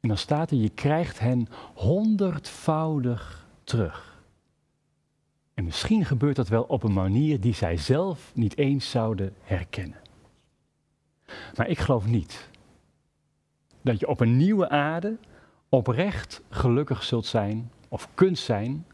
En 0.00 0.08
dan 0.08 0.18
staat 0.18 0.50
er, 0.50 0.56
je 0.56 0.68
krijgt 0.68 1.18
hen 1.18 1.48
honderdvoudig 1.74 3.46
terug. 3.64 4.22
En 5.54 5.64
misschien 5.64 6.04
gebeurt 6.04 6.36
dat 6.36 6.48
wel 6.48 6.62
op 6.62 6.82
een 6.82 6.92
manier 6.92 7.40
die 7.40 7.54
zij 7.54 7.76
zelf 7.76 8.30
niet 8.34 8.56
eens 8.58 8.90
zouden 8.90 9.32
herkennen. 9.42 10.00
Maar 11.56 11.68
ik 11.68 11.78
geloof 11.78 12.06
niet 12.06 12.48
dat 13.82 14.00
je 14.00 14.08
op 14.08 14.20
een 14.20 14.36
nieuwe 14.36 14.68
aarde 14.68 15.16
oprecht 15.68 16.42
gelukkig 16.50 17.02
zult 17.02 17.26
zijn 17.26 17.70
of 17.88 18.08
kunt 18.14 18.38
zijn 18.38 18.86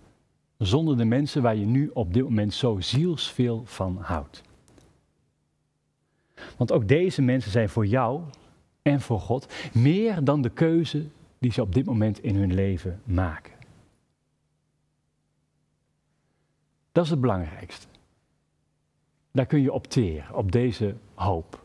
zonder 0.61 0.97
de 0.97 1.05
mensen 1.05 1.43
waar 1.43 1.57
je 1.57 1.67
nu 1.67 1.91
op 1.95 2.15
dit 2.15 2.23
moment 2.23 2.55
zo 2.55 2.81
zielsveel 2.81 3.63
van 3.65 3.99
houdt. 4.01 4.43
Want 6.57 6.73
ook 6.73 6.89
deze 6.89 7.23
mensen 7.23 7.51
zijn 7.51 7.69
voor 7.69 7.87
jou 7.87 8.23
en 8.83 9.01
voor 9.01 9.21
God 9.21 9.53
meer 9.73 10.25
dan 10.25 10.43
de 10.43 10.51
keuze 10.51 11.07
die 11.39 11.53
ze 11.53 11.63
op 11.63 11.75
dit 11.75 11.85
moment 11.87 12.23
in 12.23 12.37
hun 12.37 12.55
leven 12.55 13.01
maken. 13.05 13.53
Dat 16.93 17.05
is 17.05 17.11
het 17.11 17.21
belangrijkste. 17.21 17.87
Daar 19.33 19.47
kun 19.47 19.61
je 19.61 19.73
opteren, 19.73 20.35
op 20.35 20.53
deze 20.53 20.95
hoop, 21.15 21.65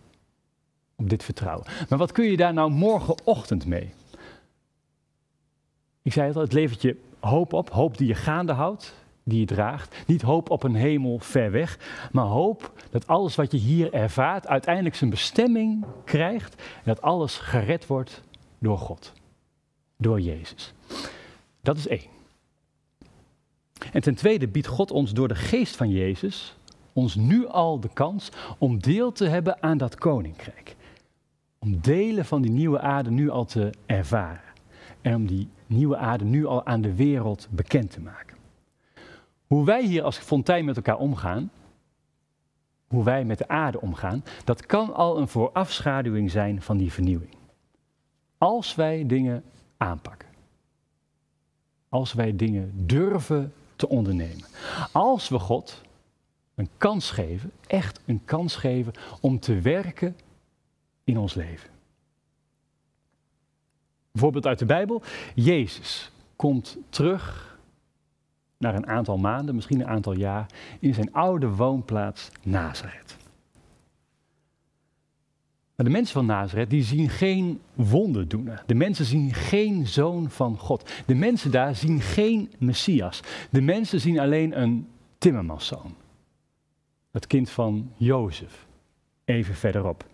op 0.96 1.10
dit 1.10 1.24
vertrouwen. 1.24 1.66
Maar 1.90 1.98
wat 1.98 2.12
kun 2.12 2.26
je 2.26 2.38
daar 2.38 2.54
nou 2.54 2.72
morgenochtend 2.72 3.66
mee? 3.66 3.94
Ik 6.02 6.14
zei 6.14 6.28
het 6.28 6.36
al, 6.36 6.42
het 6.42 6.54
levert 6.54 6.82
je 6.82 7.02
hoop 7.28 7.54
op, 7.54 7.70
hoop 7.70 7.98
die 7.98 8.08
je 8.08 8.16
gaande 8.16 8.54
houdt, 8.54 8.96
die 9.24 9.40
je 9.40 9.46
draagt. 9.46 9.96
Niet 10.08 10.22
hoop 10.22 10.50
op 10.50 10.64
een 10.64 10.76
hemel 10.76 11.20
ver 11.20 11.52
weg, 11.52 11.80
maar 12.12 12.26
hoop 12.26 12.74
dat 12.90 13.08
alles 13.08 13.36
wat 13.36 13.52
je 13.52 13.58
hier 13.58 13.94
ervaart 13.94 14.48
uiteindelijk 14.48 14.96
zijn 14.96 15.10
bestemming 15.10 15.86
krijgt 16.04 16.56
en 16.56 16.84
dat 16.84 17.02
alles 17.02 17.38
gered 17.38 17.88
wordt 17.88 18.22
door 18.60 18.78
God, 18.78 19.14
door 19.98 20.22
Jezus. 20.22 20.74
Dat 21.62 21.78
is 21.78 21.88
één. 21.88 22.14
En 23.92 24.02
ten 24.02 24.16
tweede 24.16 24.48
biedt 24.48 24.68
God 24.68 24.92
ons 24.92 25.14
door 25.14 25.28
de 25.28 25.36
geest 25.36 25.76
van 25.76 25.90
Jezus 25.90 26.56
ons 26.94 27.16
nu 27.16 27.48
al 27.48 27.80
de 27.80 27.90
kans 27.94 28.32
om 28.58 28.80
deel 28.80 29.12
te 29.12 29.26
hebben 29.26 29.64
aan 29.64 29.78
dat 29.78 29.96
koninkrijk. 29.96 30.76
Om 31.60 31.80
delen 31.82 32.26
van 32.26 32.42
die 32.42 32.52
nieuwe 32.52 32.80
aarde 32.80 33.12
nu 33.12 33.30
al 33.30 33.46
te 33.46 33.70
ervaren. 33.86 34.54
En 35.02 35.16
om 35.16 35.26
die 35.26 35.48
nieuwe 35.68 35.98
aarde 35.98 36.24
nu 36.24 36.46
al 36.46 36.66
aan 36.66 36.82
de 36.82 36.96
wereld 36.96 37.48
bekend 37.52 37.92
te 37.92 38.02
maken. 38.02 38.38
Hoe 39.48 39.66
wij 39.66 39.84
hier 39.84 40.04
als 40.04 40.18
fontein 40.18 40.66
met 40.66 40.76
elkaar 40.76 40.98
omgaan, 40.98 41.52
hoe 42.88 43.04
wij 43.04 43.26
met 43.26 43.38
de 43.38 43.48
aarde 43.48 43.82
omgaan, 43.82 44.24
dat 44.44 44.66
kan 44.66 44.94
al 44.94 45.18
een 45.18 45.28
voorafschaduwing 45.28 46.32
zijn 46.32 46.62
van 46.62 46.78
die 46.78 46.92
vernieuwing. 46.92 47.34
Als 48.38 48.76
wij 48.76 49.06
dingen 49.06 49.44
aanpakken. 49.78 50.30
Als 51.90 52.14
wij 52.14 52.36
dingen 52.36 52.72
durven 52.76 53.54
te 53.76 53.90
ondernemen. 53.90 54.46
Als 54.92 55.30
we 55.30 55.40
God 55.40 55.82
een 56.56 56.70
kans 56.78 57.12
geven, 57.12 57.52
echt 57.68 58.02
een 58.06 58.22
kans 58.26 58.56
geven 58.56 58.94
om 59.22 59.40
te 59.40 59.62
werken 59.62 60.16
in 61.04 61.18
ons 61.18 61.34
leven. 61.34 61.70
Voorbeeld 64.16 64.46
uit 64.46 64.60
de 64.60 64.66
Bijbel. 64.66 65.02
Jezus 65.36 66.12
komt 66.36 66.78
terug 66.90 67.58
naar 68.58 68.76
een 68.76 68.88
aantal 68.88 69.18
maanden, 69.18 69.56
misschien 69.56 69.80
een 69.80 69.88
aantal 69.88 70.14
jaar, 70.14 70.46
in 70.80 70.94
zijn 70.94 71.14
oude 71.14 71.50
woonplaats 71.50 72.30
Nazareth. 72.44 73.18
Maar 75.76 75.86
de 75.86 75.92
mensen 75.92 76.14
van 76.14 76.26
Nazareth 76.26 76.70
die 76.70 76.84
zien 76.84 77.10
geen 77.10 77.62
wonderdoener. 77.74 78.64
De 78.66 78.76
mensen 78.76 79.06
zien 79.06 79.34
geen 79.34 79.88
zoon 79.88 80.30
van 80.30 80.58
God. 80.58 80.90
De 81.06 81.16
mensen 81.16 81.52
daar 81.52 81.76
zien 81.76 82.02
geen 82.02 82.52
Messias. 82.58 83.22
De 83.50 83.62
mensen 83.62 84.00
zien 84.00 84.20
alleen 84.20 84.62
een 84.62 84.88
timmermanszoon. 85.18 85.96
Het 87.12 87.28
kind 87.28 87.50
van 87.50 87.92
Jozef, 87.98 88.68
even 89.26 89.56
verderop. 89.56 90.06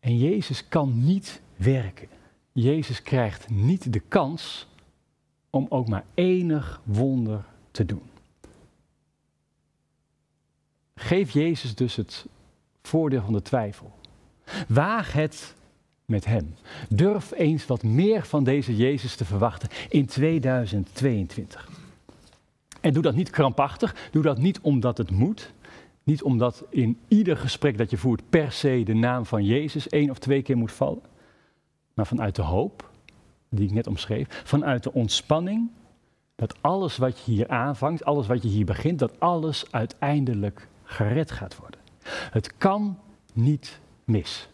En 0.00 0.18
Jezus 0.18 0.68
kan 0.68 1.04
niet 1.04 1.42
werken. 1.62 2.08
Jezus 2.52 3.02
krijgt 3.02 3.50
niet 3.50 3.92
de 3.92 4.00
kans 4.00 4.66
om 5.50 5.66
ook 5.68 5.88
maar 5.88 6.04
enig 6.14 6.80
wonder 6.84 7.44
te 7.70 7.84
doen. 7.84 8.02
Geef 10.94 11.30
Jezus 11.30 11.74
dus 11.74 11.96
het 11.96 12.26
voordeel 12.82 13.22
van 13.22 13.32
de 13.32 13.42
twijfel. 13.42 13.92
Waag 14.68 15.12
het 15.12 15.54
met 16.04 16.24
Hem. 16.24 16.54
Durf 16.88 17.32
eens 17.32 17.66
wat 17.66 17.82
meer 17.82 18.26
van 18.26 18.44
deze 18.44 18.76
Jezus 18.76 19.16
te 19.16 19.24
verwachten 19.24 19.68
in 19.88 20.06
2022. 20.06 21.68
En 22.80 22.92
doe 22.92 23.02
dat 23.02 23.14
niet 23.14 23.30
krampachtig, 23.30 24.08
doe 24.10 24.22
dat 24.22 24.38
niet 24.38 24.60
omdat 24.60 24.98
het 24.98 25.10
moet. 25.10 25.52
Niet 26.02 26.22
omdat 26.22 26.64
in 26.68 26.98
ieder 27.08 27.36
gesprek 27.36 27.78
dat 27.78 27.90
je 27.90 27.96
voert 27.96 28.22
per 28.30 28.52
se 28.52 28.82
de 28.84 28.94
naam 28.94 29.26
van 29.26 29.44
Jezus 29.44 29.88
één 29.88 30.10
of 30.10 30.18
twee 30.18 30.42
keer 30.42 30.56
moet 30.56 30.72
vallen. 30.72 31.02
Maar 31.94 32.06
vanuit 32.06 32.36
de 32.36 32.42
hoop, 32.42 32.90
die 33.48 33.66
ik 33.66 33.72
net 33.72 33.86
omschreef, 33.86 34.42
vanuit 34.44 34.82
de 34.82 34.92
ontspanning, 34.92 35.70
dat 36.34 36.62
alles 36.62 36.96
wat 36.96 37.18
je 37.18 37.32
hier 37.32 37.48
aanvangt, 37.48 38.04
alles 38.04 38.26
wat 38.26 38.42
je 38.42 38.48
hier 38.48 38.64
begint, 38.64 38.98
dat 38.98 39.20
alles 39.20 39.64
uiteindelijk 39.70 40.68
gered 40.84 41.30
gaat 41.30 41.56
worden. 41.56 41.80
Het 42.30 42.56
kan 42.56 42.98
niet 43.32 43.80
mis. 44.04 44.48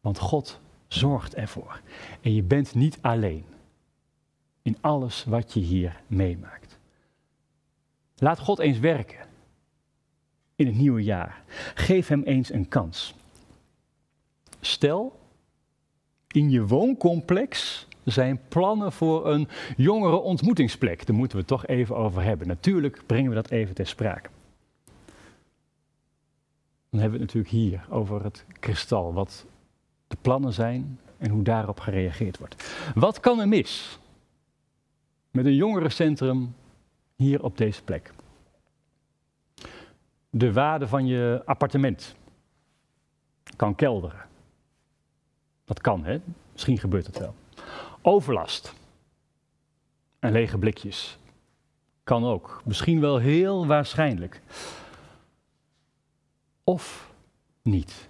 Want 0.00 0.18
God 0.18 0.60
zorgt 0.86 1.34
ervoor. 1.34 1.80
En 2.20 2.34
je 2.34 2.42
bent 2.42 2.74
niet 2.74 2.98
alleen 3.00 3.44
in 4.62 4.76
alles 4.80 5.24
wat 5.24 5.52
je 5.52 5.60
hier 5.60 6.00
meemaakt. 6.06 6.78
Laat 8.16 8.38
God 8.38 8.58
eens 8.58 8.78
werken 8.78 9.26
in 10.54 10.66
het 10.66 10.76
nieuwe 10.76 11.02
jaar. 11.02 11.42
Geef 11.74 12.08
hem 12.08 12.22
eens 12.22 12.52
een 12.52 12.68
kans. 12.68 13.14
Stel, 14.60 15.18
in 16.28 16.50
je 16.50 16.66
wooncomplex 16.66 17.86
zijn 18.04 18.40
plannen 18.48 18.92
voor 18.92 19.26
een 19.26 19.48
jongere 19.76 20.16
ontmoetingsplek. 20.16 21.06
Daar 21.06 21.16
moeten 21.16 21.36
we 21.36 21.42
het 21.42 21.52
toch 21.52 21.66
even 21.66 21.96
over 21.96 22.22
hebben. 22.22 22.46
Natuurlijk 22.46 23.02
brengen 23.06 23.28
we 23.28 23.34
dat 23.34 23.50
even 23.50 23.74
ter 23.74 23.86
sprake. 23.86 24.28
Dan 26.90 27.00
hebben 27.00 27.18
we 27.18 27.24
het 27.24 27.34
natuurlijk 27.34 27.64
hier 27.64 27.86
over 27.90 28.24
het 28.24 28.44
kristal, 28.60 29.12
wat 29.12 29.46
de 30.06 30.16
plannen 30.20 30.52
zijn 30.52 31.00
en 31.18 31.30
hoe 31.30 31.42
daarop 31.42 31.80
gereageerd 31.80 32.38
wordt. 32.38 32.74
Wat 32.94 33.20
kan 33.20 33.40
er 33.40 33.48
mis 33.48 33.98
met 35.30 35.44
een 35.44 35.54
jongerencentrum 35.54 36.54
hier 37.16 37.42
op 37.42 37.56
deze 37.56 37.82
plek? 37.84 38.12
De 40.30 40.52
waarde 40.52 40.88
van 40.88 41.06
je 41.06 41.42
appartement 41.44 42.14
kan 43.56 43.74
kelderen. 43.74 44.27
Dat 45.68 45.80
kan, 45.80 46.04
hè? 46.04 46.20
Misschien 46.52 46.78
gebeurt 46.78 47.06
het 47.06 47.18
wel. 47.18 47.34
Overlast 48.02 48.74
en 50.18 50.32
lege 50.32 50.58
blikjes 50.58 51.18
kan 52.04 52.24
ook. 52.24 52.62
Misschien 52.64 53.00
wel 53.00 53.16
heel 53.18 53.66
waarschijnlijk 53.66 54.40
of 56.64 57.12
niet. 57.62 58.08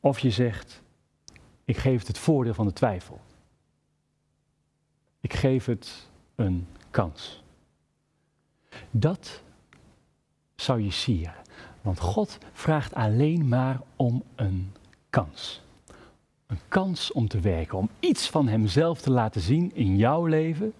Of 0.00 0.18
je 0.18 0.30
zegt, 0.30 0.82
ik 1.64 1.76
geef 1.76 1.98
het 1.98 2.08
het 2.08 2.18
voordeel 2.18 2.54
van 2.54 2.66
de 2.66 2.72
twijfel. 2.72 3.20
Ik 5.20 5.32
geef 5.32 5.64
het 5.64 6.08
een 6.34 6.66
kans. 6.90 7.42
Dat 8.90 9.42
zou 10.54 10.80
je 10.80 10.90
sieren. 10.90 11.34
Want 11.80 12.00
God 12.00 12.38
vraagt 12.52 12.94
alleen 12.94 13.48
maar 13.48 13.80
om 13.96 14.22
een 14.34 14.72
kans. 15.12 15.60
Een 16.46 16.60
kans 16.68 17.12
om 17.12 17.28
te 17.28 17.40
werken, 17.40 17.78
om 17.78 17.88
iets 18.00 18.30
van 18.30 18.48
Hemzelf 18.48 19.00
te 19.00 19.10
laten 19.10 19.40
zien 19.40 19.74
in 19.74 19.96
jouw 19.96 20.26
leven, 20.26 20.72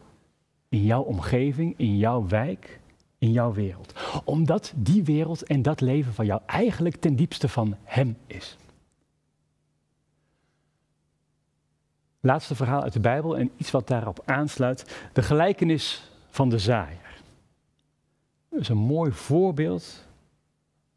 in 0.68 0.84
jouw 0.84 1.02
omgeving, 1.02 1.74
in 1.76 1.96
jouw 1.98 2.26
wijk, 2.26 2.80
in 3.18 3.32
jouw 3.32 3.52
wereld. 3.52 3.92
Omdat 4.24 4.72
die 4.76 5.04
wereld 5.04 5.42
en 5.42 5.62
dat 5.62 5.80
leven 5.80 6.14
van 6.14 6.26
jou 6.26 6.40
eigenlijk 6.46 6.96
ten 6.96 7.16
diepste 7.16 7.48
van 7.48 7.76
Hem 7.82 8.16
is. 8.26 8.56
Laatste 12.20 12.54
verhaal 12.54 12.82
uit 12.82 12.92
de 12.92 13.00
Bijbel 13.00 13.38
en 13.38 13.50
iets 13.56 13.70
wat 13.70 13.86
daarop 13.86 14.22
aansluit. 14.24 15.08
De 15.12 15.22
gelijkenis 15.22 16.10
van 16.30 16.48
de 16.48 16.58
zaaier. 16.58 17.20
Dat 18.48 18.60
is 18.60 18.68
een 18.68 18.76
mooi 18.76 19.12
voorbeeld 19.12 20.06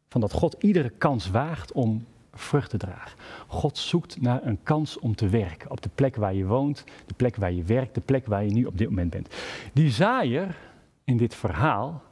van 0.08 0.20
dat 0.20 0.32
God 0.32 0.56
iedere 0.58 0.90
kans 0.90 1.30
waagt 1.30 1.72
om 1.72 2.06
vrucht 2.38 2.70
te 2.70 2.76
dragen. 2.76 3.18
God 3.46 3.78
zoekt 3.78 4.20
naar 4.20 4.46
een 4.46 4.58
kans 4.62 4.98
om 4.98 5.14
te 5.14 5.28
werken 5.28 5.70
op 5.70 5.82
de 5.82 5.90
plek 5.94 6.16
waar 6.16 6.34
je 6.34 6.46
woont, 6.46 6.84
de 7.06 7.14
plek 7.14 7.36
waar 7.36 7.52
je 7.52 7.62
werkt, 7.62 7.94
de 7.94 8.00
plek 8.00 8.26
waar 8.26 8.44
je 8.44 8.52
nu 8.52 8.64
op 8.64 8.78
dit 8.78 8.88
moment 8.88 9.10
bent. 9.10 9.34
Die 9.72 9.90
zaaier 9.90 10.56
in 11.04 11.16
dit 11.16 11.34
verhaal, 11.34 12.02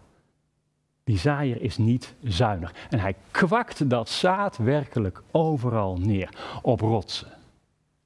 die 1.05 1.19
zaaier 1.19 1.63
is 1.63 1.77
niet 1.77 2.15
zuinig. 2.23 2.75
En 2.91 2.99
hij 2.99 3.15
kwakt 3.31 3.91
dat 3.91 4.09
zaad 4.09 4.57
werkelijk 4.57 5.23
overal 5.31 5.97
neer. 5.97 6.29
Op 6.63 6.81
rotsen, 6.81 7.33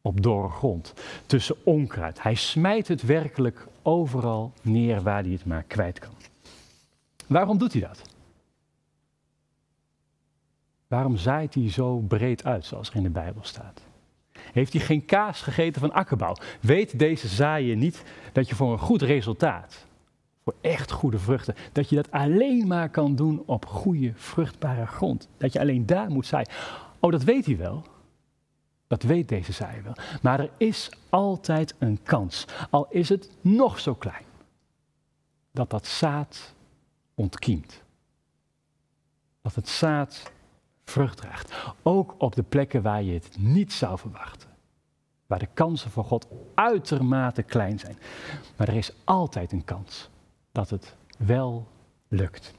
op 0.02 0.22
dorre 0.22 0.48
grond, 0.48 0.94
tussen 1.26 1.56
onkruid. 1.64 2.22
Hij 2.22 2.34
smijt 2.34 2.88
het 2.88 3.02
werkelijk 3.02 3.66
overal 3.82 4.52
neer 4.62 5.02
waar 5.02 5.22
hij 5.22 5.32
het 5.32 5.44
maar 5.44 5.64
kwijt 5.66 5.98
kan. 5.98 6.12
Waarom 7.26 7.58
doet 7.58 7.72
hij 7.72 7.80
dat? 7.82 8.02
Waarom 10.88 11.16
zaait 11.16 11.54
hij 11.54 11.70
zo 11.70 11.98
breed 11.98 12.44
uit, 12.44 12.66
zoals 12.66 12.90
er 12.90 12.96
in 12.96 13.02
de 13.02 13.10
Bijbel 13.10 13.44
staat? 13.44 13.82
Heeft 14.52 14.72
hij 14.72 14.82
geen 14.82 15.04
kaas 15.04 15.42
gegeten 15.42 15.80
van 15.80 15.92
akkerbouw? 15.92 16.34
Weet 16.60 16.98
deze 16.98 17.28
zaaier 17.28 17.76
niet 17.76 18.04
dat 18.32 18.48
je 18.48 18.54
voor 18.54 18.72
een 18.72 18.78
goed 18.78 19.02
resultaat, 19.02 19.86
voor 20.44 20.54
echt 20.60 20.90
goede 20.90 21.18
vruchten, 21.18 21.54
dat 21.72 21.88
je 21.88 21.96
dat 21.96 22.10
alleen 22.10 22.66
maar 22.66 22.88
kan 22.88 23.16
doen 23.16 23.42
op 23.46 23.66
goede, 23.66 24.12
vruchtbare 24.14 24.86
grond? 24.86 25.28
Dat 25.36 25.52
je 25.52 25.60
alleen 25.60 25.86
daar 25.86 26.10
moet 26.10 26.26
zaaien. 26.26 26.50
Oh, 26.98 27.12
dat 27.12 27.22
weet 27.22 27.46
hij 27.46 27.56
wel. 27.56 27.82
Dat 28.86 29.02
weet 29.02 29.28
deze 29.28 29.52
zaaier 29.52 29.82
wel. 29.82 29.96
Maar 30.22 30.40
er 30.40 30.50
is 30.56 30.90
altijd 31.08 31.74
een 31.78 32.02
kans, 32.02 32.46
al 32.70 32.86
is 32.90 33.08
het 33.08 33.30
nog 33.40 33.80
zo 33.80 33.94
klein, 33.94 34.24
dat 35.52 35.70
dat 35.70 35.86
zaad 35.86 36.54
ontkiemt. 37.14 37.82
Dat 39.42 39.54
het 39.54 39.68
zaad 39.68 40.32
vrucht 40.88 41.16
draagt. 41.16 41.54
Ook 41.82 42.14
op 42.18 42.34
de 42.34 42.42
plekken 42.42 42.82
waar 42.82 43.02
je 43.02 43.12
het 43.12 43.36
niet 43.38 43.72
zou 43.72 43.98
verwachten. 43.98 44.48
Waar 45.26 45.38
de 45.38 45.48
kansen 45.54 45.90
voor 45.90 46.04
God 46.04 46.26
uitermate 46.54 47.42
klein 47.42 47.78
zijn. 47.78 47.96
Maar 48.56 48.68
er 48.68 48.76
is 48.76 48.92
altijd 49.04 49.52
een 49.52 49.64
kans 49.64 50.08
dat 50.52 50.70
het 50.70 50.96
wel 51.18 51.66
lukt. 52.08 52.54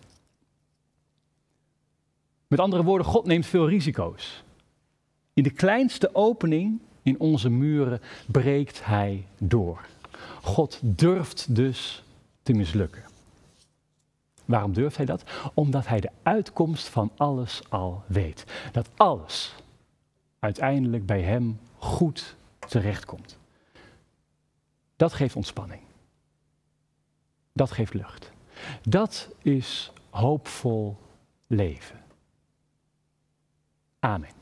Met 2.47 2.59
andere 2.59 2.83
woorden, 2.83 3.07
God 3.07 3.25
neemt 3.25 3.45
veel 3.45 3.69
risico's. 3.69 4.43
In 5.33 5.43
de 5.43 5.49
kleinste 5.49 6.15
opening 6.15 6.79
in 7.01 7.19
onze 7.19 7.49
muren 7.49 8.01
breekt 8.27 8.85
Hij 8.85 9.25
door. 9.37 9.85
God 10.41 10.79
durft 10.81 11.55
dus 11.55 12.03
te 12.43 12.53
mislukken. 12.53 13.08
Waarom 14.49 14.73
durft 14.73 14.97
hij 14.97 15.05
dat? 15.05 15.23
Omdat 15.53 15.87
hij 15.87 15.99
de 15.99 16.09
uitkomst 16.23 16.87
van 16.87 17.11
alles 17.17 17.61
al 17.69 18.03
weet. 18.07 18.45
Dat 18.71 18.89
alles 18.95 19.55
uiteindelijk 20.39 21.05
bij 21.05 21.21
hem 21.21 21.59
goed 21.77 22.35
terechtkomt. 22.59 23.37
Dat 24.95 25.13
geeft 25.13 25.35
ontspanning. 25.35 25.81
Dat 27.53 27.71
geeft 27.71 27.93
lucht. 27.93 28.31
Dat 28.81 29.29
is 29.41 29.91
hoopvol 30.09 30.97
leven. 31.47 32.03
Amen. 33.99 34.37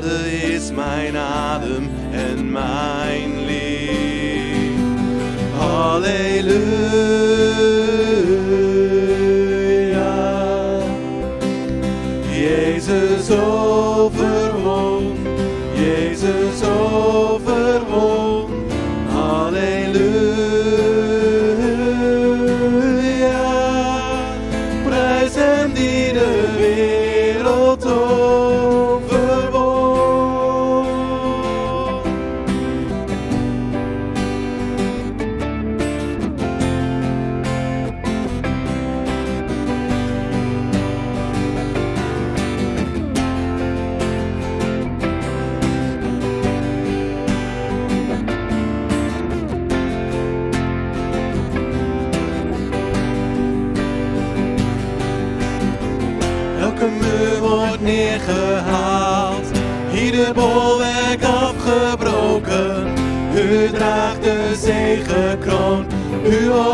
Gnade 0.00 0.54
ist 0.54 0.72
mein 0.72 1.16
Atem 1.16 1.88
und 2.12 2.52
mein 2.52 3.46
Leben. 3.48 4.76
Halleluja. 5.58 7.07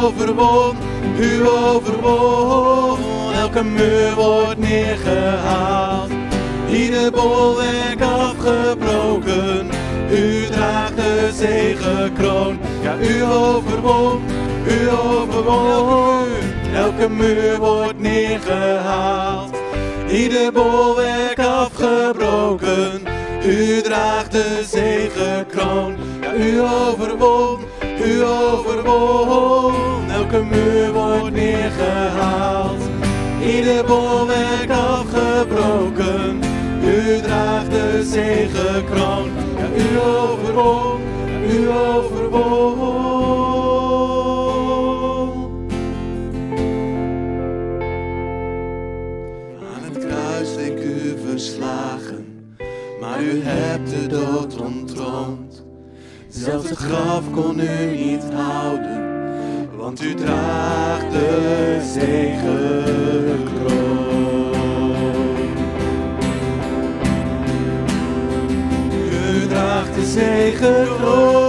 overwon, 0.05 0.77
u 1.21 1.49
overwon. 1.49 2.99
Elke 3.35 3.65
muur 3.65 4.15
wordt 4.15 4.59
neergehaald, 4.59 6.11
ieder 6.71 7.11
bolwerk 7.11 8.01
afgebroken. 8.01 9.69
U 10.11 10.47
draagt 10.47 10.97
de 10.97 11.31
zegenkroon, 11.35 12.59
ja 12.83 12.97
u 13.01 13.25
overwon, 13.25 14.23
u 14.67 14.91
overwon. 14.91 16.27
Elke 16.75 17.09
muur 17.09 17.59
wordt 17.59 18.01
neergehaald, 18.01 19.57
ieder 20.11 20.53
bolwerk 20.53 21.39
afgebroken. 21.39 23.03
U 23.47 23.83
draagt 23.83 24.33
de 24.33 24.65
zegenkroon, 24.67 25.97
ja 26.21 26.35
u 26.35 26.61
overwon, 26.61 27.59
u 28.07 28.25
overwon 28.25 29.74
elke 30.35 30.47
muur 30.47 30.93
wordt 30.93 31.35
neergehaald. 31.35 32.83
Ieder 33.47 33.85
bolwerk 33.85 34.71
afgebroken. 34.71 36.41
U 36.85 37.21
draagt 37.21 37.71
de 37.71 38.05
zegenkroon. 38.05 39.31
Ja, 39.57 39.69
u 39.77 40.01
overwon, 40.01 41.01
ja, 41.47 41.55
u 41.55 41.71
overwon. 41.71 42.95
Aan 49.75 49.83
het 49.83 49.99
kruis 50.07 50.55
leek 50.55 50.79
u 50.79 51.19
verslagen, 51.29 52.49
maar 53.01 53.23
u 53.23 53.43
hebt 53.43 53.91
de 53.91 54.07
dood 54.07 54.61
onttroond. 54.61 55.65
Zelfs 56.29 56.69
het 56.69 56.79
graf 56.79 57.31
kon 57.31 57.61
u 57.61 57.97
niet 57.97 58.25
houden 58.33 58.84
want 59.85 60.03
u 60.03 60.15
draagt 60.15 61.11
de 61.13 61.81
zegenkroon. 61.93 62.25
U 69.11 69.47
draagt 69.47 69.95
de 69.95 70.05
zegenkroon. 70.05 71.44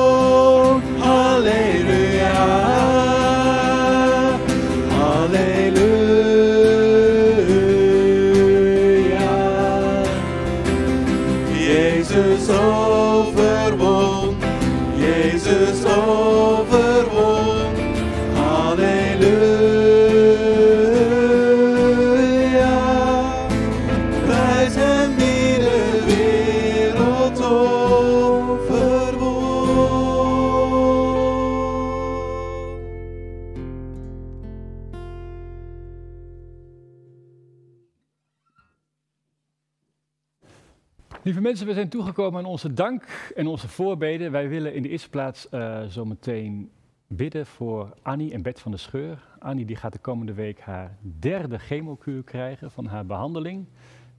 mensen, 41.46 41.68
we 41.68 41.74
zijn 41.74 41.90
toegekomen 41.90 42.40
aan 42.40 42.50
onze 42.50 42.74
dank 42.74 43.32
en 43.36 43.48
onze 43.48 43.68
voorbeden. 43.68 44.32
Wij 44.32 44.50
willen 44.50 44.74
in 44.74 44.82
de 44.82 44.90
eerste 44.90 45.10
plaats 45.10 45.48
uh, 45.52 45.84
zometeen 45.88 46.72
bidden 47.08 47.46
voor 47.46 47.94
Annie 48.02 48.34
en 48.34 48.42
Bert 48.42 48.60
van 48.60 48.72
der 48.72 48.80
Scheur. 48.80 49.24
Annie 49.40 49.66
die 49.66 49.76
gaat 49.76 49.94
de 49.94 50.00
komende 50.00 50.34
week 50.34 50.60
haar 50.60 50.98
derde 51.20 51.58
chemokuur 51.58 52.24
krijgen 52.24 52.72
van 52.72 52.86
haar 52.86 53.06
behandeling 53.06 53.66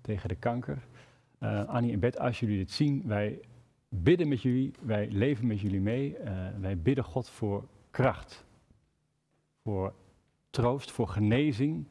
tegen 0.01 0.29
de 0.29 0.35
kanker. 0.35 0.79
Eh, 1.39 1.69
Annie 1.69 1.93
en 1.93 2.01
Bert, 2.01 2.19
als 2.19 2.41
jullie 2.41 2.59
dit 2.59 2.71
zien, 2.71 3.03
wij 3.07 3.41
bidden 3.89 4.29
met 4.29 4.43
jullie, 4.43 4.73
wij 4.81 5.09
leven 5.11 5.47
met 5.47 5.61
jullie 5.61 5.81
mee. 5.81 6.17
Eh, 6.17 6.33
wij 6.61 6.79
bidden 6.79 7.05
God 7.05 7.29
voor 7.29 7.65
kracht, 7.91 8.45
voor 9.63 9.95
troost, 10.51 10.91
voor 10.91 11.09
genezing. 11.09 11.87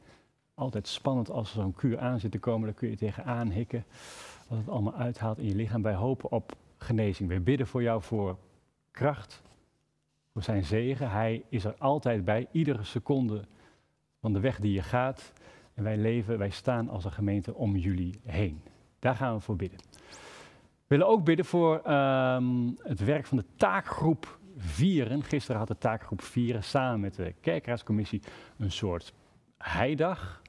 Altijd 0.54 0.88
spannend 0.88 1.30
als 1.30 1.56
er 1.56 1.62
zo'n 1.62 1.74
kuur 1.74 2.00
aan 2.00 2.20
zit 2.20 2.32
te 2.32 2.40
komen, 2.40 2.66
dan 2.66 2.76
kun 2.76 2.90
je 2.90 2.96
tegenaan 2.96 3.50
hikken. 3.50 3.86
Als 4.48 4.60
het 4.60 4.70
allemaal 4.70 4.96
uithaalt 4.96 5.38
in 5.38 5.48
je 5.48 5.56
lichaam. 5.56 5.82
Wij 5.82 5.94
hopen 5.94 6.32
op 6.32 6.56
genezing. 6.78 7.30
Wij 7.30 7.42
bidden 7.42 7.68
voor 7.68 7.82
jou 7.82 8.02
voor 8.02 8.38
kracht, 8.92 9.42
voor 10.34 10.44
zijn 10.44 10.64
zegen. 10.64 11.12
Hij 11.12 11.44
is 11.50 11.66
er 11.66 11.76
altijd 11.78 12.26
bij, 12.26 12.48
iedere 12.52 12.84
seconde 12.84 13.46
van 14.20 14.34
de 14.34 14.40
weg 14.40 14.60
die 14.60 14.74
je 14.74 14.82
gaat. 14.82 15.34
En 15.74 15.84
wij 15.84 15.98
leven, 15.98 16.38
wij 16.38 16.50
staan 16.50 16.90
als 16.90 17.06
een 17.06 17.12
gemeente 17.12 17.54
om 17.54 17.76
jullie 17.76 18.20
heen. 18.24 18.62
Daar 19.00 19.16
gaan 19.16 19.36
we 19.36 19.40
voor 19.40 19.56
bidden. 19.56 19.80
We 20.88 20.96
willen 20.96 21.08
ook 21.08 21.24
bidden 21.24 21.46
voor 21.46 21.80
ehm, 21.80 22.70
het 22.78 23.00
werk 23.00 23.26
van 23.26 23.38
de 23.38 23.46
taakgroep 23.56 24.40
Vieren. 24.58 25.24
Gisteren 25.24 25.60
had 25.60 25.68
de 25.68 25.78
taakgroep 25.78 26.22
Vieren 26.22 26.64
samen 26.64 27.00
met 27.00 27.16
de 27.16 27.34
kerkraadscommissie 27.42 28.22
een 28.58 28.72
soort 28.72 29.14
heidag. 29.58 30.42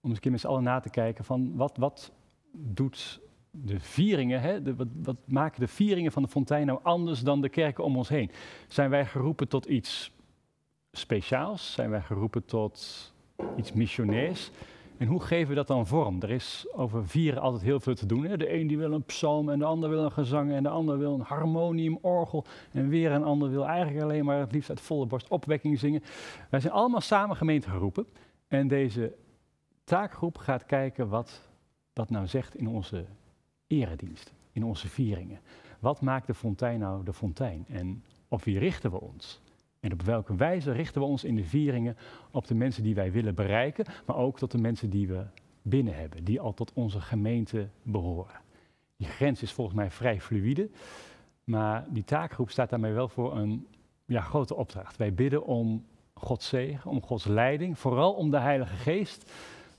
Om 0.00 0.08
eens 0.08 0.14
een 0.14 0.20
keer 0.20 0.30
met 0.30 0.40
z'n 0.40 0.46
allen 0.46 0.62
na 0.62 0.80
te 0.80 0.90
kijken 0.90 1.24
van 1.24 1.56
wat, 1.56 1.76
wat 1.76 2.12
doet 2.52 3.20
de 3.50 3.80
vieringen, 3.80 4.40
hè, 4.40 4.76
wat, 4.76 4.88
wat 5.02 5.16
maken 5.24 5.60
de 5.60 5.68
vieringen 5.68 6.12
van 6.12 6.22
de 6.22 6.28
fontein 6.28 6.66
nou 6.66 6.78
anders 6.82 7.20
dan 7.20 7.40
de 7.40 7.48
kerken 7.48 7.84
om 7.84 7.96
ons 7.96 8.08
heen? 8.08 8.30
Zijn 8.68 8.90
wij 8.90 9.06
geroepen 9.06 9.48
tot 9.48 9.64
iets 9.64 10.12
speciaals? 10.92 11.72
Zijn 11.72 11.90
wij 11.90 12.00
geroepen 12.00 12.44
tot 12.44 13.12
iets 13.56 13.72
missionairs? 13.72 14.50
En 15.02 15.08
hoe 15.08 15.20
geven 15.20 15.48
we 15.48 15.54
dat 15.54 15.66
dan 15.66 15.86
vorm? 15.86 16.22
Er 16.22 16.30
is 16.30 16.66
over 16.72 17.08
vieren 17.08 17.42
altijd 17.42 17.62
heel 17.62 17.80
veel 17.80 17.94
te 17.94 18.06
doen. 18.06 18.24
Hè? 18.24 18.36
De 18.36 18.52
een 18.54 18.66
die 18.66 18.78
wil 18.78 18.92
een 18.92 19.04
psalm 19.04 19.48
en 19.50 19.58
de 19.58 19.64
ander 19.64 19.88
wil 19.88 20.04
een 20.04 20.12
gezang 20.12 20.52
en 20.52 20.62
de 20.62 20.68
ander 20.68 20.98
wil 20.98 21.14
een 21.14 21.20
harmonium, 21.20 21.98
orgel. 22.00 22.44
En 22.72 22.88
weer 22.88 23.12
een 23.12 23.24
ander 23.24 23.50
wil 23.50 23.66
eigenlijk 23.66 24.02
alleen 24.02 24.24
maar 24.24 24.38
het 24.38 24.52
liefst 24.52 24.70
uit 24.70 24.80
volle 24.80 25.06
borst 25.06 25.28
opwekking 25.28 25.78
zingen. 25.78 26.02
Wij 26.50 26.60
zijn 26.60 26.72
allemaal 26.72 27.00
samen 27.00 27.36
gemeente 27.36 27.70
geroepen. 27.70 28.06
En 28.48 28.68
deze 28.68 29.14
taakgroep 29.84 30.38
gaat 30.38 30.66
kijken 30.66 31.08
wat 31.08 31.51
dat 31.92 32.10
nou 32.10 32.26
zegt 32.26 32.56
in 32.56 32.68
onze 32.68 33.04
erediensten, 33.66 34.34
in 34.52 34.64
onze 34.64 34.88
vieringen. 34.88 35.40
Wat 35.78 36.00
maakt 36.00 36.26
de 36.26 36.34
fontein 36.34 36.78
nou 36.78 37.04
de 37.04 37.12
fontein? 37.12 37.64
En 37.68 38.04
op 38.28 38.42
wie 38.42 38.58
richten 38.58 38.90
we 38.90 39.00
ons? 39.00 39.40
En 39.80 39.92
op 39.92 40.02
welke 40.02 40.36
wijze 40.36 40.72
richten 40.72 41.00
we 41.00 41.06
ons 41.06 41.24
in 41.24 41.36
de 41.36 41.44
vieringen 41.44 41.96
op 42.30 42.46
de 42.46 42.54
mensen 42.54 42.82
die 42.82 42.94
wij 42.94 43.12
willen 43.12 43.34
bereiken, 43.34 43.84
maar 44.06 44.16
ook 44.16 44.38
tot 44.38 44.50
de 44.50 44.58
mensen 44.58 44.90
die 44.90 45.08
we 45.08 45.24
binnen 45.62 45.94
hebben, 45.94 46.24
die 46.24 46.40
al 46.40 46.54
tot 46.54 46.72
onze 46.72 47.00
gemeente 47.00 47.68
behoren. 47.82 48.40
Die 48.96 49.06
grens 49.06 49.42
is 49.42 49.52
volgens 49.52 49.76
mij 49.76 49.90
vrij 49.90 50.20
fluïde, 50.20 50.70
maar 51.44 51.86
die 51.88 52.04
taakgroep 52.04 52.50
staat 52.50 52.70
daarmee 52.70 52.92
wel 52.92 53.08
voor 53.08 53.36
een 53.36 53.66
ja, 54.04 54.20
grote 54.20 54.54
opdracht. 54.54 54.96
Wij 54.96 55.14
bidden 55.14 55.44
om 55.44 55.84
Gods 56.14 56.48
zegen, 56.48 56.90
om 56.90 57.02
Gods 57.02 57.24
leiding, 57.24 57.78
vooral 57.78 58.12
om 58.12 58.30
de 58.30 58.38
Heilige 58.38 58.76
Geest. 58.76 59.32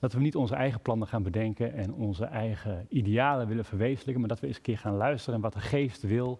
Dat 0.04 0.14
we 0.14 0.20
niet 0.20 0.36
onze 0.36 0.56
eigen 0.56 0.82
plannen 0.82 1.08
gaan 1.08 1.24
bedenken 1.24 1.74
en 1.74 1.93
onze 1.93 2.26
eigen 2.26 2.86
idealen 2.89 3.47
willen 3.47 3.66
verwezenlijken, 3.66 4.20
maar 4.20 4.30
dat 4.30 4.39
we 4.39 4.47
eens 4.47 4.56
een 4.56 4.62
keer 4.62 4.78
gaan 4.78 4.95
luisteren 4.95 5.41
wat 5.41 5.54
de 5.54 5.60
Geest 5.60 6.01
wil 6.01 6.39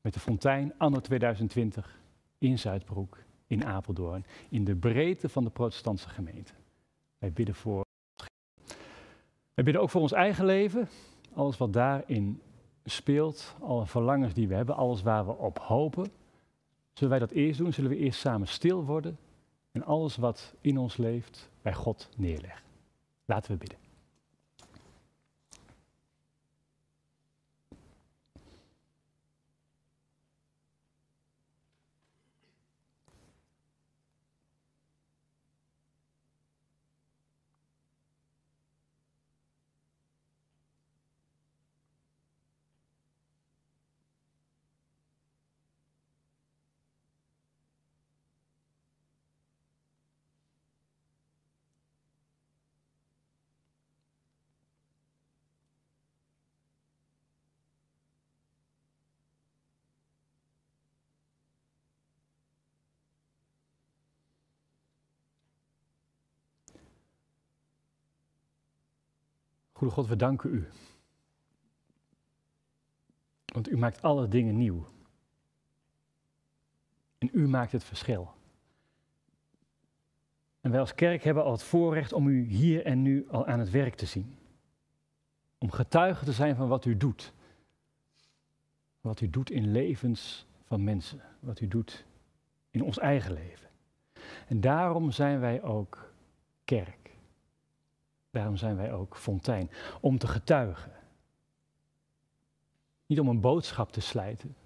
met 0.00 0.14
de 0.14 0.20
fontein 0.20 0.72
anno 0.78 1.00
2020 1.00 1.98
in 2.38 2.58
Zuidbroek, 2.58 3.18
in 3.46 3.64
Apeldoorn, 3.64 4.24
in 4.48 4.64
de 4.64 4.74
breedte 4.76 5.28
van 5.28 5.44
de 5.44 5.50
protestantse 5.50 6.08
gemeente. 6.08 6.52
Wij 7.18 7.32
bidden 7.32 7.54
voor. 7.54 7.84
Wij 9.54 9.64
bidden 9.64 9.82
ook 9.82 9.90
voor 9.90 10.00
ons 10.00 10.12
eigen 10.12 10.44
leven, 10.44 10.88
alles 11.34 11.56
wat 11.56 11.72
daarin 11.72 12.40
speelt, 12.84 13.54
alle 13.60 13.86
verlangens 13.86 14.34
die 14.34 14.48
we 14.48 14.54
hebben, 14.54 14.76
alles 14.76 15.02
waar 15.02 15.26
we 15.26 15.32
op 15.32 15.58
hopen. 15.58 16.10
Zullen 16.92 17.10
wij 17.10 17.18
dat 17.18 17.30
eerst 17.30 17.58
doen? 17.58 17.72
Zullen 17.72 17.90
we 17.90 17.96
eerst 17.96 18.20
samen 18.20 18.48
stil 18.48 18.84
worden 18.84 19.18
en 19.72 19.84
alles 19.84 20.16
wat 20.16 20.54
in 20.60 20.78
ons 20.78 20.96
leeft 20.96 21.50
bij 21.62 21.74
God 21.74 22.08
neerleggen? 22.16 22.63
Laten 23.28 23.54
we 23.54 23.56
bidden. 23.56 23.83
Goede 69.84 69.98
God, 70.00 70.08
we 70.08 70.16
danken 70.16 70.54
u. 70.54 70.68
Want 73.44 73.70
u 73.70 73.76
maakt 73.76 74.02
alle 74.02 74.28
dingen 74.28 74.56
nieuw. 74.56 74.86
En 77.18 77.30
u 77.32 77.48
maakt 77.48 77.72
het 77.72 77.84
verschil. 77.84 78.32
En 80.60 80.70
wij 80.70 80.80
als 80.80 80.94
kerk 80.94 81.22
hebben 81.22 81.44
al 81.44 81.52
het 81.52 81.62
voorrecht 81.62 82.12
om 82.12 82.28
u 82.28 82.44
hier 82.44 82.84
en 82.84 83.02
nu 83.02 83.28
al 83.28 83.46
aan 83.46 83.58
het 83.58 83.70
werk 83.70 83.94
te 83.94 84.06
zien. 84.06 84.36
Om 85.58 85.70
getuige 85.70 86.24
te 86.24 86.32
zijn 86.32 86.56
van 86.56 86.68
wat 86.68 86.84
u 86.84 86.96
doet. 86.96 87.32
Wat 89.00 89.20
u 89.20 89.30
doet 89.30 89.50
in 89.50 89.72
levens 89.72 90.46
van 90.62 90.84
mensen. 90.84 91.20
Wat 91.40 91.60
u 91.60 91.68
doet 91.68 92.04
in 92.70 92.82
ons 92.82 92.98
eigen 92.98 93.32
leven. 93.32 93.68
En 94.46 94.60
daarom 94.60 95.10
zijn 95.10 95.40
wij 95.40 95.62
ook 95.62 96.12
kerk. 96.64 97.03
Daarom 98.34 98.56
zijn 98.56 98.76
wij 98.76 98.92
ook 98.92 99.16
fontein. 99.16 99.70
Om 100.00 100.18
te 100.18 100.26
getuigen. 100.26 100.92
Niet 103.06 103.20
om 103.20 103.28
een 103.28 103.40
boodschap 103.40 103.92
te 103.92 104.00
slijten. 104.00 104.56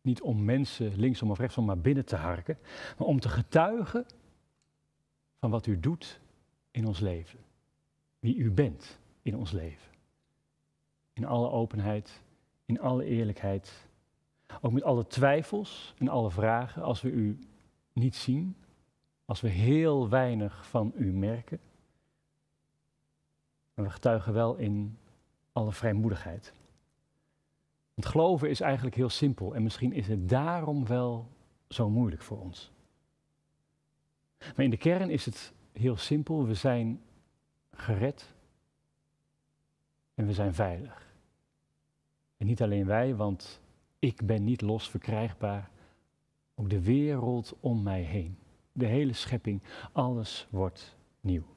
Niet 0.00 0.22
om 0.22 0.44
mensen 0.44 0.96
linksom 0.96 1.30
of 1.30 1.38
rechtsom 1.38 1.64
maar 1.64 1.78
binnen 1.78 2.04
te 2.04 2.16
harken. 2.16 2.58
Maar 2.98 3.06
om 3.06 3.20
te 3.20 3.28
getuigen 3.28 4.06
van 5.38 5.50
wat 5.50 5.66
u 5.66 5.80
doet 5.80 6.20
in 6.70 6.86
ons 6.86 7.00
leven. 7.00 7.38
Wie 8.18 8.36
u 8.36 8.50
bent 8.50 8.98
in 9.22 9.36
ons 9.36 9.50
leven. 9.50 9.92
In 11.12 11.24
alle 11.24 11.50
openheid, 11.50 12.22
in 12.64 12.80
alle 12.80 13.04
eerlijkheid. 13.04 13.88
Ook 14.60 14.72
met 14.72 14.82
alle 14.82 15.06
twijfels 15.06 15.94
en 15.98 16.08
alle 16.08 16.30
vragen 16.30 16.82
als 16.82 17.02
we 17.02 17.10
u 17.10 17.38
niet 17.92 18.16
zien. 18.16 18.56
Als 19.24 19.40
we 19.40 19.48
heel 19.48 20.08
weinig 20.08 20.66
van 20.66 20.92
u 20.96 21.12
merken. 21.12 21.60
Maar 23.74 23.84
we 23.84 23.90
getuigen 23.90 24.32
wel 24.32 24.56
in 24.56 24.98
alle 25.52 25.72
vrijmoedigheid. 25.72 26.52
Want 27.94 28.06
geloven 28.06 28.50
is 28.50 28.60
eigenlijk 28.60 28.96
heel 28.96 29.08
simpel 29.08 29.54
en 29.54 29.62
misschien 29.62 29.92
is 29.92 30.08
het 30.08 30.28
daarom 30.28 30.86
wel 30.86 31.28
zo 31.68 31.90
moeilijk 31.90 32.22
voor 32.22 32.40
ons. 32.40 32.72
Maar 34.38 34.64
in 34.64 34.70
de 34.70 34.76
kern 34.76 35.10
is 35.10 35.24
het 35.24 35.52
heel 35.72 35.96
simpel. 35.96 36.46
We 36.46 36.54
zijn 36.54 37.02
gered 37.70 38.34
en 40.14 40.26
we 40.26 40.32
zijn 40.32 40.54
veilig. 40.54 41.12
En 42.36 42.46
niet 42.46 42.62
alleen 42.62 42.86
wij, 42.86 43.14
want 43.14 43.60
ik 43.98 44.26
ben 44.26 44.44
niet 44.44 44.60
los 44.60 44.90
verkrijgbaar. 44.90 45.70
Ook 46.54 46.70
de 46.70 46.82
wereld 46.82 47.56
om 47.60 47.82
mij 47.82 48.02
heen. 48.02 48.38
De 48.72 48.86
hele 48.86 49.12
schepping, 49.12 49.62
alles 49.92 50.46
wordt 50.50 50.96
nieuw. 51.20 51.53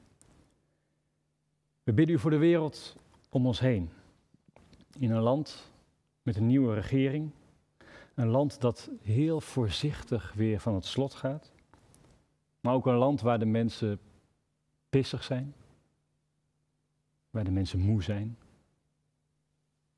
We 1.88 1.94
bidden 1.94 2.16
u 2.16 2.18
voor 2.18 2.30
de 2.30 2.36
wereld 2.36 2.96
om 3.28 3.46
ons 3.46 3.60
heen. 3.60 3.90
In 4.98 5.10
een 5.10 5.22
land 5.22 5.72
met 6.22 6.36
een 6.36 6.46
nieuwe 6.46 6.74
regering. 6.74 7.30
Een 8.14 8.26
land 8.26 8.60
dat 8.60 8.90
heel 9.02 9.40
voorzichtig 9.40 10.32
weer 10.32 10.60
van 10.60 10.74
het 10.74 10.84
slot 10.84 11.14
gaat. 11.14 11.52
Maar 12.60 12.74
ook 12.74 12.86
een 12.86 12.94
land 12.94 13.20
waar 13.20 13.38
de 13.38 13.46
mensen 13.46 14.00
pissig 14.88 15.24
zijn. 15.24 15.54
Waar 17.30 17.44
de 17.44 17.50
mensen 17.50 17.80
moe 17.80 18.02
zijn. 18.02 18.36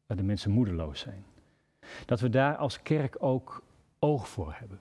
Waar 0.07 0.17
de 0.17 0.23
mensen 0.23 0.51
moedeloos 0.51 1.01
zijn. 1.01 1.25
Dat 2.07 2.21
we 2.21 2.29
daar 2.29 2.57
als 2.57 2.83
kerk 2.83 3.17
ook 3.19 3.63
oog 3.99 4.29
voor 4.29 4.53
hebben. 4.53 4.81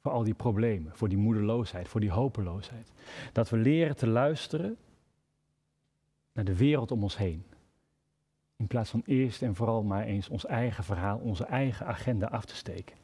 Voor 0.00 0.12
al 0.12 0.22
die 0.22 0.34
problemen, 0.34 0.96
voor 0.96 1.08
die 1.08 1.18
moedeloosheid, 1.18 1.88
voor 1.88 2.00
die 2.00 2.10
hopeloosheid. 2.10 2.92
Dat 3.32 3.50
we 3.50 3.56
leren 3.56 3.96
te 3.96 4.06
luisteren 4.06 4.76
naar 6.32 6.44
de 6.44 6.56
wereld 6.56 6.90
om 6.90 7.02
ons 7.02 7.16
heen. 7.16 7.44
In 8.56 8.66
plaats 8.66 8.90
van 8.90 9.02
eerst 9.06 9.42
en 9.42 9.54
vooral 9.54 9.82
maar 9.82 10.04
eens 10.04 10.28
ons 10.28 10.46
eigen 10.46 10.84
verhaal, 10.84 11.18
onze 11.18 11.44
eigen 11.44 11.86
agenda 11.86 12.26
af 12.26 12.44
te 12.44 12.54
steken. 12.54 12.96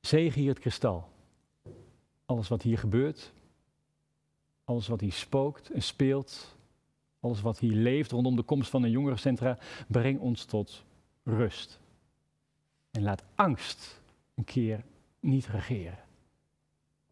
Zegen 0.00 0.40
hier 0.40 0.50
het 0.50 0.58
kristal. 0.58 1.08
Alles 2.24 2.48
wat 2.48 2.62
hier 2.62 2.78
gebeurt, 2.78 3.32
alles 4.64 4.88
wat 4.88 5.00
hier 5.00 5.12
spookt 5.12 5.70
en 5.70 5.82
speelt, 5.82 6.56
alles 7.20 7.40
wat 7.40 7.58
hier 7.58 7.74
leeft 7.74 8.10
rondom 8.10 8.36
de 8.36 8.42
komst 8.42 8.70
van 8.70 8.82
een 8.82 8.90
jongerencentra, 8.90 9.58
breng 9.88 10.20
ons 10.20 10.44
tot 10.44 10.84
rust. 11.22 11.80
En 12.90 13.02
laat 13.02 13.24
angst 13.34 14.00
een 14.34 14.44
keer 14.44 14.84
niet 15.20 15.46
regeren. 15.46 15.98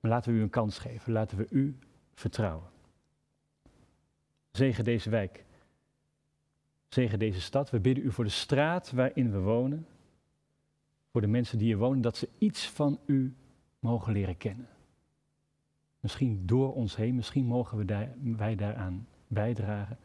Maar 0.01 0.11
laten 0.11 0.33
we 0.33 0.39
u 0.39 0.43
een 0.43 0.51
kans 0.51 0.79
geven, 0.79 1.13
laten 1.13 1.39
we 1.39 1.47
u 1.51 1.77
vertrouwen. 2.15 2.71
Zegen 4.53 4.85
deze 4.85 5.11
wijk. 5.11 5.45
Zegen 6.89 7.19
deze 7.19 7.41
stad. 7.41 7.71
We 7.71 7.81
bidden 7.81 8.05
u 8.05 8.13
voor 8.13 8.25
de 8.25 8.31
straat 8.31 8.91
waarin 8.91 9.31
we 9.31 9.39
wonen. 9.39 9.87
Voor 11.11 11.21
de 11.21 11.27
mensen 11.27 11.59
die 11.59 11.67
hier 11.67 11.79
wonen, 11.79 12.01
dat 12.01 12.17
ze 12.17 12.29
iets 12.39 12.69
van 12.69 13.01
u 13.07 13.35
mogen 13.79 14.13
leren 14.13 14.37
kennen. 14.37 14.69
Misschien 16.01 16.47
door 16.47 16.75
ons 16.75 16.97
heen, 16.97 17.15
misschien 17.15 17.45
mogen 17.45 17.79
we 17.79 18.09
wij 18.37 18.55
daaraan 18.55 19.07
bijdragen. 19.27 19.99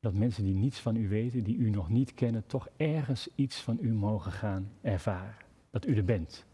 Dat 0.00 0.14
mensen 0.14 0.44
die 0.44 0.54
niets 0.54 0.80
van 0.80 0.96
u 0.96 1.08
weten, 1.08 1.44
die 1.44 1.56
u 1.56 1.70
nog 1.70 1.88
niet 1.88 2.14
kennen, 2.14 2.46
toch 2.46 2.68
ergens 2.76 3.28
iets 3.34 3.60
van 3.60 3.78
u 3.80 3.92
mogen 3.92 4.32
gaan 4.32 4.70
ervaren. 4.80 5.36
Dat 5.70 5.86
u 5.86 5.96
er 5.96 6.04
bent. 6.04 6.46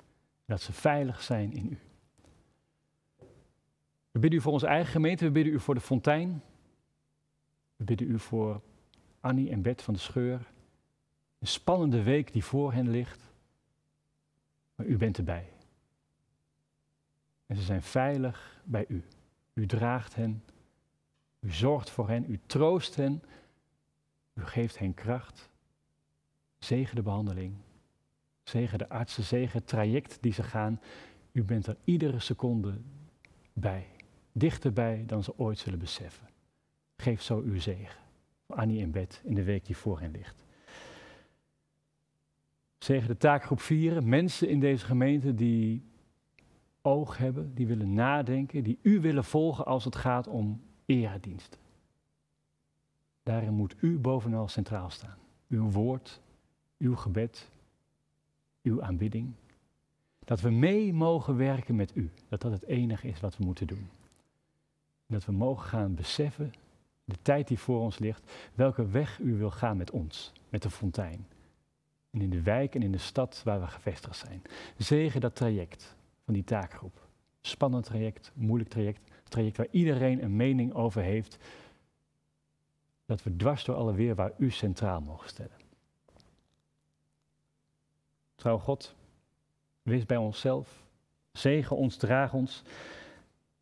Dat 0.44 0.60
ze 0.60 0.72
veilig 0.72 1.22
zijn 1.22 1.52
in 1.52 1.66
u. 1.66 1.78
We 4.10 4.18
bidden 4.18 4.38
u 4.38 4.42
voor 4.42 4.52
onze 4.52 4.66
eigen 4.66 4.92
gemeente, 4.92 5.24
we 5.24 5.30
bidden 5.30 5.52
u 5.52 5.60
voor 5.60 5.74
de 5.74 5.80
fontein. 5.80 6.42
We 7.80 7.86
bidden 7.86 8.10
u 8.10 8.18
voor 8.18 8.60
Annie 9.20 9.50
en 9.50 9.62
Bert 9.62 9.82
van 9.82 9.94
de 9.94 10.00
Scheur. 10.00 10.52
Een 11.38 11.46
spannende 11.46 12.02
week 12.02 12.32
die 12.32 12.44
voor 12.44 12.72
hen 12.72 12.90
ligt. 12.90 13.32
Maar 14.74 14.86
u 14.86 14.96
bent 14.96 15.18
erbij. 15.18 15.52
En 17.46 17.56
ze 17.56 17.62
zijn 17.62 17.82
veilig 17.82 18.62
bij 18.64 18.84
u. 18.88 19.04
U 19.52 19.66
draagt 19.66 20.14
hen. 20.14 20.44
U 21.40 21.50
zorgt 21.50 21.90
voor 21.90 22.08
hen. 22.08 22.30
U 22.30 22.40
troost 22.46 22.96
hen. 22.96 23.22
U 24.34 24.44
geeft 24.44 24.78
hen 24.78 24.94
kracht. 24.94 25.50
Zegen 26.58 26.96
de 26.96 27.02
behandeling. 27.02 27.54
Zegen 28.42 28.78
de 28.78 28.88
artsen. 28.88 29.24
Zegen 29.24 29.58
het 29.58 29.68
traject 29.68 30.18
die 30.20 30.32
ze 30.32 30.42
gaan. 30.42 30.80
U 31.32 31.44
bent 31.44 31.66
er 31.66 31.76
iedere 31.84 32.18
seconde 32.18 32.80
bij. 33.52 33.86
Dichterbij 34.32 35.04
dan 35.06 35.22
ze 35.22 35.38
ooit 35.38 35.58
zullen 35.58 35.78
beseffen. 35.78 36.28
Geef 37.00 37.22
zo 37.22 37.40
uw 37.40 37.60
zegen. 37.60 38.00
Annie 38.46 38.82
en 38.82 38.90
bed 38.90 39.20
in 39.24 39.34
de 39.34 39.42
week 39.42 39.66
die 39.66 39.76
voor 39.76 40.00
hen 40.00 40.10
ligt. 40.10 40.44
Zegen 42.78 43.08
de 43.08 43.16
taakgroep 43.16 43.60
vieren. 43.60 44.08
Mensen 44.08 44.48
in 44.48 44.60
deze 44.60 44.84
gemeente 44.84 45.34
die 45.34 45.84
oog 46.82 47.16
hebben, 47.16 47.54
die 47.54 47.66
willen 47.66 47.94
nadenken, 47.94 48.62
die 48.62 48.78
u 48.82 49.00
willen 49.00 49.24
volgen 49.24 49.64
als 49.64 49.84
het 49.84 49.96
gaat 49.96 50.26
om 50.26 50.62
erediensten. 50.86 51.60
Daarin 53.22 53.54
moet 53.54 53.74
u 53.80 53.98
bovenal 53.98 54.48
centraal 54.48 54.90
staan. 54.90 55.18
Uw 55.48 55.70
woord, 55.70 56.20
uw 56.78 56.96
gebed, 56.96 57.50
uw 58.62 58.82
aanbidding. 58.82 59.32
Dat 60.18 60.40
we 60.40 60.50
mee 60.50 60.92
mogen 60.92 61.36
werken 61.36 61.76
met 61.76 61.96
u. 61.96 62.10
Dat 62.28 62.40
dat 62.40 62.52
het 62.52 62.64
enige 62.64 63.08
is 63.08 63.20
wat 63.20 63.36
we 63.36 63.44
moeten 63.44 63.66
doen. 63.66 63.88
Dat 65.06 65.24
we 65.24 65.32
mogen 65.32 65.68
gaan 65.68 65.94
beseffen, 65.94 66.52
de 67.04 67.16
tijd 67.22 67.48
die 67.48 67.58
voor 67.58 67.80
ons 67.80 67.98
ligt, 67.98 68.32
welke 68.54 68.86
weg 68.86 69.18
u 69.18 69.36
wil 69.36 69.50
gaan 69.50 69.76
met 69.76 69.90
ons, 69.90 70.32
met 70.48 70.62
de 70.62 70.70
fontein. 70.70 71.26
En 72.10 72.20
in 72.20 72.30
de 72.30 72.42
wijk 72.42 72.74
en 72.74 72.82
in 72.82 72.92
de 72.92 72.98
stad 72.98 73.42
waar 73.44 73.60
we 73.60 73.66
gevestigd 73.66 74.16
zijn. 74.16 74.42
Zegen 74.76 75.20
dat 75.20 75.34
traject 75.34 75.96
van 76.24 76.34
die 76.34 76.44
taakgroep. 76.44 77.08
Spannend 77.40 77.84
traject, 77.84 78.32
moeilijk 78.34 78.70
traject, 78.70 79.00
traject 79.28 79.56
waar 79.56 79.66
iedereen 79.70 80.22
een 80.22 80.36
mening 80.36 80.74
over 80.74 81.02
heeft. 81.02 81.36
Dat 83.06 83.22
we 83.22 83.36
dwars 83.36 83.64
door 83.64 83.76
alle 83.76 83.94
weer 83.94 84.14
waar 84.14 84.32
u 84.38 84.50
centraal 84.50 85.00
mogen 85.00 85.28
stellen. 85.28 85.58
Trouw 88.34 88.58
God, 88.58 88.94
wees 89.82 90.06
bij 90.06 90.16
onszelf. 90.16 90.82
Zegen 91.32 91.76
ons, 91.76 91.96
draag 91.96 92.32
ons. 92.34 92.62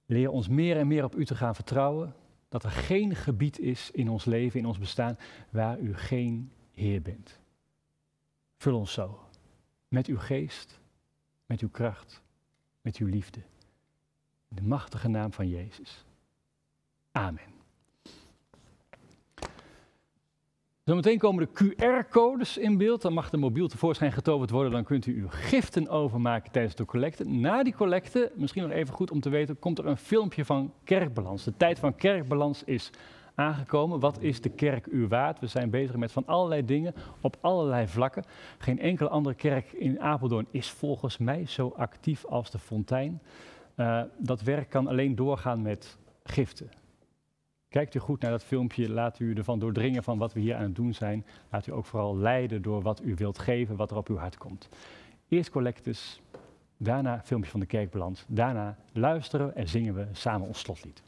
Leer 0.07 0.31
ons 0.31 0.49
meer 0.49 0.77
en 0.77 0.87
meer 0.87 1.05
op 1.05 1.15
u 1.15 1.25
te 1.25 1.35
gaan 1.35 1.55
vertrouwen. 1.55 2.15
Dat 2.49 2.65
er 2.65 2.71
geen 2.71 3.15
gebied 3.15 3.59
is 3.59 3.91
in 3.91 4.09
ons 4.09 4.25
leven, 4.25 4.61
in 4.61 4.67
ons 4.67 4.79
bestaan, 4.79 5.19
waar 5.51 5.79
u 5.79 5.97
geen 5.97 6.53
Heer 6.75 7.03
bent. 7.03 7.39
Vul 8.57 8.79
ons 8.79 8.93
zo. 8.93 9.21
Met 9.89 10.07
uw 10.07 10.19
geest, 10.19 10.81
met 11.47 11.61
uw 11.61 11.69
kracht, 11.69 12.23
met 12.81 12.97
uw 12.97 13.07
liefde. 13.07 13.41
In 14.49 14.57
de 14.57 14.63
machtige 14.63 15.09
naam 15.09 15.33
van 15.33 15.49
Jezus. 15.49 16.05
Amen. 17.13 17.58
Zometeen 20.89 21.19
komen 21.19 21.49
de 21.53 21.75
QR-codes 21.75 22.59
in 22.59 22.77
beeld. 22.77 23.03
Dan 23.03 23.13
mag 23.13 23.31
de 23.31 23.37
mobiel 23.37 23.69
tevoorschijn 23.69 24.13
getoverd 24.13 24.51
worden. 24.51 24.73
Dan 24.73 24.85
kunt 24.85 25.07
u 25.07 25.21
uw 25.21 25.29
giften 25.31 25.89
overmaken 25.89 26.53
tijdens 26.53 26.75
de 26.75 26.85
collecte. 26.85 27.25
Na 27.25 27.63
die 27.63 27.75
collecte, 27.75 28.33
misschien 28.35 28.63
nog 28.63 28.73
even 28.73 28.95
goed 28.95 29.11
om 29.11 29.21
te 29.21 29.29
weten, 29.29 29.59
komt 29.59 29.79
er 29.79 29.87
een 29.87 29.97
filmpje 29.97 30.45
van 30.45 30.73
kerkbalans. 30.85 31.45
De 31.45 31.57
tijd 31.57 31.79
van 31.79 31.95
kerkbalans 31.95 32.65
is 32.65 32.91
aangekomen. 33.35 34.01
Wat 34.01 34.23
is 34.23 34.41
de 34.41 34.49
kerk 34.49 34.87
u 34.87 35.07
waard? 35.07 35.41
We 35.41 35.47
zijn 35.47 35.71
bezig 35.71 35.97
met 35.97 36.13
van 36.13 36.27
allerlei 36.27 36.65
dingen 36.65 36.95
op 37.21 37.37
allerlei 37.41 37.87
vlakken. 37.87 38.25
Geen 38.59 38.81
enkele 38.81 39.09
andere 39.09 39.35
kerk 39.35 39.73
in 39.73 40.01
Apeldoorn 40.01 40.47
is 40.51 40.71
volgens 40.71 41.19
mij 41.19 41.47
zo 41.47 41.75
actief 41.77 42.25
als 42.25 42.51
de 42.51 42.59
Fontein. 42.59 43.23
Uh, 43.77 44.03
dat 44.19 44.43
werk 44.43 44.71
kan 44.71 44.87
alleen 44.87 45.15
doorgaan 45.15 45.63
met 45.63 45.99
giften. 46.25 46.71
Kijkt 47.69 47.95
u 47.95 47.99
goed 47.99 48.21
naar 48.21 48.31
dat 48.31 48.45
filmpje, 48.45 48.91
laat 48.91 49.19
u 49.19 49.35
ervan 49.35 49.59
doordringen 49.59 50.03
van 50.03 50.19
wat 50.19 50.33
we 50.33 50.41
hier 50.41 50.55
aan 50.55 50.63
het 50.63 50.75
doen 50.75 50.95
zijn. 50.95 51.25
Laat 51.51 51.67
u 51.67 51.73
ook 51.73 51.85
vooral 51.85 52.17
leiden 52.17 52.63
door 52.63 52.83
wat 52.83 53.03
u 53.05 53.15
wilt 53.15 53.39
geven, 53.39 53.77
wat 53.77 53.91
er 53.91 53.97
op 53.97 54.09
uw 54.09 54.17
hart 54.17 54.37
komt. 54.37 54.69
Eerst 55.29 55.51
collectes, 55.51 56.21
daarna 56.77 57.21
filmpje 57.25 57.51
van 57.51 57.61
de 57.61 57.67
kerkbalans, 57.67 58.25
daarna 58.29 58.77
luisteren 58.93 59.55
en 59.55 59.69
zingen 59.69 59.95
we 59.95 60.07
samen 60.13 60.47
ons 60.47 60.59
slotlied. 60.59 61.03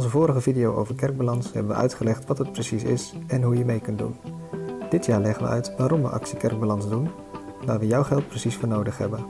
Onze 0.00 0.12
vorige 0.12 0.40
video 0.40 0.74
over 0.74 0.94
kerkbalans 0.94 1.52
hebben 1.52 1.72
we 1.72 1.80
uitgelegd 1.80 2.26
wat 2.26 2.38
het 2.38 2.52
precies 2.52 2.82
is 2.82 3.14
en 3.26 3.42
hoe 3.42 3.56
je 3.56 3.64
mee 3.64 3.80
kunt 3.80 3.98
doen. 3.98 4.16
Dit 4.90 5.06
jaar 5.06 5.20
leggen 5.20 5.42
we 5.42 5.48
uit 5.48 5.76
waarom 5.76 6.02
we 6.02 6.08
actie 6.08 6.36
kerkbalans 6.36 6.88
doen, 6.88 7.10
waar 7.64 7.78
we 7.78 7.86
jouw 7.86 8.02
geld 8.02 8.28
precies 8.28 8.56
voor 8.56 8.68
nodig 8.68 8.98
hebben. 8.98 9.26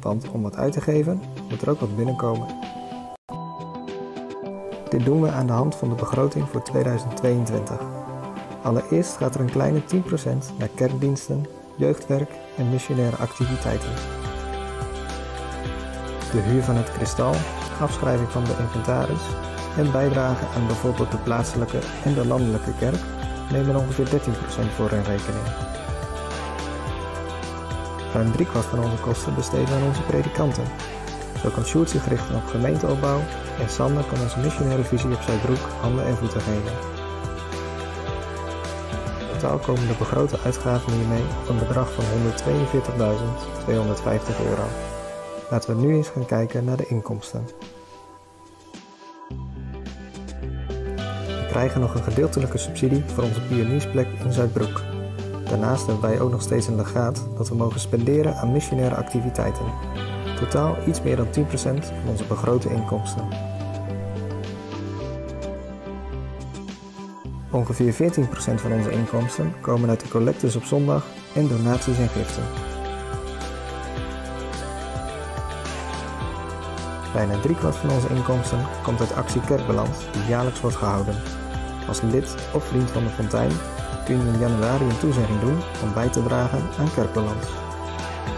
Want 0.00 0.30
om 0.30 0.42
wat 0.42 0.56
uit 0.56 0.72
te 0.72 0.80
geven, 0.80 1.20
moet 1.50 1.62
er 1.62 1.70
ook 1.70 1.80
wat 1.80 1.96
binnenkomen. 1.96 2.46
Dit 4.88 5.04
doen 5.04 5.22
we 5.22 5.30
aan 5.30 5.46
de 5.46 5.52
hand 5.52 5.74
van 5.74 5.88
de 5.88 5.94
begroting 5.94 6.48
voor 6.48 6.62
2022. 6.62 7.80
Allereerst 8.62 9.16
gaat 9.16 9.34
er 9.34 9.40
een 9.40 9.50
kleine 9.50 9.80
10% 9.80 9.86
naar 10.58 10.70
kerkdiensten, 10.74 11.46
jeugdwerk 11.76 12.30
en 12.56 12.70
missionaire 12.70 13.16
activiteiten. 13.16 13.94
De 16.32 16.40
huur 16.40 16.62
van 16.62 16.76
het 16.76 16.92
kristal, 16.92 17.34
afschrijving 17.80 18.28
van 18.28 18.44
de 18.44 18.56
inventaris 18.60 19.45
en 19.76 19.92
bijdragen 19.92 20.48
aan 20.54 20.66
bijvoorbeeld 20.66 21.10
de 21.10 21.16
plaatselijke 21.18 21.78
en 22.04 22.14
de 22.14 22.26
landelijke 22.26 22.72
kerk 22.78 23.00
nemen 23.52 23.76
ongeveer 23.76 24.06
13% 24.06 24.10
voor 24.76 24.92
in 24.92 25.02
rekening. 25.02 25.46
Ruim 28.12 28.32
driekwart 28.32 28.64
van 28.64 28.84
onze 28.84 29.02
kosten 29.02 29.34
besteden 29.34 29.74
aan 29.74 29.82
onze 29.82 30.02
predikanten. 30.02 30.64
Zo 31.42 31.50
kan 31.50 31.64
Sjoerd 31.64 31.90
zich 31.90 32.08
richten 32.08 32.34
op 32.34 32.46
gemeenteopbouw 32.46 33.20
en 33.60 33.68
Sander 33.68 34.04
kan 34.04 34.20
onze 34.20 34.38
missionaire 34.38 34.84
visie 34.84 35.14
op 35.14 35.22
zijn 35.22 35.40
broek 35.40 35.68
handen 35.80 36.06
en 36.06 36.16
voeten 36.16 36.40
geven. 36.40 36.72
In 39.20 39.32
totaal 39.32 39.58
komen 39.58 39.86
de 39.86 39.94
begrote 39.98 40.38
uitgaven 40.44 40.92
hiermee 40.92 41.24
op 41.42 41.48
een 41.48 41.58
bedrag 41.58 41.92
van 41.92 42.04
142.250 42.04 42.08
euro. 44.48 44.66
Laten 45.50 45.76
we 45.76 45.86
nu 45.86 45.94
eens 45.94 46.08
gaan 46.08 46.26
kijken 46.26 46.64
naar 46.64 46.76
de 46.76 46.86
inkomsten. 46.86 47.65
Krijgen 51.56 51.80
nog 51.80 51.94
een 51.94 52.02
gedeeltelijke 52.02 52.58
subsidie 52.58 53.04
voor 53.06 53.24
onze 53.24 53.40
pioniersplek 53.40 54.06
in 54.24 54.32
Zuidbroek. 54.32 54.82
Daarnaast 55.44 55.86
hebben 55.86 56.10
wij 56.10 56.20
ook 56.20 56.30
nog 56.30 56.42
steeds 56.42 56.66
een 56.66 56.76
legaat 56.76 57.26
dat 57.36 57.48
we 57.48 57.54
mogen 57.54 57.80
spenderen 57.80 58.36
aan 58.36 58.52
missionaire 58.52 58.94
activiteiten. 58.94 59.64
Totaal 60.38 60.76
iets 60.86 61.02
meer 61.02 61.16
dan 61.16 61.26
10% 61.26 61.30
van 61.60 62.08
onze 62.08 62.24
begrote 62.24 62.70
inkomsten. 62.70 63.28
Ongeveer 67.50 67.94
14% 67.94 67.96
van 68.54 68.72
onze 68.72 68.90
inkomsten 68.90 69.52
komen 69.60 69.88
uit 69.88 70.00
de 70.00 70.08
collectes 70.08 70.56
op 70.56 70.64
zondag 70.64 71.06
en 71.34 71.48
donaties 71.48 71.98
en 71.98 72.08
giften. 72.08 72.44
Bijna 77.12 77.40
driekwart 77.40 77.76
van 77.76 77.90
onze 77.90 78.08
inkomsten 78.08 78.66
komt 78.82 79.00
uit 79.00 79.14
actie 79.14 79.40
Kerkbalans 79.40 79.98
die 80.12 80.24
jaarlijks 80.28 80.60
wordt 80.60 80.76
gehouden. 80.76 81.44
Als 81.88 82.00
lid 82.00 82.34
of 82.54 82.64
vriend 82.64 82.90
van 82.90 83.04
de 83.04 83.10
Fontein 83.10 83.50
kun 84.04 84.16
je 84.16 84.32
in 84.32 84.38
januari 84.38 84.84
een 84.84 84.98
toezegging 84.98 85.40
doen 85.40 85.58
om 85.82 85.92
bij 85.94 86.08
te 86.08 86.22
dragen 86.22 86.62
aan 86.78 86.92
Kerkbalans. 86.94 87.46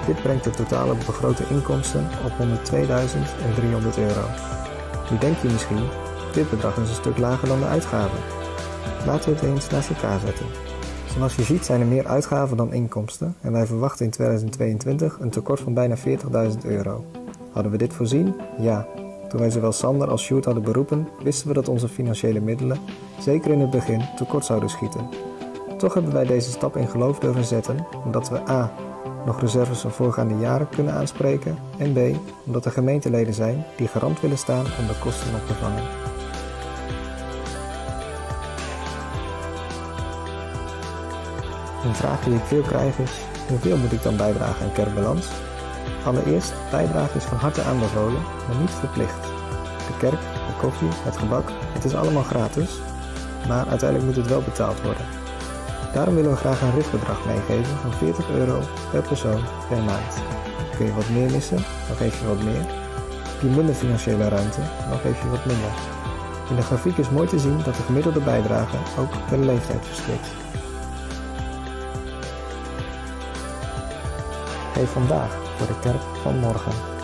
Dit 0.07 0.23
brengt 0.23 0.45
de 0.45 0.51
totale 0.51 0.95
begrote 0.95 1.45
inkomsten 1.51 2.09
op 2.25 2.33
102.300 2.39 3.99
euro. 3.99 4.25
Nu 5.11 5.19
denk 5.19 5.37
je 5.37 5.49
misschien, 5.49 5.89
dit 6.33 6.51
bedrag 6.51 6.77
is 6.77 6.89
een 6.89 6.95
stuk 6.95 7.19
lager 7.19 7.49
dan 7.49 7.59
de 7.59 7.67
uitgaven. 7.67 8.19
Laten 9.07 9.31
we 9.31 9.37
het 9.37 9.45
eens 9.45 9.71
naast 9.71 9.89
elkaar 9.89 10.21
zetten. 10.21 10.47
Zoals 11.15 11.35
je 11.35 11.43
ziet 11.43 11.65
zijn 11.65 11.81
er 11.81 11.87
meer 11.87 12.07
uitgaven 12.07 12.57
dan 12.57 12.73
inkomsten 12.73 13.35
en 13.41 13.53
wij 13.53 13.67
verwachten 13.67 14.05
in 14.05 14.11
2022 14.11 15.19
een 15.21 15.31
tekort 15.31 15.61
van 15.61 15.75
bijna 15.75 15.97
40.000 15.97 16.03
euro. 16.65 17.05
Hadden 17.53 17.73
we 17.73 17.79
dit 17.79 17.95
voorzien? 17.95 18.35
Ja. 18.59 18.87
Toen 19.29 19.41
wij 19.41 19.51
zowel 19.51 19.73
Sander 19.73 20.11
als 20.11 20.23
Sjoerd 20.23 20.45
hadden 20.45 20.63
beroepen, 20.63 21.09
wisten 21.23 21.49
we 21.49 21.55
dat 21.55 21.69
onze 21.69 21.89
financiële 21.89 22.41
middelen, 22.41 22.79
zeker 23.21 23.51
in 23.51 23.61
het 23.61 23.71
begin, 23.71 24.03
tekort 24.17 24.45
zouden 24.45 24.69
schieten. 24.71 25.09
Toch 25.79 25.95
hebben 25.95 26.13
wij 26.13 26.25
deze 26.25 26.51
stap 26.51 26.77
in 26.77 26.89
geloof 26.89 27.19
durven 27.19 27.45
zetten, 27.45 27.87
omdat 28.05 28.29
we 28.29 28.49
a. 28.49 28.73
nog 29.27 29.41
reserves 29.41 29.81
van 29.81 29.91
voorgaande 29.91 30.39
jaren 30.39 30.69
kunnen 30.69 30.95
aanspreken 30.95 31.59
en 31.79 31.93
b. 31.93 31.99
omdat 32.47 32.65
er 32.65 32.71
gemeenteleden 32.71 33.35
zijn 33.35 33.65
die 33.77 33.89
garant 33.89 34.21
willen 34.21 34.39
staan 34.39 34.65
om 34.79 34.87
de 34.87 34.99
kosten 35.01 35.35
op 35.35 35.47
te 35.47 35.55
vangen. 35.55 35.83
Een 41.85 41.95
vraag 41.95 42.25
die 42.25 42.35
ik 42.35 42.45
veel 42.45 42.63
krijg 42.63 42.99
is, 42.99 43.13
hoeveel 43.49 43.77
moet 43.77 43.93
ik 43.93 44.03
dan 44.03 44.17
bijdragen 44.17 44.67
aan 44.67 44.73
kerkbalans? 44.73 45.48
Allereerst, 46.09 46.53
bijdrage 46.71 47.17
is 47.17 47.25
van 47.25 47.39
harte 47.39 47.63
aanbevolen, 47.63 48.23
maar 48.47 48.57
niet 48.61 48.71
verplicht. 48.71 49.23
De 49.87 49.97
kerk, 49.99 50.21
de 50.21 50.55
koffie, 50.61 50.89
het 50.93 51.17
gebak, 51.17 51.51
het 51.73 51.85
is 51.85 51.95
allemaal 51.95 52.23
gratis, 52.23 52.71
maar 53.49 53.67
uiteindelijk 53.69 54.05
moet 54.05 54.17
het 54.17 54.29
wel 54.29 54.43
betaald 54.43 54.83
worden. 54.83 55.07
Daarom 55.93 56.15
willen 56.15 56.31
we 56.31 56.37
graag 56.37 56.61
een 56.63 56.75
richtbedrag 56.75 57.27
meegeven 57.27 57.77
van 57.77 57.93
40 57.93 58.31
euro 58.31 58.61
per 58.91 59.03
persoon 59.03 59.41
per 59.69 59.83
maand. 59.83 60.15
Kun 60.77 60.87
je 60.87 60.95
wat 60.95 61.09
meer 61.09 61.31
missen, 61.31 61.65
dan 61.89 61.97
geef 61.97 62.21
je 62.21 62.27
wat 62.27 62.43
meer. 62.43 62.65
Heb 63.31 63.41
je 63.41 63.49
minder 63.49 63.75
financiële 63.75 64.29
ruimte, 64.29 64.61
dan 64.89 64.99
geef 64.99 65.23
je 65.23 65.29
wat 65.29 65.45
minder. 65.45 65.73
In 66.51 66.57
de 66.57 66.63
grafiek 66.63 66.97
is 66.97 67.11
mooi 67.11 67.29
te 67.29 67.39
zien 67.39 67.57
dat 67.65 67.77
de 67.77 67.83
gemiddelde 67.83 68.21
bijdrage 68.21 68.77
ook 68.99 69.13
per 69.29 69.39
leeftijd 69.39 69.87
verschilt. 69.87 70.27
Geef 74.73 74.91
vandaag 74.93 75.47
voor 75.59 75.67
de 75.67 75.79
kerk 75.81 76.03
van 76.23 76.39
morgen. 76.39 76.98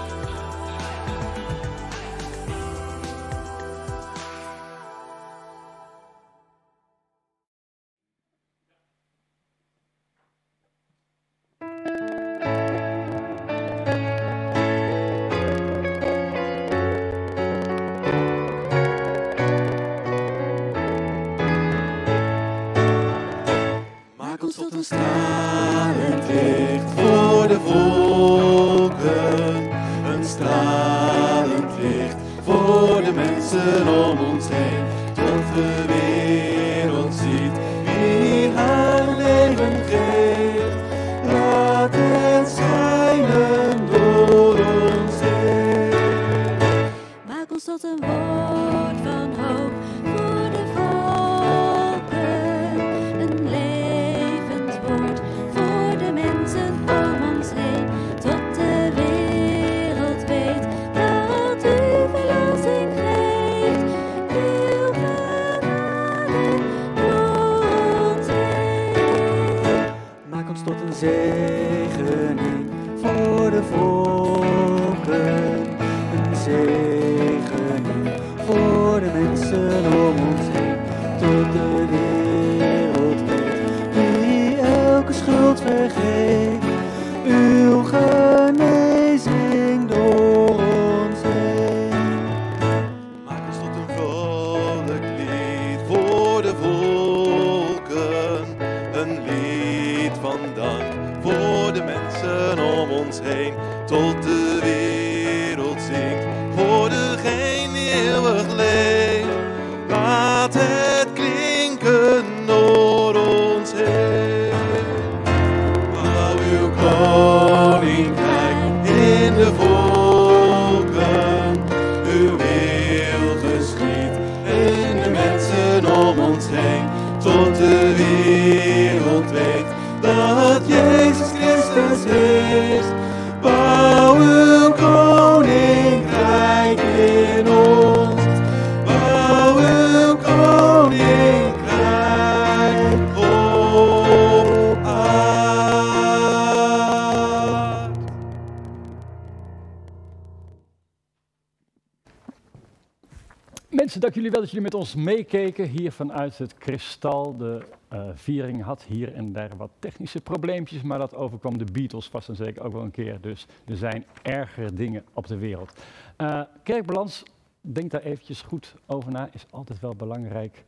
Dat 154.44 154.52
jullie 154.52 154.70
met 154.70 154.80
ons 154.80 154.94
meekeken 154.94 155.68
hier 155.68 155.92
vanuit 155.92 156.38
het 156.38 156.54
Kristal. 156.54 157.36
De 157.36 157.62
eh, 157.88 158.08
viering 158.14 158.62
had 158.62 158.82
hier 158.82 159.14
en 159.14 159.32
daar 159.32 159.56
wat 159.56 159.70
technische 159.78 160.20
probleempjes, 160.20 160.82
maar 160.82 160.98
dat 160.98 161.14
overkwam 161.14 161.58
de 161.58 161.64
Beatles 161.72 162.08
vast 162.08 162.28
en 162.28 162.36
zeker 162.36 162.62
ook 162.62 162.72
wel 162.72 162.82
een 162.82 162.90
keer. 162.90 163.20
Dus 163.20 163.46
er 163.64 163.76
zijn 163.76 164.04
ergere 164.22 164.72
dingen 164.72 165.04
op 165.12 165.26
de 165.26 165.36
wereld. 165.36 165.72
Eh, 166.16 166.40
kerkbalans, 166.62 167.22
denk 167.60 167.90
daar 167.90 168.00
eventjes 168.02 168.42
goed 168.42 168.74
over 168.86 169.12
na, 169.12 169.28
is 169.32 169.46
altijd 169.50 169.80
wel 169.80 169.94
belangrijk. 169.94 170.64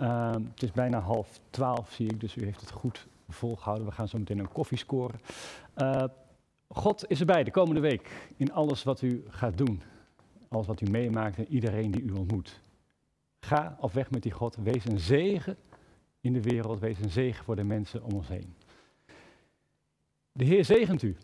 Uh, 0.00 0.32
het 0.32 0.62
is 0.62 0.72
bijna 0.72 1.00
half 1.00 1.40
twaalf, 1.50 1.92
zie 1.92 2.10
ik, 2.10 2.20
dus 2.20 2.36
u 2.36 2.44
heeft 2.44 2.60
het 2.60 2.70
goed 2.70 3.06
volgehouden. 3.28 3.86
We 3.86 3.92
gaan 3.92 4.08
zo 4.08 4.18
meteen 4.18 4.38
een 4.38 4.52
koffie 4.52 4.78
scoren. 4.78 5.20
Uh, 5.76 6.04
God 6.68 7.04
is 7.08 7.20
erbij 7.20 7.44
de 7.44 7.50
komende 7.50 7.80
week 7.80 8.30
in 8.36 8.52
alles 8.52 8.82
wat 8.82 9.02
u 9.02 9.24
gaat 9.28 9.58
doen. 9.58 9.82
Alles 10.48 10.66
wat 10.66 10.80
u 10.80 10.90
meemaakt 10.90 11.36
en 11.36 11.46
iedereen 11.48 11.90
die 11.90 12.02
u 12.02 12.12
ontmoet. 12.12 12.64
Ga 13.46 13.76
op 13.80 13.92
weg 13.92 14.10
met 14.10 14.22
die 14.22 14.32
God. 14.32 14.56
Wees 14.56 14.84
een 14.84 14.98
zegen 14.98 15.56
in 16.20 16.32
de 16.32 16.42
wereld. 16.42 16.78
Wees 16.78 16.98
een 16.98 17.10
zegen 17.10 17.44
voor 17.44 17.56
de 17.56 17.64
mensen 17.64 18.02
om 18.02 18.12
ons 18.12 18.28
heen. 18.28 18.54
De 20.32 20.44
Heer 20.44 20.64
zegent 20.64 21.02
u. 21.02 21.16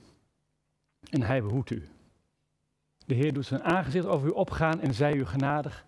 En 1.11 1.23
hij 1.23 1.43
behoedt 1.43 1.71
u. 1.71 1.89
De 3.07 3.15
Heer 3.15 3.33
doet 3.33 3.47
zijn 3.47 3.63
aangezicht 3.63 4.07
over 4.07 4.29
u 4.29 4.31
opgaan 4.31 4.81
en 4.81 4.95
zij 4.95 5.15
u 5.15 5.27
genadig. 5.27 5.87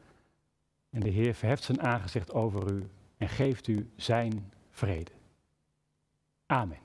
En 0.90 1.00
de 1.00 1.10
Heer 1.10 1.34
verheft 1.34 1.62
zijn 1.62 1.82
aangezicht 1.82 2.32
over 2.32 2.72
u 2.72 2.88
en 3.16 3.28
geeft 3.28 3.66
u 3.66 3.90
zijn 3.96 4.52
vrede. 4.70 5.12
Amen. 6.46 6.83